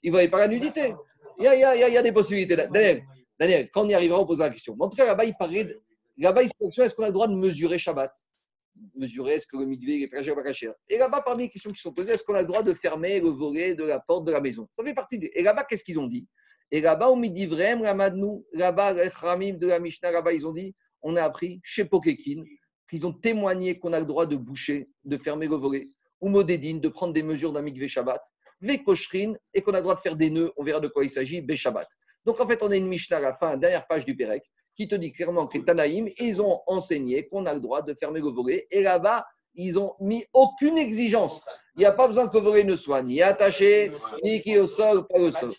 [0.02, 0.92] ils ne voyaient pas la nudité.
[1.38, 2.56] Il y a, il y a, il y a des possibilités.
[2.56, 3.02] Daniel,
[3.38, 4.74] Daniel, quand on y arrivera, on posera la question.
[4.76, 5.78] Mais en tout cas, là-bas, il parlait.
[6.18, 8.12] Là-bas, il se est-ce qu'on a le droit de mesurer Shabbat?
[8.96, 10.70] Mesurer est-ce que le midvé est caché ou pas caché.
[10.88, 13.20] Et là-bas, parmi les questions qui sont posées, est-ce qu'on a le droit de fermer
[13.20, 14.66] le volet de la porte de la maison?
[14.72, 15.30] Ça fait partie des.
[15.34, 16.26] Et là-bas, qu'est-ce qu'ils ont dit?
[16.72, 20.74] Et là-bas, au midi Ramadnou, là-bas, les Ramim de la Mishnah, là-bas, ils ont dit
[21.02, 22.44] on a appris chez Pokekin
[22.90, 25.88] qu'ils ont témoigné qu'on a le droit de boucher, de fermer le volet,
[26.20, 28.20] ou Modédine, de prendre des mesures d'un mikvé Shabbat,
[28.60, 31.10] Vekoshrin, et qu'on a le droit de faire des nœuds, on verra de quoi il
[31.10, 31.88] s'agit, Shabbat.
[32.26, 34.42] Donc en fait, on a une Mishnah à la fin, dernière page du Pérec,
[34.76, 37.94] qui te dit clairement que les Tanaïm, ils ont enseigné qu'on a le droit de
[37.94, 38.66] fermer le volet.
[38.70, 39.24] Et là-bas,
[39.54, 41.44] ils ont mis aucune exigence.
[41.76, 44.66] Il n'y a pas besoin que le volet ne soit ni attaché, ni qui au
[44.66, 45.52] sol, pas au sol.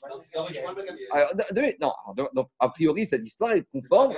[1.80, 1.94] Non,
[2.34, 4.16] donc, a priori, cette histoire est conforme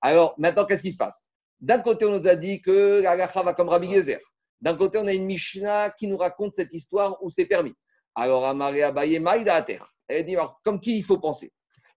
[0.00, 1.28] Alors, maintenant, qu'est-ce qui se passe?
[1.60, 4.20] D'un côté, on nous a dit que la va comme Rabbi Gezer.
[4.60, 7.74] D'un côté, on a une Mishnah qui nous raconte cette histoire où c'est permis.
[8.14, 9.92] Alors, Amaré Abaye Maïda à terre.
[10.08, 11.52] Elle dit, alors, comme qui il faut penser?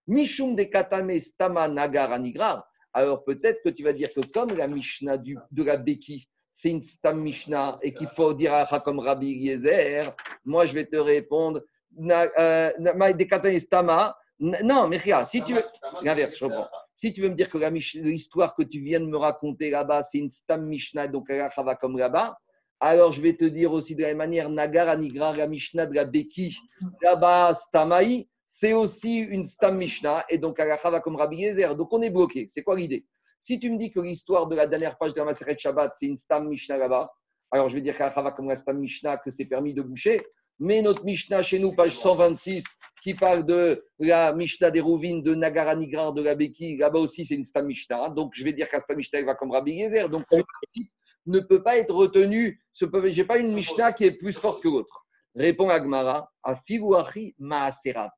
[0.06, 2.66] Mishum de katame stama nagar anigra.
[2.92, 6.70] Alors peut-être que tu vas dire que comme la Mishnah du, de la Beki, c'est
[6.70, 11.62] une stam Mishnah et qu'il faut dire comme Rabbi Yezer, moi je vais te répondre,
[11.98, 14.16] euh, de katame stama.
[14.38, 15.62] Non, mais si tu veux.
[16.02, 16.68] L'inverse, je reprends.
[16.94, 17.58] Si tu veux me dire que
[17.98, 21.74] l'histoire que tu viens de me raconter là-bas, c'est une stam Mishnah, donc elle va
[21.74, 22.36] comme là-bas,
[22.80, 25.94] alors je vais te dire aussi de la même manière, Nagar Anigra, la Mishnah de
[25.94, 26.56] la Beki,
[27.00, 31.74] là-bas, Stamaï, c'est aussi une Stam Mishnah, et donc Alacha va comme Rabbi Yezer.
[31.76, 32.46] Donc on est bloqué.
[32.48, 33.06] C'est quoi l'idée?
[33.40, 36.06] Si tu me dis que l'histoire de la dernière page de la Maseret Shabbat, c'est
[36.06, 37.10] une Stam Mishnah là-bas,
[37.50, 40.20] alors je vais dire qu'Alacha va comme la Stam Mishnah, que c'est permis de boucher.
[40.58, 42.64] Mais notre Mishnah chez nous, page 126,
[43.02, 47.24] qui parle de la Mishnah des Rouvines, de Nagara Nigrar, de la Beki, là-bas aussi
[47.24, 48.10] c'est une Stam Mishnah.
[48.10, 50.08] Donc je vais dire qu'Astam Mishnah va comme Rabbi Yezer.
[50.08, 50.92] Donc ce principe
[51.26, 52.62] ne peut pas être retenu.
[52.78, 55.04] Je n'ai pas une Mishnah qui est plus forte que l'autre.
[55.34, 58.10] Répond Agmara, à Figuachi Maaserav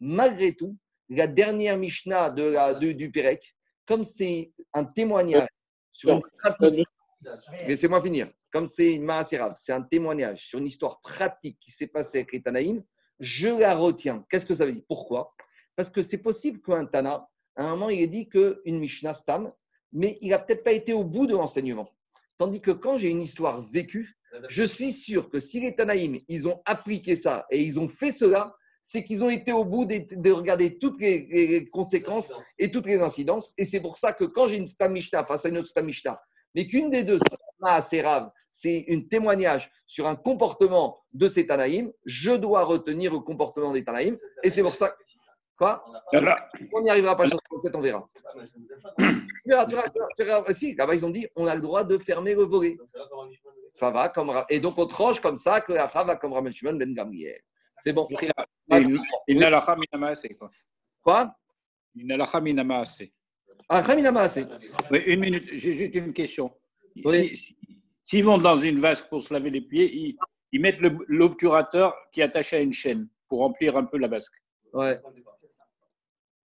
[0.00, 0.76] malgré tout,
[1.08, 3.54] la dernière Mishnah de du Pérec,
[3.86, 5.48] comme c'est un témoignage
[5.90, 6.22] sur
[6.60, 6.84] une
[7.66, 8.28] Laissez-moi finir.
[8.54, 9.10] Comme c'est une
[9.56, 12.84] c'est un témoignage sur une histoire pratique qui s'est passée avec les Tanaïm,
[13.18, 14.24] je la retiens.
[14.30, 14.84] Qu'est-ce que ça veut dire?
[14.86, 15.34] Pourquoi?
[15.74, 19.52] Parce que c'est possible qu'un Tana, à un moment, il ait dit qu'une Mishnah stam,
[19.92, 21.88] mais il n'a peut-être pas été au bout de l'enseignement.
[22.38, 24.14] Tandis que quand j'ai une histoire vécue,
[24.48, 28.12] je suis sûr que si les Tanaïm, ils ont appliqué ça et ils ont fait
[28.12, 33.00] cela, c'est qu'ils ont été au bout de, regarder toutes les, conséquences et toutes les
[33.00, 33.52] incidences.
[33.58, 36.20] Et c'est pour ça que quand j'ai une Stamishna face à une autre Stamishna,
[36.54, 37.18] mais qu'une des deux,
[38.50, 43.84] c'est un témoignage sur un comportement de ces Tanaïm, je dois retenir le comportement des
[43.84, 44.16] Tanaïm.
[44.42, 44.94] Et c'est pour ça.
[45.56, 45.84] Quoi?
[46.72, 47.24] On n'y arrivera pas,
[47.74, 48.08] on verra.
[48.98, 52.34] tu verras, tu verras, Si, là-bas, ils ont dit on a le droit de fermer
[52.34, 52.76] le volet.
[53.72, 54.32] Ça va comme.
[54.48, 57.40] Et donc, on tranche comme ça que la femme va comme Raman Ben Gamriel.
[57.76, 58.08] C'est bon.
[59.28, 59.60] Il n'a la
[61.02, 61.34] quoi.
[63.68, 63.82] Ah.
[64.90, 66.52] Oui, une minute, j'ai juste une question.
[68.04, 70.16] S'ils vont dans une vasque pour se laver les pieds,
[70.52, 74.34] ils, mettent l'obturateur qui est attaché à une chaîne pour remplir un peu la vasque.
[74.72, 75.00] Ouais.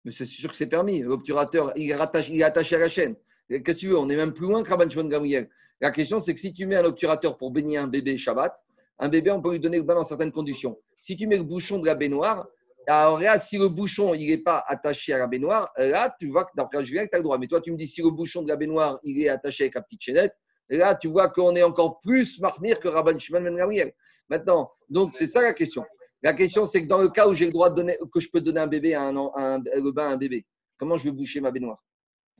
[0.04, 1.00] Mais c'est sûr que c'est permis.
[1.00, 3.14] L'obturateur, il, il est attaché à la chaîne.
[3.48, 5.50] Qu'est-ce que tu veux On est même plus loin que Rabban Shimon Gamriel.
[5.80, 8.54] La question, c'est que si tu mets un obturateur pour baigner un bébé Shabbat,
[8.98, 10.78] un bébé, on peut lui donner le bain dans certaines conditions.
[10.98, 12.46] Si tu mets le bouchon de la baignoire,
[12.86, 16.44] alors là, si le bouchon il n'est pas attaché à la baignoire, là, tu vois
[16.44, 17.38] que dans le Julien, tu as le droit.
[17.38, 19.74] Mais toi, tu me dis si le bouchon de la baignoire il est attaché avec
[19.74, 20.34] la petite chaînette,
[20.68, 23.92] là, tu vois qu'on est encore plus marmire que Rabban Shimon Ben Gamriel.
[24.28, 25.84] Maintenant, donc c'est ça la question.
[26.22, 28.30] La question, c'est que dans le cas où j'ai le droit de donner, que je
[28.30, 30.46] peux donner un bébé à un, le bain à un bébé,
[30.78, 31.82] comment je vais boucher ma baignoire?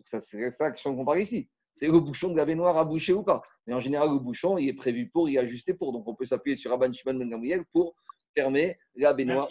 [0.05, 1.49] Ça, C'est ça la question qu'on parle ici.
[1.73, 3.43] C'est le bouchon de la baignoire à boucher ou pas.
[3.67, 5.93] Mais en général, le bouchon, il est prévu pour, il est ajusté pour.
[5.93, 7.95] Donc, on peut s'appuyer sur Rabban Shimon Ben Gamriel pour
[8.35, 9.49] fermer la baignoire,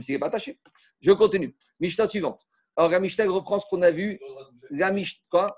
[0.00, 0.58] s'il n'est pas, attaché.
[1.00, 1.56] Je continue.
[1.80, 2.46] Mishnah suivante.
[2.76, 4.18] Alors, la Mishnah reprend ce qu'on a vu.
[4.70, 5.48] La Mishnah, quoi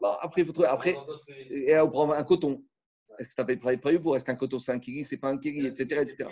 [0.00, 0.68] bon, Après, il faut trouver.
[0.68, 0.96] Après,
[1.50, 2.62] et on prend un coton.
[3.18, 5.28] Est-ce que ça peut être prévu pour Est-ce qu'un coton, c'est un kiri, c'est pas
[5.28, 6.02] un kiri, etc.
[6.02, 6.30] etc.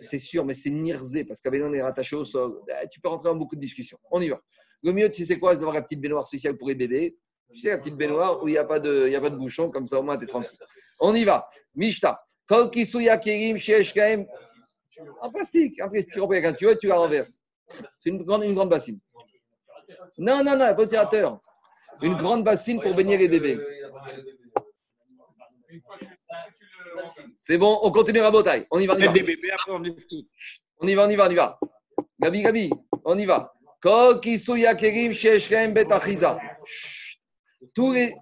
[0.00, 2.60] c'est sûr, mais c'est nirzé, parce on est rattaché au sol.
[2.68, 3.98] Eh, tu peux rentrer dans beaucoup de discussions.
[4.10, 4.40] On y va.
[4.82, 7.16] Le mieux, tu sais quoi, c'est d'avoir la petite baignoire spéciale pour les bébés.
[7.52, 9.70] Tu sais, la petite baignoire où il n'y a, pas de, a pas de bouchon,
[9.70, 10.58] comme ça au moins tu es tranquille.
[11.00, 11.48] On y va.
[11.74, 12.23] Mishta.
[15.20, 17.42] En plastique, en plastique, un tuyau, tu la renverses.
[17.98, 19.00] C'est une grande, une grande bassine.
[20.18, 21.40] Non, non, non, pas tirateur.
[22.02, 23.58] Une grande bassine pour baigner les bébés.
[27.38, 28.66] C'est bon, on continue à bataille.
[28.70, 28.94] On y va.
[28.94, 29.12] On y va.
[30.80, 31.58] On y va, on y va, on y va.
[32.20, 32.70] Gabi, Gabi,
[33.04, 33.52] on y va.
[37.74, 38.14] Tous les,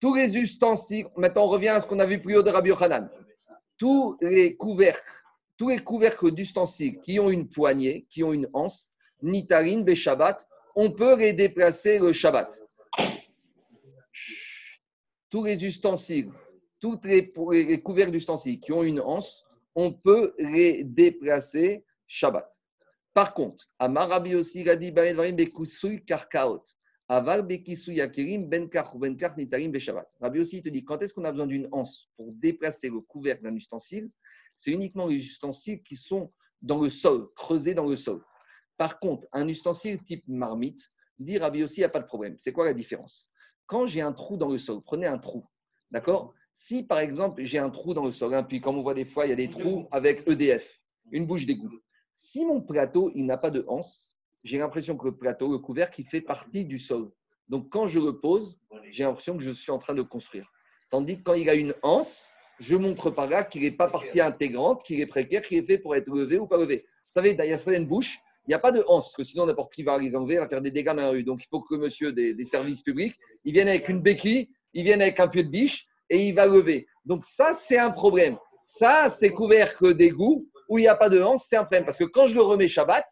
[0.00, 2.68] tous les ustensiles, maintenant on revient à ce qu'on a vu plus haut de Rabbi
[2.68, 3.08] Yochanan.
[3.78, 5.22] Tous les couvercles,
[5.56, 10.90] tous les couvercles d'ustensiles qui ont une poignée, qui ont une anse, nitarine, Shabbat, on
[10.90, 12.62] peut les déplacer le Shabbat.
[15.30, 16.30] Tous les ustensiles
[16.80, 22.48] toutes les, les couverts d'ustensiles qui ont une anse, on peut les déplacer Shabbat.
[23.14, 24.94] Par contre, Amar Rabbi aussi il a dit
[26.06, 26.62] karkaot.
[27.08, 30.06] Aval bekisui akirim ben ben nitarim beshabat.
[30.20, 33.44] Rabbi aussi te dit quand est-ce qu'on a besoin d'une anse pour déplacer le couvercle
[33.44, 34.10] d'un ustensile?
[34.56, 36.32] C'est uniquement les ustensiles qui sont
[36.62, 38.24] dans le sol, creusés dans le sol.
[38.76, 42.34] Par contre, un ustensile type marmite, dit Rabbi aussi, il n'y a pas de problème.
[42.38, 43.30] C'est quoi la différence?
[43.66, 45.44] Quand j'ai un trou dans le sol, prenez un trou,
[45.90, 46.34] d'accord?
[46.52, 49.04] Si par exemple j'ai un trou dans le sol, hein, puis comme on voit des
[49.04, 50.80] fois, il y a des trous avec EDF,
[51.12, 51.70] une bouche d'égout.
[52.12, 54.15] Si mon plateau il n'a pas de anse,
[54.46, 57.10] j'ai l'impression que le plateau, le couvercle, il fait partie du sol.
[57.48, 60.50] Donc quand je le pose, j'ai l'impression que je suis en train de construire.
[60.90, 62.30] Tandis que quand il a une anse,
[62.60, 65.78] je montre par là qu'il n'est pas partie intégrante, qu'il est précaire, qu'il est fait
[65.78, 66.86] pour être levé ou pas levé.
[66.86, 69.72] Vous savez, derrière certaines bouches, il n'y a pas de anse, parce que sinon n'importe
[69.74, 71.24] qui va les enlever, va faire des dégâts dans la rue.
[71.24, 74.84] Donc il faut que monsieur des, des services publics, il vienne avec une béquille, il
[74.84, 76.86] vienne avec un pied de biche, et il va lever.
[77.04, 78.38] Donc ça, c'est un problème.
[78.64, 81.84] Ça, c'est couvert que d'égout où il n'y a pas de hanse, c'est un problème.
[81.84, 83.04] Parce que quand je le remets Shabbat,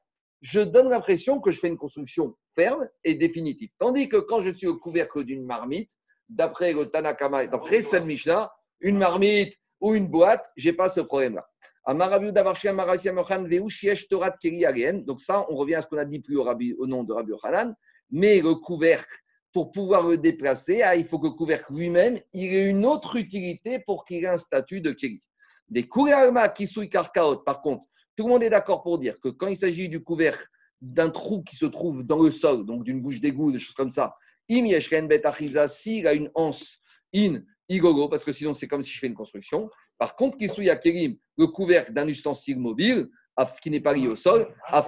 [0.44, 3.70] je donne l'impression que je fais une construction ferme et définitive.
[3.78, 5.92] Tandis que quand je suis au couvercle d'une marmite,
[6.28, 11.00] d'après le Tanakama, d'après cette Mishnah, une marmite ou une boîte, je n'ai pas ce
[11.00, 11.46] problème-là.
[11.86, 12.02] Donc
[15.22, 17.74] ça, on revient à ce qu'on a dit plus au, au nom de Rabbi Yochanan,
[18.10, 19.16] mais le couvercle
[19.54, 23.16] pour pouvoir le déplacer, ah, il faut que le couvercle lui-même il ait une autre
[23.16, 25.22] utilité pour qu'il ait un statut de Keri.
[25.68, 27.84] Des Kurama Kisui Karkaot, par contre,
[28.16, 30.46] tout le monde est d'accord pour dire que quand il s'agit du couvercle
[30.80, 33.90] d'un trou qui se trouve dans le sol, donc d'une bouche d'égout, des choses comme
[33.90, 34.14] ça,
[34.50, 34.64] Im
[35.06, 35.22] Bet
[35.68, 36.78] s'il a une anse
[37.14, 39.70] in igogo, parce que sinon c'est comme si je fais une construction.
[39.98, 43.08] Par contre, Kisui Kerim, le couvercle d'un ustensile mobile,
[43.60, 44.82] qui n'est pas lié au sol, même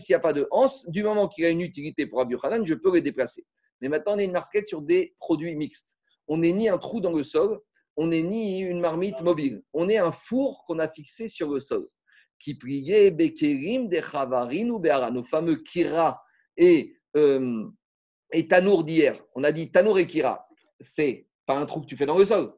[0.00, 2.74] s'il n'y a pas de hanse, du moment qu'il a une utilité pour Rabbi je
[2.74, 3.46] peux le déplacer.
[3.80, 5.96] Mais maintenant, on est une marquette sur des produits mixtes.
[6.28, 7.60] On n'est ni un trou dans le sol,
[7.96, 9.62] on n'est ni une marmite mobile.
[9.72, 11.88] On est un four qu'on a fixé sur le sol.
[12.38, 16.20] Qui priait Bekerim de Chavarin ou Be'ara, nos fameux Kira
[16.56, 17.64] et, euh,
[18.32, 19.22] et Tanour d'hier.
[19.34, 20.46] On a dit Tanour et Kira.
[20.80, 22.52] C'est pas un trou que tu fais dans le sol.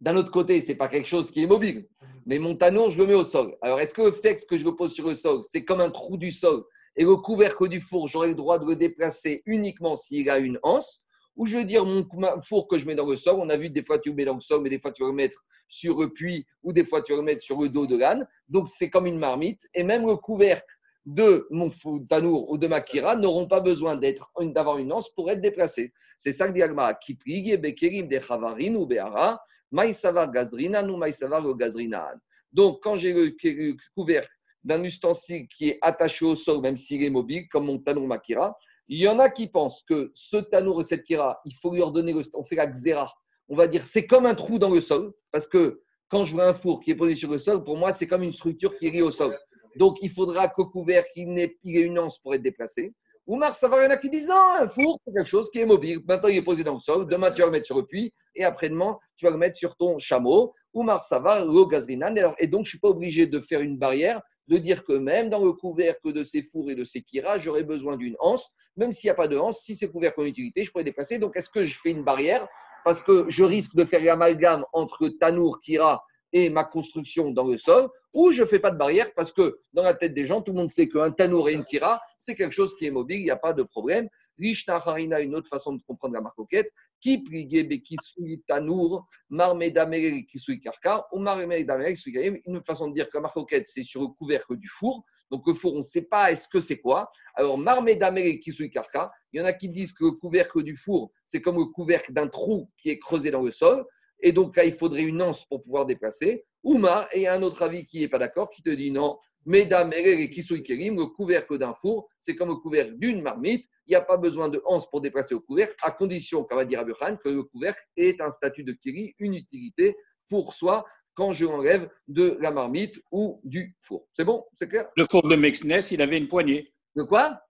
[0.00, 1.88] D'un autre côté, ce n'est pas quelque chose qui est mobile.
[2.26, 3.56] Mais mon tanour, je le mets au sol.
[3.62, 5.90] Alors, est-ce que le fait que je le pose sur le sol, c'est comme un
[5.90, 6.64] trou du sol
[6.96, 10.58] et le couvercle du four, j'aurai le droit de le déplacer uniquement s'il a une
[10.62, 11.02] anse?
[11.36, 12.06] Ou je veux dire, mon
[12.42, 14.24] four que je mets dans le sol, on a vu des fois tu le mets
[14.24, 16.84] dans le sol, mais des fois tu vas le mettre sur le puits ou des
[16.84, 18.26] fois tu vas le mettre sur le dos de l'âne.
[18.48, 19.62] Donc, c'est comme une marmite.
[19.74, 20.64] Et même le couvercle
[21.04, 21.70] de mon
[22.08, 25.92] tanour ou de ma kira n'auront pas besoin d'être d'avoir une anse pour être déplacés.
[26.18, 26.94] C'est ça que dit Agma.
[26.94, 29.40] Prie, bekerim de chavarin ou be'ara.
[29.70, 32.12] Maïsavar gazrina ou maïsavar gazrina.
[32.52, 34.30] Donc, quand j'ai le couvercle
[34.64, 38.56] d'un ustensile qui est attaché au sol, même s'il est mobile, comme mon tanour makira,
[38.88, 41.82] il y en a qui pensent que ce tanour et cette kira, il faut lui
[41.82, 43.12] redonner, on fait la xéra.
[43.48, 46.46] On va dire, c'est comme un trou dans le sol, parce que quand je vois
[46.46, 48.86] un four qui est posé sur le sol, pour moi, c'est comme une structure qui
[48.86, 49.36] est au sol.
[49.76, 52.94] Donc, il faudra qu'au couvert, qu'il ait une anse pour être déplacé.
[53.26, 55.58] Ou va, il y en a qui disent non, un four, c'est quelque chose qui
[55.58, 55.98] est mobile.
[56.06, 57.08] Maintenant, il est posé dans le sol.
[57.08, 58.14] Demain, tu vas le mettre sur le puits.
[58.36, 60.54] Et après-demain, tu vas le mettre sur ton chameau.
[60.74, 62.14] Ou Mars, ça va, l'eau gazrinan.
[62.38, 65.28] Et donc, je ne suis pas obligé de faire une barrière, de dire que même
[65.28, 68.50] dans le couvercle de ces fours et de ces kiras, j'aurais besoin d'une anse.
[68.76, 71.18] Même s'il n'y a pas de anse, si c'est couvert comme utilité, je pourrais déplacer.
[71.18, 72.46] Donc, est-ce que je fais une barrière
[72.84, 77.56] parce que je risque de faire l'amalgame entre Tanour, Kira et ma construction dans le
[77.56, 80.40] sol, ou je ne fais pas de barrière parce que dans la tête des gens,
[80.40, 83.18] tout le monde sait qu'un Tanour et une Kira, c'est quelque chose qui est mobile,
[83.18, 84.08] il n'y a pas de problème.
[84.38, 86.70] Rishna Harina, une autre façon de comprendre la marcoquette,
[87.00, 93.16] qui prigebe kisui Tanour, marmedamere kisui karka, ou marmedamere kisui Une façon de dire que
[93.16, 96.30] la marcoquette, c'est sur le couvercle du four, donc le four, on ne sait pas
[96.30, 97.10] est-ce que c'est quoi.
[97.34, 101.10] Alors, marmedamere kisui karka, il y en a qui disent que le couvercle du four,
[101.24, 103.84] c'est comme le couvercle d'un trou qui est creusé dans le sol.
[104.20, 106.46] Et donc là, il faudrait une anse pour pouvoir déplacer.
[106.62, 108.90] Ouma, et il y a un autre avis qui n'est pas d'accord, qui te dit
[108.90, 109.18] non.
[109.46, 113.64] Mesdames, et kerim, le couvercle d'un four, c'est comme le couvercle d'une marmite.
[113.86, 116.64] Il n'y a pas besoin de anse pour déplacer le couvercle, à condition, comme va
[116.64, 119.96] dire Abuchan, que le couvercle est un statut de kiri, une utilité
[120.28, 120.84] pour soi
[121.14, 124.08] quand je l'enlève de la marmite ou du four.
[124.14, 124.44] C'est bon?
[124.52, 124.88] C'est clair?
[124.96, 126.72] Le four de Mexnes, il avait une poignée.
[126.96, 127.40] De quoi?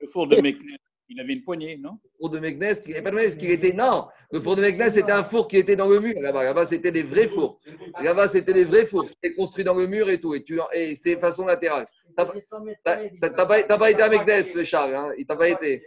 [0.00, 0.76] Le four de Mexnes.
[1.12, 1.98] Il avait une poignée, non?
[2.04, 3.72] Le four de Meknes, il n'avait pas de Meknes, qu'il était.
[3.72, 6.44] Non, le four de Meknes, c'était un four qui était dans le mur là-bas.
[6.44, 7.60] Là-bas, c'était des vrais fours.
[8.00, 9.08] Là-bas, c'était des vrais fours.
[9.08, 10.36] C'était construit dans le mur et tout.
[10.36, 10.60] Et, tu...
[10.72, 11.86] et c'était façon latérale.
[12.16, 14.94] T'as pas, pas été à Meknes, Charles.
[14.94, 15.84] Hein il t'a pas été.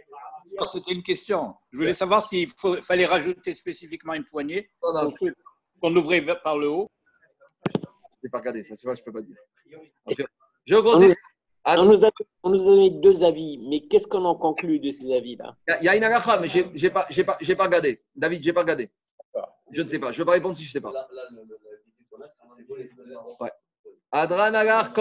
[0.70, 1.54] C'était une question.
[1.72, 2.48] Je voulais savoir s'il
[2.82, 4.68] fallait rajouter spécifiquement une poignée
[5.80, 6.90] qu'on ouvrait par le haut.
[7.64, 7.80] Je
[8.24, 9.36] n'ai pas regardé, ça c'est vrai, je ne peux pas dire.
[10.66, 10.74] Je
[11.66, 12.10] vais on, nous a,
[12.42, 15.56] on nous a donné deux avis, mais qu'est-ce qu'on en conclut de ces avis-là?
[15.80, 18.02] Il y, a une agacha, mais je n'ai pas, pas, pas regardé.
[18.14, 18.90] David, je n'ai pas regardé.
[19.70, 20.12] Je ne sais pas.
[20.12, 20.92] Je ne vais pas répondre si je ne sais pas.
[23.40, 23.50] Ouais.
[24.12, 24.92] Adran agar.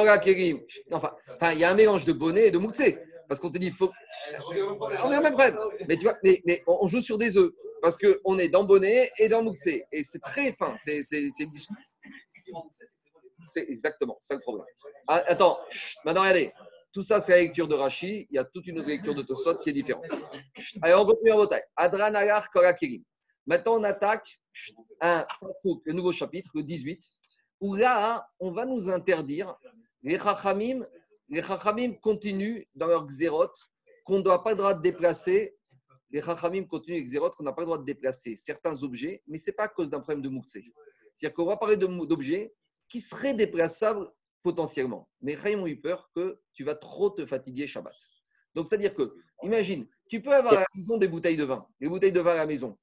[0.91, 2.99] Enfin, il y a un mélange de bonnet et de mouktsé.
[3.28, 3.91] Parce qu'on te dit, il faut.
[4.47, 5.57] On est au même problème.
[5.88, 7.51] Mais tu vois, mais, mais on joue sur des œufs.
[7.82, 9.86] Parce qu'on est dans bonnet et dans mouktsé.
[9.91, 10.76] Et c'est très fin.
[10.78, 11.76] C'est une discussion.
[13.43, 14.65] C'est exactement ça le problème.
[15.07, 15.59] Ah, attends,
[16.05, 16.53] maintenant regardez.
[16.93, 18.27] Tout ça, c'est la lecture de Rashi.
[18.29, 20.05] Il y a toute une autre lecture de Tosot qui est différente.
[20.83, 21.63] Allez, on continue en bataille.
[21.75, 23.03] Adran Agar Korakirim.
[23.47, 24.39] Maintenant, on attaque
[25.01, 25.25] un,
[25.87, 27.03] nouveau chapitre, le 18,
[27.61, 29.55] où là, on va nous interdire.
[30.03, 30.85] Les Chachamim,
[31.29, 33.51] les Chachamim continuent dans leur xérot
[34.05, 35.55] qu'on ne doit pas le droit de déplacer.
[36.11, 39.49] Les Chachamim continuent les qu'on n'a pas le droit de déplacer certains objets, mais ce
[39.49, 40.59] n'est pas à cause d'un problème de Moukse.
[41.13, 42.53] C'est-à-dire qu'on va parler d'objets
[42.93, 44.07] qui serait déplaçable
[44.43, 45.09] potentiellement.
[45.19, 47.95] Mais Chaim ont eu peur que tu vas trop te fatiguer Shabbat.
[48.53, 51.65] Donc, c'est-à-dire que, imagine, tu peux avoir à la maison des bouteilles de vin.
[51.79, 52.77] Les bouteilles de vin à la maison,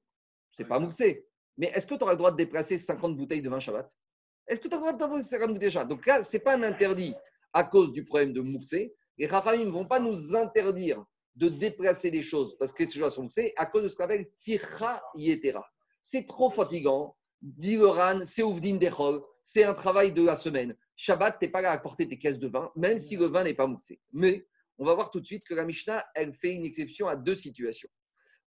[0.51, 1.25] c'est pas moussé.
[1.55, 3.89] Mais est-ce que tu auras le droit de déplacer 50 bouteilles de vin Shabbat?
[4.47, 6.43] Est-ce que tu as le droit de déplacer 50 bouteilles de Donc là, ce n'est
[6.43, 7.15] pas un interdit
[7.53, 8.93] à cause du problème de moussé.
[9.17, 11.05] Les Chachamim ne vont pas nous interdire
[11.37, 14.03] de déplacer des choses parce que ces choses sont moussées à cause de ce qu'on
[14.03, 15.65] appelle Tira Yetera.
[16.03, 17.15] C'est trop fatigant.
[17.41, 18.77] Diloran, c'est Ouvdin
[19.41, 20.75] c'est un travail de la semaine.
[20.95, 23.43] Shabbat, tu n'es pas là à porter tes caisses de vin, même si le vin
[23.43, 23.99] n'est pas moussé.
[24.13, 24.45] Mais
[24.77, 27.35] on va voir tout de suite que la Mishnah, elle fait une exception à deux
[27.35, 27.89] situations.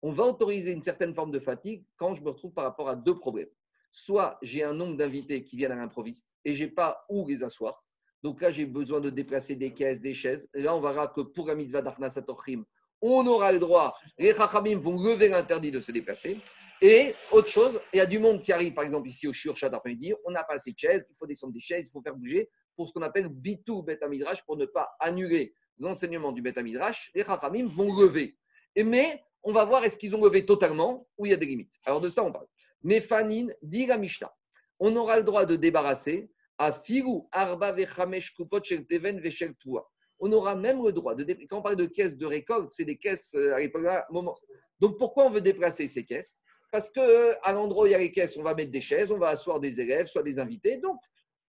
[0.01, 2.95] On va autoriser une certaine forme de fatigue quand je me retrouve par rapport à
[2.95, 3.49] deux problèmes.
[3.91, 7.43] Soit j'ai un nombre d'invités qui viennent à l'improviste et je n'ai pas où les
[7.43, 7.85] asseoir.
[8.23, 10.49] Donc là, j'ai besoin de déplacer des caisses, des chaises.
[10.53, 11.81] Là, on verra que pour la mitzvah
[13.03, 16.37] on aura le droit, les Chachamim vont lever l'interdit de se déplacer.
[16.81, 19.55] Et autre chose, il y a du monde qui arrive, par exemple, ici au Shur
[19.61, 22.15] après-midi, on n'a pas assez de chaises, il faut descendre des chaises, il faut faire
[22.15, 26.61] bouger pour ce qu'on appelle bitou bet midrash pour ne pas annuler l'enseignement du bet
[26.63, 27.11] midrash.
[27.13, 28.35] Les Chachamim vont lever.
[28.75, 31.79] Mais, on va voir est-ce qu'ils ont levé totalement ou il y a des limites.
[31.85, 32.47] Alors de ça, on parle.
[32.83, 34.31] Mais Fanin dit la Mishnah
[34.83, 39.53] on aura le droit de débarrasser à figu arba vechamesh kupot teven veshel
[40.19, 42.97] On aura même le droit de quand on parle de caisses de récolte, c'est des
[42.97, 44.35] caisses euh, à l'époque moment.
[44.79, 46.41] Donc pourquoi on veut déplacer ces caisses?
[46.71, 49.19] Parce qu'à l'endroit où il y a les caisses, on va mettre des chaises, on
[49.19, 50.77] va asseoir des élèves, soit des invités.
[50.77, 50.99] Donc,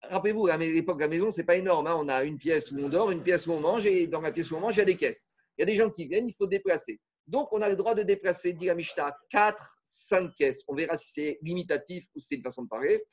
[0.03, 1.87] rappelez-vous, à l'époque, la maison, ce n'est pas énorme.
[1.87, 1.95] Hein.
[1.97, 4.31] On a une pièce où on dort, une pièce où on mange, et dans la
[4.31, 5.29] pièce où on mange, il y a des caisses.
[5.57, 6.99] Il y a des gens qui viennent, il faut déplacer.
[7.25, 10.61] Donc, on a le droit de déplacer, dit la Mishnah, 4, 5 caisses.
[10.67, 13.03] On verra si c'est limitatif ou si c'est une façon de parler.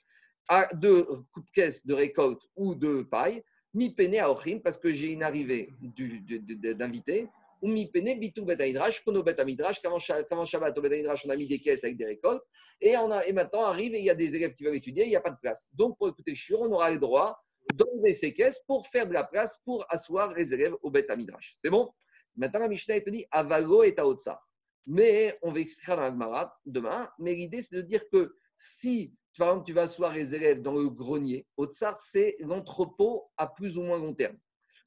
[0.48, 3.42] À deux coups de caisse de récolte ou de paille,
[3.72, 7.28] mi pene à Ochim, parce que j'ai une arrivée d'invités
[7.64, 9.98] bitou qu'avant
[10.44, 12.42] Shabbat au on a mis des caisses avec des récoltes,
[12.80, 15.10] et, on a, et maintenant arrive il y a des élèves qui veulent étudier, il
[15.10, 15.68] n'y a pas de place.
[15.74, 17.38] Donc pour écouter Shur, on aura le droit
[17.74, 21.54] d'enlever ces caisses pour faire de la place pour asseoir les élèves au betamidrash.
[21.56, 21.90] C'est bon?
[22.36, 24.40] Maintenant la Mishnah est dit avalo et taotsar.
[24.86, 29.14] Mais on va expliquer dans la Gemara demain, mais l'idée c'est de dire que si
[29.38, 31.46] par exemple, tu vas asseoir les élèves dans le grenier.
[31.56, 34.38] Au tsar, c'est l'entrepôt à plus ou moins long terme.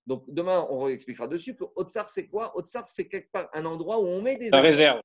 [0.08, 2.58] Donc demain, on expliquera dessus que Otsar, c'est quoi?
[2.58, 4.50] Otsar, c'est quelque part un endroit où on met des.
[4.50, 5.02] La réserve.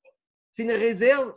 [0.49, 1.35] C'est une réserve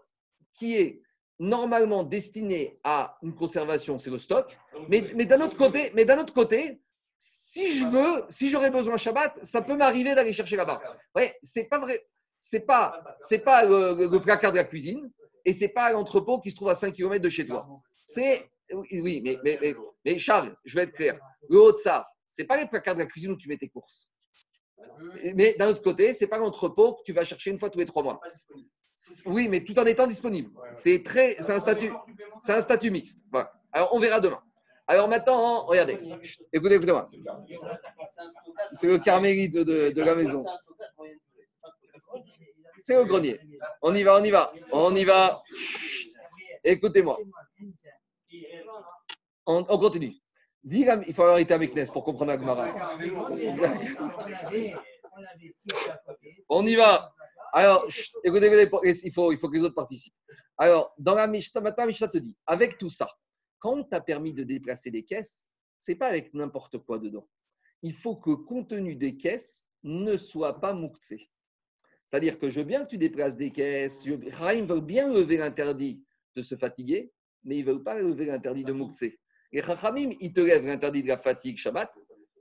[0.55, 1.03] qui est
[1.39, 4.57] normalement destinée à une conservation, c'est le stock.
[4.89, 6.81] Mais, mais d'un autre côté, mais d'un autre côté,
[7.19, 10.81] si je veux, si j'aurais besoin Shabbat, ça peut m'arriver d'aller chercher là-bas.
[11.15, 12.07] Ouais, c'est pas vrai.
[12.39, 15.11] C'est pas, c'est pas le, placard de la cuisine
[15.45, 17.67] et c'est pas l'entrepôt qui se trouve à 5 km de chez toi.
[18.07, 21.19] C'est oui, mais, mais, mais, Charles, je vais être clair.
[21.49, 22.05] Le Haut-Tsar,
[22.37, 24.11] ce n'est pas les placards de la cuisine où tu mets tes courses.
[25.35, 27.79] Mais d'un autre côté, ce n'est pas l'entrepôt que tu vas chercher une fois tous
[27.79, 28.21] les trois mois.
[29.25, 30.51] Oui, mais tout en étant disponible.
[30.73, 31.91] C'est très, c'est un statut,
[32.41, 33.25] c'est un statut mixte.
[33.73, 34.43] Alors on verra demain.
[34.87, 35.99] Alors maintenant, regardez,
[36.53, 37.07] écoutez, écoutez-moi.
[38.73, 40.45] C'est le carmélite de, de la maison.
[42.83, 43.41] C'est le grenier.
[43.81, 45.43] On y va, on y va, on y va.
[46.65, 47.19] Écoutez-moi.
[49.47, 50.15] On, on continue
[50.69, 52.97] il faut arrêter avec Nes pour comprendre Agmara.
[56.49, 57.13] On y va.
[57.53, 57.87] Alors,
[58.25, 58.69] écoutez,
[59.05, 60.15] il faut, il faut que les autres participent.
[60.59, 63.09] Alors, dans la Mishnah, maintenant, Mishnah te dit, avec tout ça,
[63.59, 65.49] quand on t'a permis de déplacer des caisses,
[65.79, 67.27] c'est pas avec n'importe quoi dedans.
[67.83, 71.31] Il faut que le contenu des caisses ne soit pas mouktsé.
[72.05, 74.05] C'est-à-dire que je veux bien que tu déplaces des caisses.
[74.33, 76.03] Rahim veut bien lever l'interdit
[76.35, 77.13] de se fatiguer,
[77.45, 79.19] mais il ne veut pas lever l'interdit de mouktsé.
[79.53, 81.91] Les Chachamim, ils te lèvent l'interdit de la fatigue Shabbat,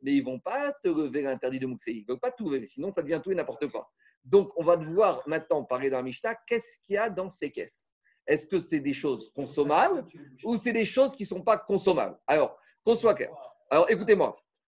[0.02, 1.92] mais ils ne vont pas te lever l'interdit de Mouxé.
[1.92, 3.92] Ils ne veulent pas tout lever, sinon ça devient tout et n'importe quoi.
[4.24, 7.52] Donc, on va devoir maintenant parler dans la Mishnah, qu'est-ce qu'il y a dans ces
[7.52, 7.92] caisses?
[8.28, 10.06] Est-ce que c'est des choses consommables
[10.44, 12.18] ou c'est des choses qui ne sont pas consommables?
[12.26, 13.32] Alors, qu'on soit clair.
[13.70, 14.36] Alors, écoutez-moi.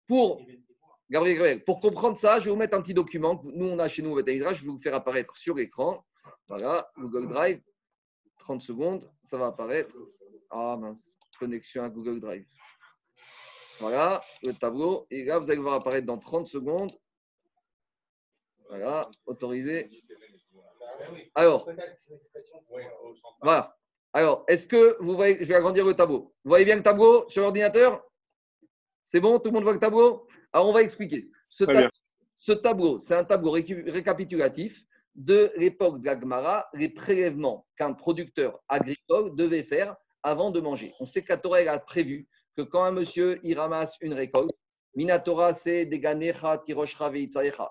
[0.09, 0.41] Pour,
[1.11, 4.03] Gabriel, pour comprendre ça, je vais vous mettre un petit document nous, on a chez
[4.03, 6.05] nous au je vais vous faire apparaître sur l'écran.
[6.49, 7.61] Voilà, Google Drive.
[8.39, 9.97] 30 secondes, ça va apparaître.
[10.51, 12.47] Ah mince connexion à Google Drive.
[13.79, 15.07] Voilà le tableau.
[15.11, 16.93] Et là, vous allez voir apparaître dans 30 secondes.
[18.69, 19.91] Voilà, autorisé.
[21.35, 21.69] Alors,
[23.43, 23.77] voilà.
[24.13, 26.35] Alors, est-ce que vous voyez, je vais agrandir le tableau.
[26.43, 28.03] Vous voyez bien le tableau sur l'ordinateur?
[29.03, 29.39] C'est bon?
[29.39, 30.27] Tout le monde voit le tableau?
[30.53, 31.31] Alors, on va expliquer.
[31.49, 31.65] Ce,
[32.39, 34.83] ce tableau, c'est un tableau récapitulatif
[35.15, 39.97] de l'époque de la les prélèvements qu'un producteur agricole devait faire
[40.27, 40.93] avant de manger.
[40.99, 44.51] On sait que la Torah a prévu que quand un monsieur il ramasse une récolte,
[44.97, 47.13] Minatora, c'est des ganecha, tiroshra,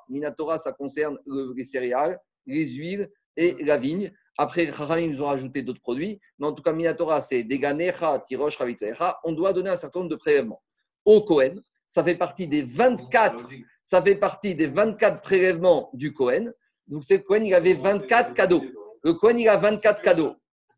[0.08, 1.20] Minatora, ça concerne
[1.53, 4.14] les céréales, les huiles et la vigne.
[4.38, 6.22] Après, ils nous ont rajouté d'autres produits.
[6.39, 10.12] Mais en tout cas, Minatora, c'est des ganecha, tiroshra, On doit donner un certain nombre
[10.12, 10.62] de prélèvements.
[11.03, 11.56] Au Cohen,
[11.88, 13.49] ça fait partie des 24,
[13.84, 16.53] ça fait partie des 24 prélèvements du Cohen.
[16.88, 18.64] Donc, c'est Cohen, il avait 24 cadeaux.
[19.03, 20.36] Le Cohen, il a 24 cadeaux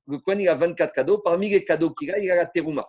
[0.08, 1.18] le Kohen, il a 24 cadeaux.
[1.20, 2.88] Parmi les cadeaux qu'il a, il a la terouma.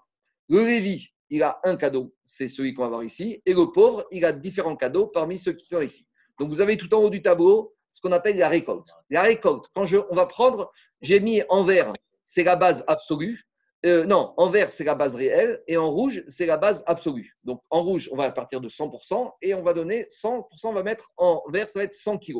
[0.49, 3.43] Le Lévi, il a un cadeau, c'est celui qu'on va voir ici.
[3.45, 6.07] Et le pauvre, il a différents cadeaux parmi ceux qui sont ici.
[6.39, 8.89] Donc, vous avez tout en haut du tableau ce qu'on appelle la récolte.
[9.11, 11.93] La récolte, quand je, on va prendre, j'ai mis en vert,
[12.25, 13.45] c'est la base absolue.
[13.87, 15.63] Euh, non, en vert, c'est la base réelle.
[15.67, 17.37] Et en rouge, c'est la base absolue.
[17.45, 20.83] Donc, en rouge, on va partir de 100% et on va donner 100%, on va
[20.83, 22.39] mettre en vert, ça va être 100 kg.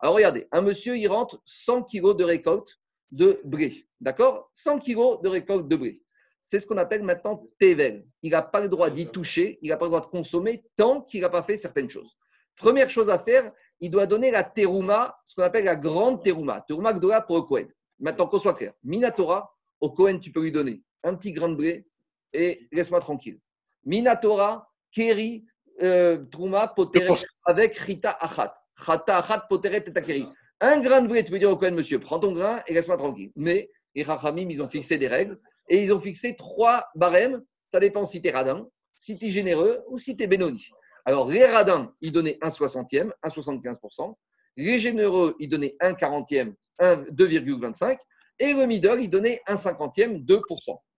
[0.00, 2.78] Alors, regardez, un monsieur, il rentre 100 kg de récolte
[3.10, 3.86] de blé.
[4.00, 4.50] D'accord?
[4.52, 6.02] 100 kg de récolte de blé.
[6.42, 8.06] C'est ce qu'on appelle maintenant Tevel.
[8.22, 11.02] Il n'a pas le droit d'y toucher, il n'a pas le droit de consommer tant
[11.02, 12.16] qu'il n'a pas fait certaines choses.
[12.56, 16.64] Première chose à faire, il doit donner la terouma, ce qu'on appelle la grande terouma.
[16.66, 17.68] Terouma Gdola pour le Kohen.
[18.00, 21.54] Maintenant qu'on soit clair, Minatora, au Kohen, tu peux lui donner un petit grain de
[21.54, 21.86] blé
[22.32, 23.40] et laisse-moi tranquille.
[23.84, 25.44] Minatora, Keri,
[25.82, 27.08] euh, Trouma, Poteret,
[27.44, 28.54] avec Rita Achat.
[28.84, 30.28] Chata Achat, Poteret et Takeri.
[30.60, 32.96] Un grain de blé, tu peux dire au Cohen, monsieur, prends ton grain et laisse-moi
[32.96, 33.30] tranquille.
[33.36, 35.38] Mais les Rachamim, ils ont fixé des règles
[35.68, 37.44] et ils ont fixé trois barèmes.
[37.64, 40.68] Ça dépend si tu es radin, si tu es généreux ou si tu es bénoni.
[41.04, 44.14] Alors, les radins, ils donnaient un soixantième, un 75%.
[44.56, 47.96] Les généreux, ils donnaient un quarantième, un 2,25.
[48.40, 50.42] Et le middle, il donnait un cinquantième, 2%.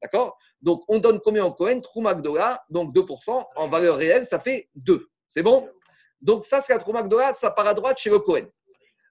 [0.03, 0.39] D'accord?
[0.63, 2.23] Donc, on donne combien au Cohen Troumak
[2.71, 3.45] donc 2%.
[3.57, 5.07] En valeur réelle, ça fait 2.
[5.29, 5.69] C'est bon?
[6.23, 8.47] Donc, ça, c'est la Troumak ça part à droite chez le Cohen.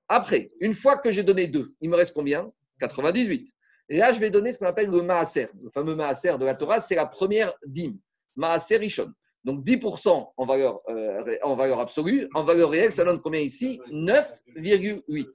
[0.10, 2.52] Après, une fois que j'ai donné deux, il me reste combien?
[2.80, 3.54] 98.
[3.90, 5.48] Et là, je vais donner ce qu'on appelle le maaser.
[5.62, 7.98] Le fameux maaser de la Torah, c'est la première dîme.
[8.36, 9.12] Maaser Rishon.
[9.44, 12.28] Donc 10% en valeur, euh, en valeur absolue.
[12.34, 13.80] En valeur réelle, ça donne combien ici?
[13.92, 15.28] 9,8.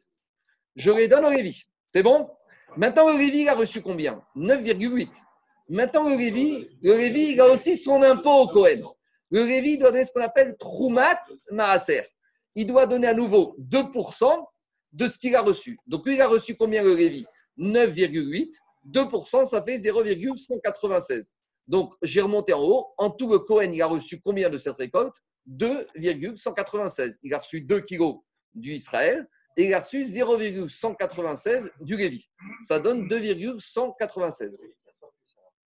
[0.76, 1.62] Je les donne au Lévi.
[1.88, 2.28] C'est bon?
[2.76, 4.22] Maintenant, le Lévi, a reçu combien?
[4.36, 5.08] 9,8.
[5.68, 8.94] Maintenant, le Lévi, le il a aussi son impôt au Cohen.
[9.30, 11.20] Le Lévi doit donner ce qu'on appelle Troumat
[11.50, 12.02] Maaser.
[12.54, 14.44] Il doit donner à nouveau 2%
[14.94, 15.78] de ce qu'il a reçu.
[15.86, 17.26] Donc lui, il a reçu combien le Lévi?
[17.58, 18.50] 9,8.
[18.90, 21.34] 2%, ça fait 0,196.
[21.66, 22.86] Donc, j'ai remonté en haut.
[22.98, 25.14] En tout, le Cohen, il a reçu combien de cette récolte?
[25.46, 27.18] 2,196.
[27.22, 28.18] Il a reçu 2 kilos
[28.54, 29.26] du Israël
[29.56, 32.28] et il a reçu 0,196 du Lévi.
[32.66, 34.66] Ça donne 2,196.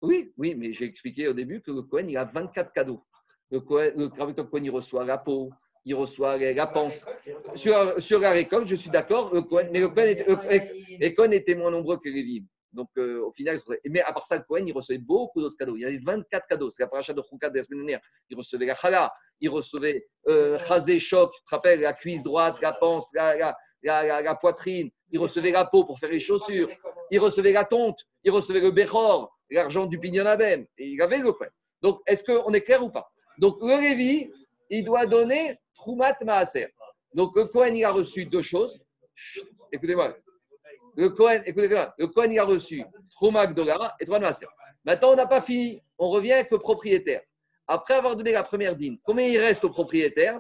[0.03, 3.05] Oui, oui, mais j'ai expliqué au début que le Cohen, il a 24 cadeaux.
[3.51, 5.51] Le Cohen, le Cohen, il reçoit la peau,
[5.85, 7.07] il reçoit la panse.
[7.55, 9.33] Sur, sur la récolte, je suis d'accord,
[9.73, 12.45] mais le Cohen, était, moins nombreux que les Lévi.
[12.73, 13.59] Donc, euh, au final,
[13.89, 15.77] mais à part ça, le Cohen, il recevait beaucoup d'autres cadeaux.
[15.77, 16.71] Il y avait 24 cadeaux.
[16.71, 18.01] C'est la paracha de Khoukat de la semaine dernière.
[18.29, 22.61] Il recevait la chala, il recevait euh, chazé, choc, tu te rappelles, la cuisse droite,
[22.63, 24.91] la panse, la, la, poitrine.
[25.11, 26.69] Il recevait la peau pour faire les chaussures.
[27.11, 27.99] Il recevait la tonte.
[28.23, 30.65] Il recevait le béchor, l'argent du pignon à ben.
[30.79, 31.49] Et il avait le Cohen.
[31.83, 33.11] Donc, est-ce qu'on est clair ou pas?
[33.39, 34.31] Donc, le Lévi,
[34.69, 36.69] il doit donner Troumat Maaser.
[37.15, 38.79] Donc, le Cohen, il a reçu deux choses.
[39.73, 40.15] Écoutez-moi.
[40.95, 41.95] Le Cohen, écoutez-moi.
[41.99, 44.47] Le Cohen, il a reçu Troumat Gdola et Troumat Maaser.
[44.85, 45.81] Maintenant, on n'a pas fini.
[45.99, 47.23] On revient avec le propriétaire.
[47.67, 50.39] Après avoir donné la première dîme, combien il reste au propriétaire?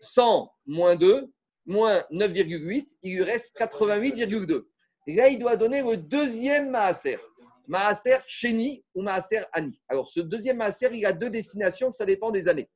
[0.00, 1.32] 100 moins 2,
[1.64, 4.66] moins 9,8, il lui reste 88,2.
[5.06, 7.18] Et là, il doit donner le deuxième Maaser.
[7.68, 9.80] Maaser Sheni ou Maaser Ani.
[9.88, 12.68] Alors, ce deuxième Maaser, il a deux destinations, ça dépend des années.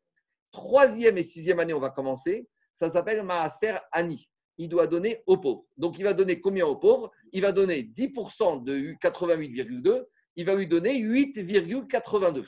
[0.52, 2.48] Troisième et sixième année, on va commencer.
[2.74, 4.28] Ça s'appelle Maaser Ani.
[4.56, 5.64] Il doit donner aux pauvres.
[5.76, 7.10] Donc, il va donner combien aux pauvres?
[7.32, 10.04] Il va donner 10% de 88,2.
[10.36, 12.44] Il va lui donner 8,82.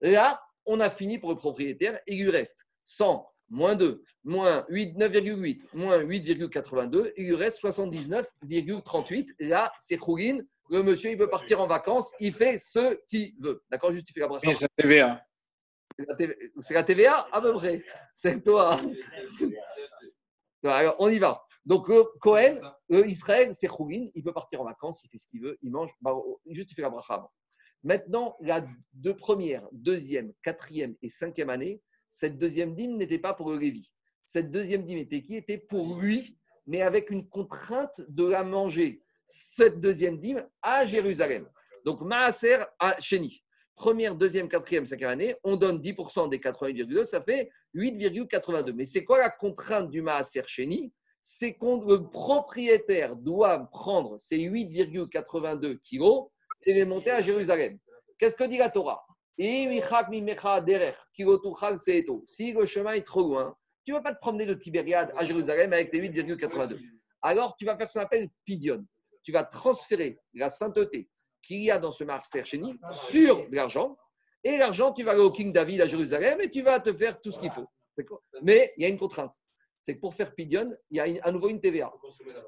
[0.00, 1.98] Là, on a fini pour le propriétaire.
[2.06, 7.12] Il lui reste 100 moins 2, moins 9,8, moins 8,82.
[7.16, 9.26] Il lui reste 79,38.
[9.40, 10.38] Là, c'est Khourin.
[10.70, 12.12] Le monsieur, il veut partir en vacances.
[12.20, 13.62] Il fait ce qu'il veut.
[13.70, 15.22] D'accord Justifie la C'est la TVA.
[16.60, 17.84] C'est la TVA À peu près.
[18.12, 18.80] C'est toi.
[20.64, 21.42] Alors, on y va.
[21.64, 21.90] Donc,
[22.20, 24.06] Cohen, Israël, c'est Khourin.
[24.14, 25.02] Il peut partir en vacances.
[25.04, 25.58] Il fait ce qu'il veut.
[25.62, 25.90] Il mange.
[26.00, 26.14] Bah,
[26.46, 27.28] il justifie la bracha
[27.84, 29.16] Maintenant, la deux
[29.72, 33.60] deuxième, quatrième et cinquième année, cette deuxième dîme n'était pas pour le.
[34.26, 35.36] Cette deuxième dîme était qui?
[35.36, 41.48] Était pour lui, mais avec une contrainte de la manger, cette deuxième dîme, à Jérusalem.
[41.84, 43.44] Donc, Maaser à Chéni.
[43.78, 48.72] Première, deuxième, quatrième, cinquième année, on donne 10% des 88,2, ça fait 8,82.
[48.72, 54.38] Mais c'est quoi la contrainte du Maaser Chéni C'est que le propriétaire doit prendre ces
[54.38, 56.26] 8,82 kilos
[56.66, 57.78] et les monter à Jérusalem.
[58.18, 59.06] Qu'est-ce que dit la Torah?
[59.38, 59.80] Si le
[62.66, 65.92] chemin est trop loin, tu ne vas pas te promener de Tibériade à Jérusalem avec
[65.92, 66.80] tes 8,82.
[67.22, 68.84] Alors, tu vas faire ce qu'on appelle pidion.
[69.22, 71.08] Tu vas transférer la sainteté
[71.42, 72.78] qu'il y a dans ce marché chéni
[73.10, 73.96] sur l'argent.
[74.44, 77.20] Et l'argent, tu vas aller au King David à Jérusalem et tu vas te faire
[77.20, 77.66] tout ce qu'il faut.
[78.42, 79.34] Mais il y a une contrainte.
[79.82, 81.92] C'est que pour faire pidion, il y a à nouveau une TVA.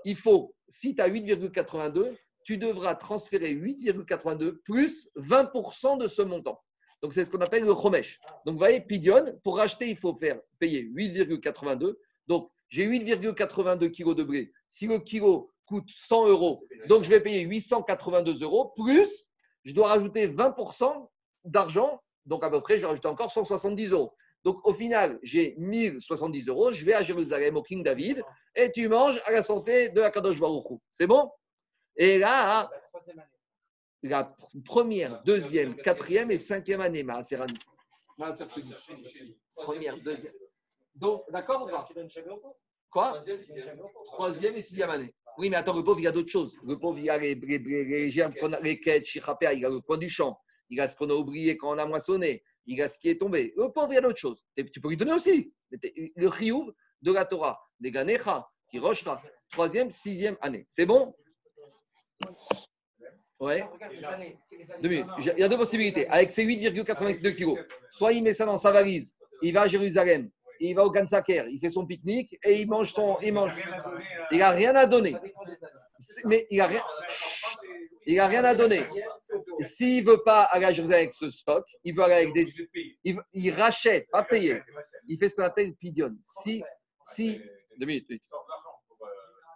[0.04, 2.14] Il faut, si tu as 8,82,
[2.44, 6.60] tu devras transférer 8,82 plus 20% de ce montant.
[7.02, 8.20] Donc, c'est ce qu'on appelle le chomesh.
[8.44, 11.96] Donc, vous voyez, Pidion, pour racheter, il faut faire payer 8,82.
[12.26, 14.52] Donc, j'ai 8,82 kg de blé.
[14.68, 19.30] Si le kilo coûte 100 euros, donc je vais payer 882 euros, plus
[19.64, 21.08] je dois rajouter 20%
[21.44, 22.02] d'argent.
[22.26, 24.14] Donc, à peu près, je vais rajouter encore 170 euros.
[24.44, 26.72] Donc, au final, j'ai 1070 euros.
[26.72, 28.22] Je vais à Jérusalem, au King David,
[28.54, 31.30] et tu manges à la santé de la Kadosh Baruch C'est bon?
[31.96, 32.70] Et là,
[34.02, 37.20] la première, deuxième, quatrième et cinquième année, ma
[39.54, 40.32] Première, deuxième.
[40.94, 41.88] Donc, d'accord ou pas?
[42.90, 43.18] Quoi?
[44.04, 45.14] Troisième et sixième année.
[45.40, 46.54] Oui, mais attends, le pauvre, il y a d'autres choses.
[46.62, 49.22] Le pauvre, il y a les, les, les, germes, les quêtes, il
[49.58, 50.38] y a le coin du champ,
[50.68, 52.98] il y a ce qu'on a oublié quand on a moissonné, il y a ce
[52.98, 53.54] qui est tombé.
[53.56, 54.44] Le pauvre, il y a d'autres choses.
[54.54, 55.50] tu peux lui donner aussi.
[56.14, 56.68] Le chiouf
[57.00, 60.66] de la Torah, des Ganecha, Tiroshra, troisième, sixième année.
[60.68, 61.14] C'est bon?
[63.38, 63.64] Ouais.
[64.82, 66.06] Il y a deux possibilités.
[66.08, 70.30] Avec ses 8,82 kilos, soit il met ça dans sa valise, il va à Jérusalem,
[70.60, 73.18] il va au Gansaker, il fait son pique-nique et il mange son.
[73.22, 73.52] Il mange.
[74.30, 75.16] Il n'a rien à donner.
[76.24, 76.82] Mais il n'a rien.
[78.06, 78.82] Il rien à donner.
[79.60, 82.46] S'il ne veut pas aller à Jérusalem avec ce stock, il veut aller avec des.
[83.32, 84.60] Il, rachète, pas payer.
[85.06, 86.14] Il fait ce qu'on appelle pidion.
[86.22, 86.62] Si.
[87.04, 87.40] si
[87.78, 88.10] deux minutes.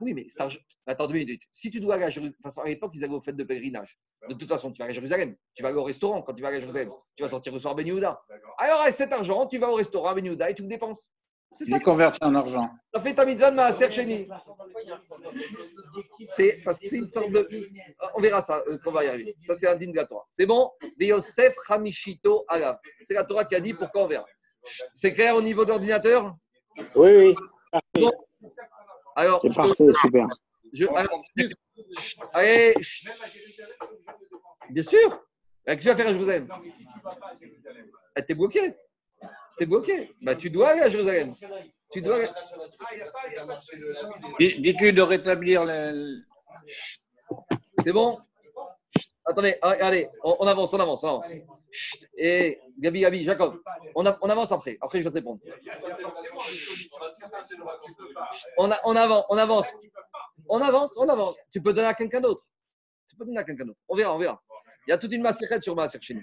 [0.00, 0.42] Oui, mais c'est
[0.86, 1.42] Attends deux minutes.
[1.52, 3.98] Si tu dois aller à Jérusalem, enfin, à l'époque, ils avaient au fait de pèlerinage.
[4.28, 5.36] De toute façon, tu vas à Jérusalem.
[5.54, 6.90] Tu vas aller au restaurant quand tu vas à Jérusalem.
[7.16, 8.20] Tu vas sortir le soir Ben Yehuda.
[8.58, 11.08] Alors, avec cet argent, tu vas au restaurant Ben Yehuda et tu le dépenses.
[11.56, 11.78] C'est ça.
[11.78, 12.68] converti en argent.
[12.92, 13.88] Ça fait ta mitzvah de Maaser.
[16.22, 17.48] C'est parce que c'est une sorte de.
[18.16, 19.36] On verra ça euh, qu'on va y arriver.
[19.38, 20.24] Ça, c'est un digne de la Torah.
[20.30, 20.72] C'est bon?
[20.82, 22.78] De Yosef Hamishito Alav.
[23.02, 24.26] C'est la Torah qui a dit pourquoi on verra.
[24.92, 26.34] C'est clair au niveau d'ordinateur
[26.96, 27.34] Oui,
[27.94, 28.10] oui.
[29.16, 30.26] Alors, c'est parfait, super.
[30.72, 30.86] Je,
[32.32, 32.74] allez,
[34.70, 35.24] Bien sûr.
[35.66, 36.46] Qu'est-ce que tu vas faire à Jérusalem?
[36.46, 37.90] Non, mais si tu vas pas à Jérusalem.
[38.16, 38.74] Eh, t'es bloqué.
[39.56, 40.14] T'es bloqué.
[40.20, 41.34] Bah, tu dois aller à Jérusalem.
[41.90, 42.18] Tu dois.
[44.38, 46.22] Dis-tu de rétablir le.
[47.82, 48.18] C'est bon?
[49.26, 51.26] Attendez, ah, allez, on, avance, on avance, on avance.
[52.16, 53.58] Et Gabi, Gabi, Jacob,
[53.94, 54.76] on, on, avance après.
[54.82, 55.40] Après, je vais te répondre.
[58.58, 59.72] On, on, avance, on avance.
[60.48, 61.36] On avance, on avance.
[61.50, 62.44] Tu peux donner à quelqu'un d'autre.
[63.08, 63.80] Tu peux donner à quelqu'un d'autre.
[63.88, 64.42] On verra, on verra.
[64.86, 66.22] Il y a toute une massérette sur ma chez nous.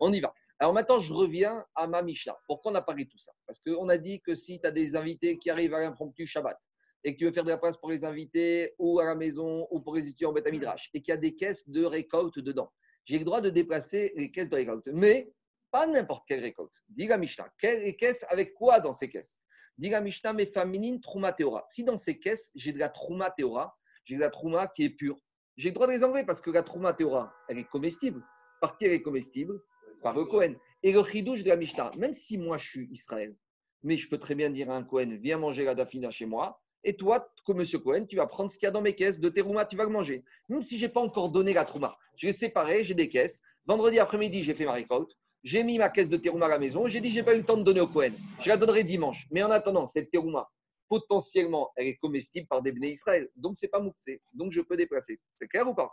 [0.00, 0.34] On y va.
[0.58, 2.36] Alors maintenant, je reviens à ma Mishnah.
[2.46, 3.32] Pourquoi on a parlé de tout ça?
[3.46, 6.58] Parce qu'on a dit que si tu as des invités qui arrivent à l'impromptu Shabbat,
[7.04, 9.66] et que tu veux faire de la place pour les invités ou à la maison
[9.70, 12.70] ou pour les étudiants en Beth et qu'il y a des caisses de récolte dedans.
[13.04, 15.32] J'ai le droit de déplacer les caisses de récolte, mais
[15.70, 16.82] pas n'importe quelle récolte.
[16.88, 19.38] Dis la Mishnah, quelles caisses avec quoi dans ces caisses?
[19.80, 21.64] Dis la Mishnah, mais féminine, Trouma Théora.
[21.66, 23.74] Si dans ces caisses, j'ai de la Trouma Théora,
[24.04, 25.16] j'ai de la Trouma qui est pure,
[25.56, 28.22] j'ai le droit de les enlever parce que la Trouma Théora, elle est comestible.
[28.60, 29.58] Par qui elle est comestible?
[30.02, 30.54] Par le Cohen.
[30.82, 33.34] Et le chidouche de la Mishnah, même si moi je suis Israël,
[33.82, 36.60] mais je peux très bien dire à un Cohen, viens manger la Dafina chez moi,
[36.84, 39.18] et toi, comme Monsieur Cohen, tu vas prendre ce qu'il y a dans mes caisses
[39.18, 40.24] de tes roumas, tu vas le manger.
[40.50, 41.96] Même si je n'ai pas encore donné la trouma.
[42.16, 43.40] Je l'ai séparé, j'ai des caisses.
[43.64, 45.16] Vendredi après-midi, j'ai fait ma récolte.
[45.42, 46.86] J'ai mis ma caisse de terouma à la maison.
[46.86, 48.12] J'ai dit, j'ai pas eu le temps de donner au Cohen.
[48.40, 49.26] Je la donnerai dimanche.
[49.30, 50.50] Mais en attendant, cette terouma,
[50.88, 53.28] potentiellement, elle est comestible par des béné Israël.
[53.36, 54.20] Donc, c'est pas mouxé.
[54.34, 55.18] Donc, je peux déplacer.
[55.36, 55.90] C'est clair ou pas?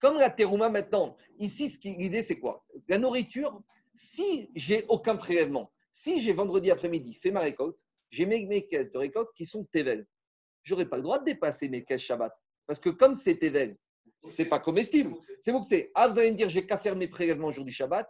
[0.00, 2.64] Comme la terouma maintenant, ici, l'idée, c'est quoi?
[2.88, 3.62] La nourriture,
[3.94, 7.78] si j'ai aucun prélèvement, si j'ai vendredi après-midi fait ma récolte,
[8.10, 10.06] j'ai mes, caisses de récolte qui sont tevel
[10.66, 12.36] j'aurais pas le droit de dépasser mes caisses Shabbat.
[12.66, 13.76] Parce que comme c'est Tevel,
[14.28, 15.14] c'est pas comestible.
[15.40, 15.90] C'est vous que c'est.
[15.94, 18.06] Ah, vous allez me dire, j'ai qu'à faire mes prélèvements jour du Shabbat.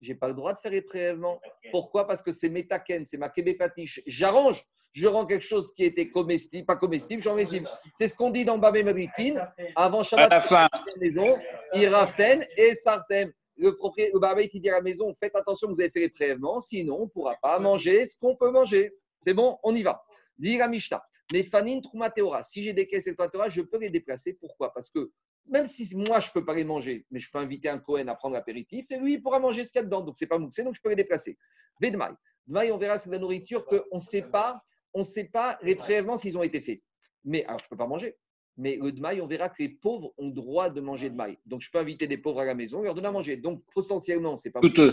[0.00, 1.40] J'ai pas le droit de faire les prélèvements.
[1.70, 2.06] Pourquoi?
[2.06, 4.02] Parce que c'est métaken, c'est ma kébépatiche.
[4.06, 7.68] J'arrange, je rends quelque chose qui était comestible, pas comestible, j'en comestible.
[7.96, 9.46] C'est ce qu'on dit dans Babé Madrikin.
[9.76, 11.38] Avant Shabbat, à la maison,
[11.74, 13.32] Iraften et Sartem.
[13.56, 16.08] Le propriétaire, le Babé qui dit à la maison, faites attention, vous avez fait les
[16.08, 18.90] prélèvements, sinon on ne pourra pas manger ce qu'on peut manger.
[19.18, 20.02] C'est bon, on y va.
[20.38, 21.02] Dit la Mishnah.
[21.30, 24.32] Mais Fanine Troumateora, si j'ai des caisses Torah, je peux les déplacer.
[24.32, 24.72] Pourquoi?
[24.72, 25.10] Parce que
[25.48, 28.06] même si moi, je ne peux pas les manger, mais je peux inviter un Cohen
[28.08, 30.02] à prendre l'apéritif, et lui, il pourra manger ce qu'il y a dedans.
[30.02, 31.36] Donc, ce n'est pas mouxé, donc je peux les déplacer.
[31.80, 32.12] Vedmaï.
[32.46, 34.60] Dmaï, on verra, c'est de la nourriture qu'on ne sait pas,
[34.94, 36.80] on sait pas les prélèvements s'ils ont été faits.
[37.24, 38.16] Mais, alors, je ne peux pas manger.
[38.56, 41.38] Mais le Dmaï, on verra que les pauvres ont droit de manger Dmaï.
[41.46, 43.36] Donc, je peux inviter des pauvres à la maison et leur donner à manger.
[43.36, 44.90] Donc, potentiellement, ce n'est pas mouxé.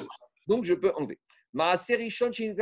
[0.48, 1.20] Donc, je peux enlever.
[1.54, 2.56] Ma Serichon chez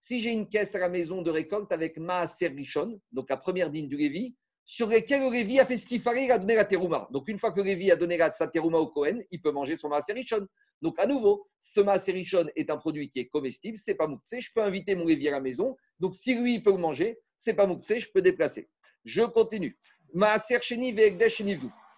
[0.00, 3.70] si j'ai une caisse à la maison de récolte avec Maaser Rishon, donc la première
[3.70, 4.34] digne du Lévi,
[4.70, 7.08] sur laquelle le a fait ce qu'il fallait, il a donné la terouma.
[7.10, 9.74] Donc une fois que le Lévi a donné sa terouma au Cohen, il peut manger
[9.76, 10.46] son Maaser Rishon.
[10.80, 14.40] Donc à nouveau, ce Maaser Rishon est un produit qui est comestible, c'est pas mouktsé,
[14.40, 15.76] je peux inviter mon Lévi à la maison.
[15.98, 18.70] Donc si lui, il peut le manger, c'est pas mouktsé, je peux déplacer.
[19.04, 19.76] Je continue.
[20.14, 20.94] Maaser Sheni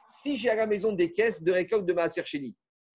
[0.08, 2.22] Si j'ai à la maison des caisses de récolte de Maaser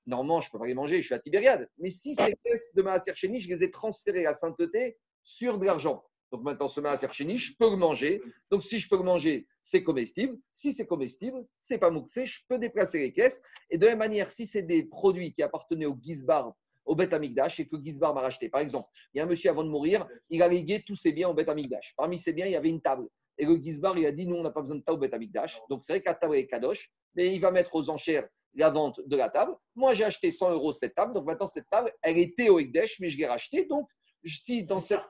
[0.07, 1.69] Normalement, je ne peux pas les manger, je suis à Tibériade.
[1.77, 6.03] Mais si ces caisses de Maaser je les ai transférées à sainteté sur de l'argent.
[6.31, 8.21] Donc maintenant, ce Maaser Chéni, je peux le manger.
[8.51, 10.37] Donc si je peux le manger, c'est comestible.
[10.53, 13.41] Si c'est comestible, c'est pas mouxé, je peux déplacer les caisses.
[13.69, 16.53] Et de la même manière, si c'est des produits qui appartenaient au Gizbar,
[16.85, 18.49] au Bet Amigdash, et que Gizbar m'a racheté.
[18.49, 21.11] Par exemple, il y a un monsieur avant de mourir, il a légué tous ses
[21.11, 21.93] biens au Bet Amigdash.
[21.97, 23.07] Parmi ses biens, il y avait une table.
[23.37, 25.13] Et le Gizbar, il a dit, nous, on n'a pas besoin de table au Bet
[25.13, 25.59] Amigdash.
[25.69, 28.69] Donc c'est vrai que la table est kadosh, mais il va mettre aux enchères la
[28.69, 29.55] vente de la table.
[29.75, 31.13] Moi, j'ai acheté 100 euros cette table.
[31.13, 33.65] Donc maintenant, cette table, elle était au Ekdesh, mais je l'ai rachetée.
[33.65, 33.87] Donc,
[34.23, 35.01] si dans cette...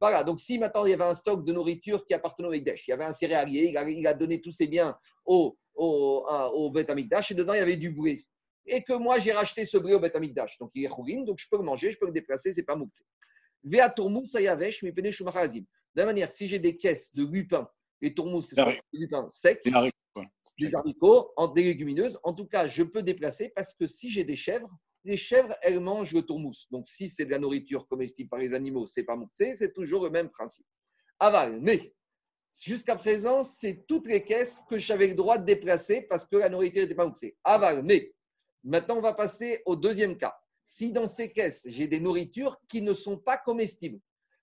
[0.00, 2.86] Voilà, donc si maintenant il y avait un stock de nourriture qui appartenait au Ekdesh,
[2.86, 6.84] il y avait un céréalier, il a, donné tous ses biens au, au, au et
[7.34, 8.26] dedans il y avait du bruit.
[8.66, 10.12] Et que moi j'ai racheté ce bruit au Bet
[10.60, 12.76] donc il est chourine, donc je peux le manger, je peux le déplacer, c'est pas
[12.76, 13.04] mouktsé.
[13.64, 17.68] Vea tourmous sayavesh, mais pene De la manière, si j'ai des caisses de lupin,
[18.00, 18.56] et tourmous, c'est
[18.92, 19.62] du lupin sec,
[20.58, 22.18] des haricots, en, des légumineuses.
[22.24, 25.80] En tout cas, je peux déplacer parce que si j'ai des chèvres, les chèvres, elles
[25.80, 26.68] mangent le tourmousse.
[26.70, 30.04] Donc, si c'est de la nourriture comestible par les animaux, c'est pas mouxé, c'est toujours
[30.04, 30.66] le même principe.
[31.18, 31.94] Aval, mais
[32.62, 36.48] jusqu'à présent, c'est toutes les caisses que j'avais le droit de déplacer parce que la
[36.48, 37.36] nourriture n'était pas mouxée.
[37.44, 38.12] Aval, mais
[38.64, 40.36] maintenant, on va passer au deuxième cas.
[40.64, 44.00] Si dans ces caisses, j'ai des nourritures qui ne sont pas comestibles,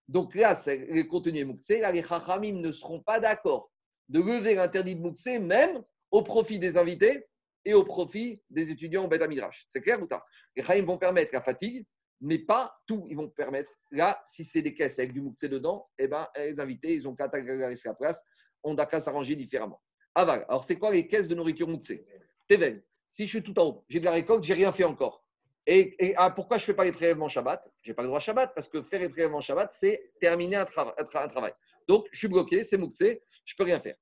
[0.09, 3.71] donc là, les contenus mouxés, là, les chachamim ne seront pas d'accord
[4.09, 7.25] de lever l'interdit de mouxé, même au profit des invités
[7.65, 9.65] et au profit des étudiants au Beth Midrash.
[9.69, 10.25] C'est clair ou pas?
[10.55, 11.85] Les Chaim vont permettre la fatigue,
[12.21, 13.05] mais pas tout.
[13.09, 16.59] Ils vont permettre, là, si c'est des caisses avec du mouxé dedans, eh ben, les
[16.59, 18.23] invités, ils ont qu'à la place.
[18.63, 19.81] On n'a qu'à s'arranger différemment.
[20.15, 20.45] Aval.
[20.49, 22.05] Alors, c'est quoi les caisses de nourriture mouxé?
[22.47, 22.83] Tevel.
[23.09, 25.25] Si je suis tout en haut, j'ai de la récolte, j'ai rien fait encore.
[25.65, 27.71] Et, ah, pourquoi je ne fais pas les prélèvements Shabbat?
[27.83, 30.65] Je n'ai pas le droit Shabbat parce que faire les prélèvements Shabbat, c'est terminer un,
[30.65, 31.53] travail.
[31.87, 33.95] Donc, je suis bloqué, c'est mouxé, je ne peux rien faire.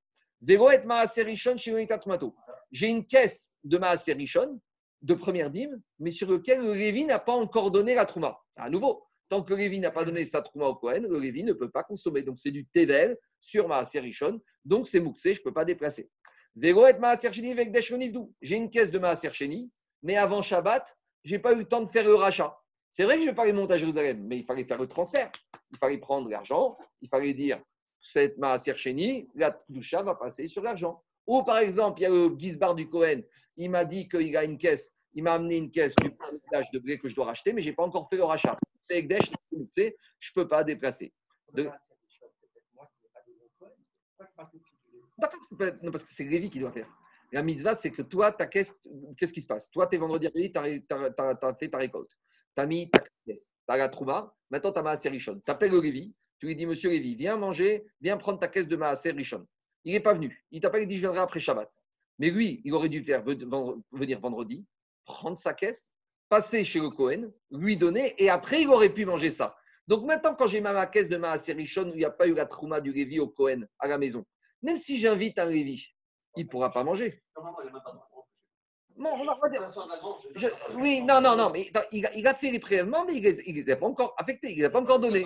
[2.70, 4.16] J'ai une caisse de Maaser
[5.02, 8.38] de première dîme, mais sur lequel le n'a pas encore donné la trouma.
[8.56, 11.70] À nouveau, tant que le n'a pas donné sa trouma au Cohen, le ne peut
[11.70, 12.22] pas consommer.
[12.22, 16.10] Donc c'est du Tevel sur ma Richon, donc c'est Mouxé, je ne peux pas déplacer.
[16.60, 19.30] J'ai une caisse de Maaser
[20.02, 22.56] mais avant Shabbat, je n'ai pas eu le temps de faire le rachat.
[22.90, 25.30] C'est vrai que je vais pas monter à Jérusalem, mais il fallait faire le transfert.
[25.70, 27.60] Il fallait prendre l'argent, il fallait dire
[28.00, 28.74] cette Maaser
[29.34, 31.02] la Kdusha va passer sur l'argent.
[31.28, 33.20] Ou par exemple, il y a le Gizbar du Cohen,
[33.58, 36.78] il m'a dit qu'il a une caisse, il m'a amené une caisse du village de
[36.78, 38.58] blé que je dois racheter, mais je n'ai pas encore fait le rachat.
[38.80, 39.90] C'est Ekdesh, je ne
[40.34, 41.12] peux pas déplacer.
[41.52, 41.74] D'accord,
[45.82, 46.88] non, parce que c'est Lévi qui doit faire.
[47.30, 48.74] La mitzvah, c'est que toi, ta caisse,
[49.18, 49.70] qu'est-ce qui se passe?
[49.70, 52.10] Toi, tu es vendredi tu as, fait ta récolte.
[52.56, 55.42] Tu as mis ta caisse, tu as la trouma, maintenant tu as ma Richon.
[55.44, 58.66] Tu appelles le Lévi, tu lui dis Monsieur Lévi, viens manger, viens prendre ta caisse
[58.66, 59.46] de ma Richon.
[59.84, 60.44] Il n'est pas venu.
[60.50, 61.70] Il t'a pas dit je viendrai après Shabbat.
[62.18, 64.66] Mais lui, il aurait dû faire venir vendredi,
[65.04, 65.96] prendre sa caisse,
[66.28, 69.56] passer chez le Cohen, lui donner, et après, il aurait pu manger ça.
[69.86, 72.34] Donc maintenant, quand j'ai ma caisse de ma Richon où il n'y a pas eu
[72.34, 74.24] la trouma du Lévi au Cohen à la maison,
[74.62, 75.86] même si j'invite un Lévi,
[76.36, 77.22] il ne pourra pas manger.
[78.96, 79.64] Non, on va dire.
[80.74, 83.76] oui, non, non, non, mais il a, fait les prélèvements, mais il ne les a
[83.76, 85.24] pas encore affectés, il ne les a pas encore donnés.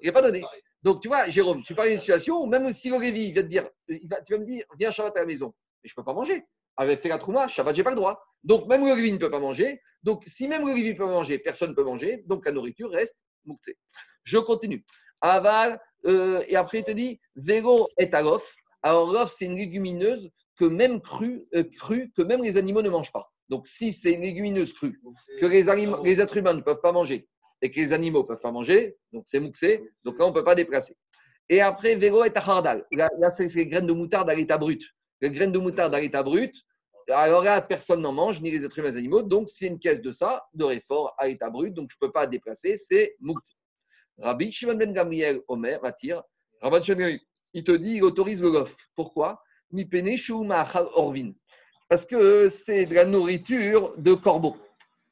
[0.00, 0.42] Il n'a pas donné.
[0.82, 3.48] Donc, tu vois, Jérôme, tu parles d'une situation où même si le Lévi vient te
[3.48, 5.52] dire, tu vas me dire, viens Shabbat à la maison,
[5.82, 6.44] mais je ne peux pas manger.
[6.76, 8.22] Avec fait la trouma, Shabbat, je n'ai pas le droit.
[8.44, 9.80] Donc, même le ne peut pas manger.
[10.02, 12.24] Donc, si même le Lévi peut manger, personne ne peut manger.
[12.26, 13.76] Donc, la nourriture reste mouktsé.
[14.24, 14.84] Je continue.
[15.20, 18.54] Aval, euh, et après, il te dit, vélo est à l'off.
[18.82, 21.64] Alors, l'off, c'est une légumineuse que même crue, euh,
[22.16, 23.30] que même les animaux ne mangent pas.
[23.50, 24.98] Donc, si c'est une légumineuse crue,
[25.40, 25.64] que les,
[26.04, 27.28] les êtres humains ne peuvent pas manger,
[27.62, 30.34] et que les animaux ne peuvent pas manger, donc c'est mouxé, donc là on ne
[30.34, 30.96] peut pas déplacer.
[31.48, 34.82] Et après, vélo est à Là, là c'est les graines de moutarde à l'état brut.
[35.20, 36.54] Les graines de moutarde à l'état brut,
[37.12, 39.22] alors là, personne n'en mange, ni les êtres humains, les animaux.
[39.22, 42.12] Donc, c'est une caisse de ça, de réfort à l'état brut, donc je ne peux
[42.12, 43.54] pas déplacer, c'est mouxé.
[44.18, 46.22] Rabbi Shimon ben Gamriel Omer attire.
[46.60, 47.18] Rabbi Shimon,
[47.54, 48.76] il te dit, il autorise le gof.
[48.94, 49.42] Pourquoi?
[51.88, 54.56] Parce que c'est de la nourriture de corbeau.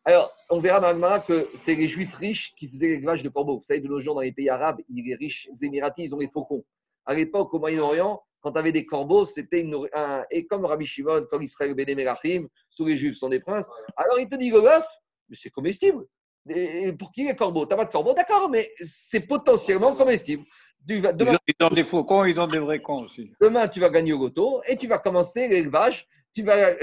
[0.09, 3.59] Alors, on verra dans que c'est les juifs riches qui faisaient l'élevage de corbeaux.
[3.59, 6.31] Vous savez, de nos jours, dans les pays arabes, les riches émiratis, ils ont les
[6.31, 6.65] faucons.
[7.05, 10.25] À l'époque, au Moyen-Orient, quand tu avais des corbeaux, c'était un.
[10.31, 13.69] Et comme Rabbi Shimon, comme Israël Béné Melachim, tous les juifs sont des princes.
[13.99, 16.07] Alors, il te dit le mais c'est comestible.
[16.49, 17.67] Et pour qui les corbeaux?
[17.67, 20.43] Tu n'as pas de corbeaux, d'accord, mais c'est potentiellement comestible.
[20.87, 23.31] Demain, ils ont des faucons, ils ont des vrais cons aussi.
[23.43, 26.77] Demain, tu vas gagner au loto et tu vas commencer l'élevage tu vas.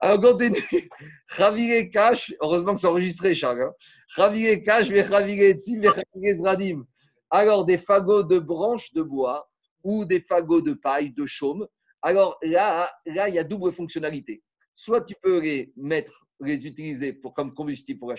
[0.00, 0.88] Alors, continue.
[1.30, 3.62] Ravire cash, heureusement que c'est enregistré, Charles.
[3.62, 3.72] Hein.
[4.16, 5.80] Ravire cash, mais ravire tzim,
[6.14, 6.86] mais zradim.
[7.30, 9.48] Alors, des fagots de branches de bois
[9.82, 11.66] ou des fagots de paille, de chaume.
[12.02, 14.42] Alors là, là, il y a double fonctionnalité.
[14.74, 18.16] Soit tu peux les mettre, les utiliser pour, comme combustible pour la,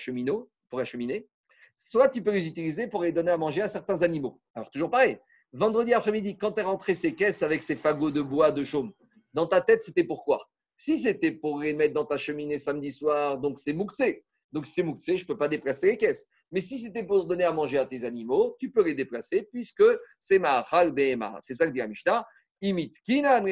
[0.69, 1.27] pour la cheminée,
[1.75, 4.41] soit tu peux les utiliser pour les donner à manger à certains animaux.
[4.55, 5.19] Alors, toujours pareil.
[5.53, 8.91] Vendredi après-midi, quand tu es rentré ces caisses avec ces fagots de bois, de chaume,
[9.33, 13.39] dans ta tête, c'était pourquoi Si c'était pour les mettre dans ta cheminée samedi soir,
[13.39, 14.25] donc c'est mouktsé.
[14.51, 16.27] Donc si c'est mouktsé, je ne peux pas déplacer les caisses.
[16.51, 19.83] Mais si c'était pour donner à manger à tes animaux, tu peux les déplacer puisque
[20.19, 21.37] c'est ma'achal be'ema.
[21.39, 22.25] C'est ça que dit la Mishnah.
[22.61, 23.43] Imit kinan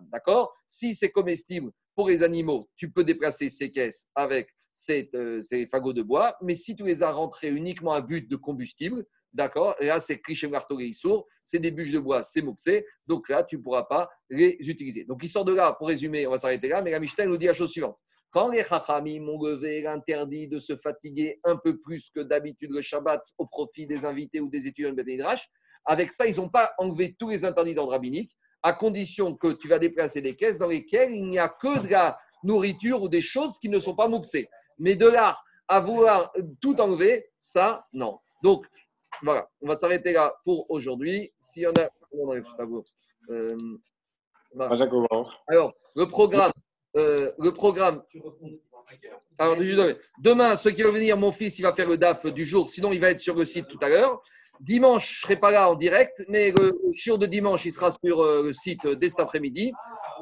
[0.00, 0.54] D'accord?
[0.66, 4.48] Si c'est comestible pour les animaux, tu peux déplacer ces caisses avec
[5.14, 8.36] euh, ces, fagots de bois, mais si tu les as rentrés uniquement à but de
[8.36, 13.28] combustible, d'accord, là c'est cliché marteau sourd, c'est des bûches de bois, c'est moxé, donc
[13.28, 15.04] là tu ne pourras pas les utiliser.
[15.04, 17.36] Donc il sort de là, pour résumer, on va s'arrêter là, mais la Mishnah nous
[17.36, 17.98] dit la chose suivante.
[18.30, 22.82] Quand les Chachamim ont levé l'interdit de se fatiguer un peu plus que d'habitude le
[22.82, 25.26] Shabbat au profit des invités ou des étudiants de Beth
[25.86, 28.32] avec ça, ils n'ont pas enlevé tous les interdits d'ordre rabbinique,
[28.62, 31.88] à condition que tu vas déplacer des caisses dans lesquelles il n'y a que de
[31.88, 34.48] la nourriture ou des choses qui ne sont pas mouxées.
[34.78, 35.38] Mais de là
[35.68, 38.18] à vouloir tout enlever, ça, non.
[38.42, 38.66] Donc,
[39.22, 41.32] voilà, on va s'arrêter là pour aujourd'hui.
[41.38, 41.86] Si on a.
[43.30, 43.56] Euh,
[45.48, 46.52] Alors, le programme.
[46.96, 48.02] Euh, le programme.
[49.38, 49.56] Alors,
[50.20, 52.70] demain, ceux qui vont venir, mon fils, il va faire le DAF du jour.
[52.70, 54.22] Sinon, il va être sur le site tout à l'heure.
[54.60, 57.90] Dimanche, je ne serai pas là en direct, mais le jour de dimanche, il sera
[57.90, 59.72] sur euh, le site dès cet après-midi.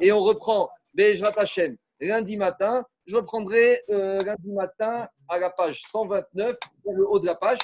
[0.01, 0.69] Et on reprend
[1.35, 7.07] ta chaîne lundi matin je reprendrai euh, lundi matin à la page 129, vers le
[7.07, 7.59] haut de la page.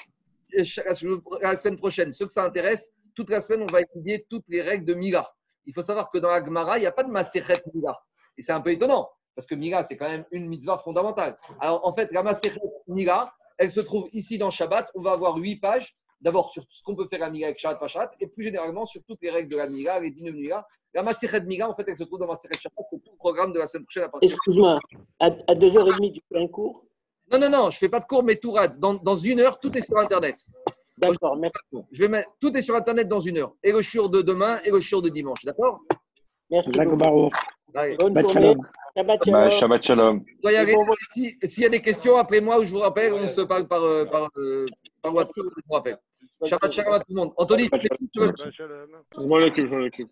[0.54, 4.62] La semaine prochaine, ceux que ça intéresse, toute la semaine, on va étudier toutes les
[4.62, 5.32] règles de Mila.
[5.66, 7.98] Il faut savoir que dans la Gemara, il n'y a pas de Maseret Mila.
[8.38, 11.38] Et c'est un peu étonnant, parce que Mila, c'est quand même une mitzvah fondamentale.
[11.60, 14.90] Alors, en fait, la Maseret Mila, elle se trouve ici dans Shabbat.
[14.96, 17.80] On va avoir huit pages d'abord sur ce qu'on peut faire à Mila avec Shabbat
[17.80, 20.68] Pachat, et plus généralement sur toutes les règles de la Mila, les dîners de Mila.
[20.94, 23.54] La Maseret Mila, en fait, elle se trouve dans Maseret Shabbat, c'est tout le programme
[23.54, 24.10] de la semaine prochaine.
[24.22, 24.80] Excuse-moi,
[25.20, 26.86] à, 2h30, tu fais un cours?
[27.32, 28.78] Non, non, non, je ne fais pas de cours, mais tout rate.
[28.80, 30.36] Dans, dans une heure, tout est sur Internet.
[30.98, 31.88] D'accord, merci.
[31.92, 33.54] Je vais mettre, tout est sur Internet dans une heure.
[33.64, 35.44] Et le shiur de demain et le shiur de dimanche.
[35.46, 35.80] D'accord?
[36.50, 36.72] Merci.
[36.72, 37.30] Beaucoup.
[37.74, 38.56] Bonne journée.
[38.96, 39.50] Shabbat shalom.
[39.50, 40.26] Shabbat shalom.
[41.46, 44.06] S'il y a des questions après moi, je vous rappelle, on se parle par, euh,
[44.06, 44.66] par, euh,
[45.02, 45.46] par WhatsApp.
[45.56, 45.98] Je vous rappelle.
[46.44, 47.34] Shabbat shalom à tout le monde.
[47.38, 47.70] Anthony,
[48.14, 48.32] shalom.
[49.18, 50.10] Je m'en occupe, je m'en occupe.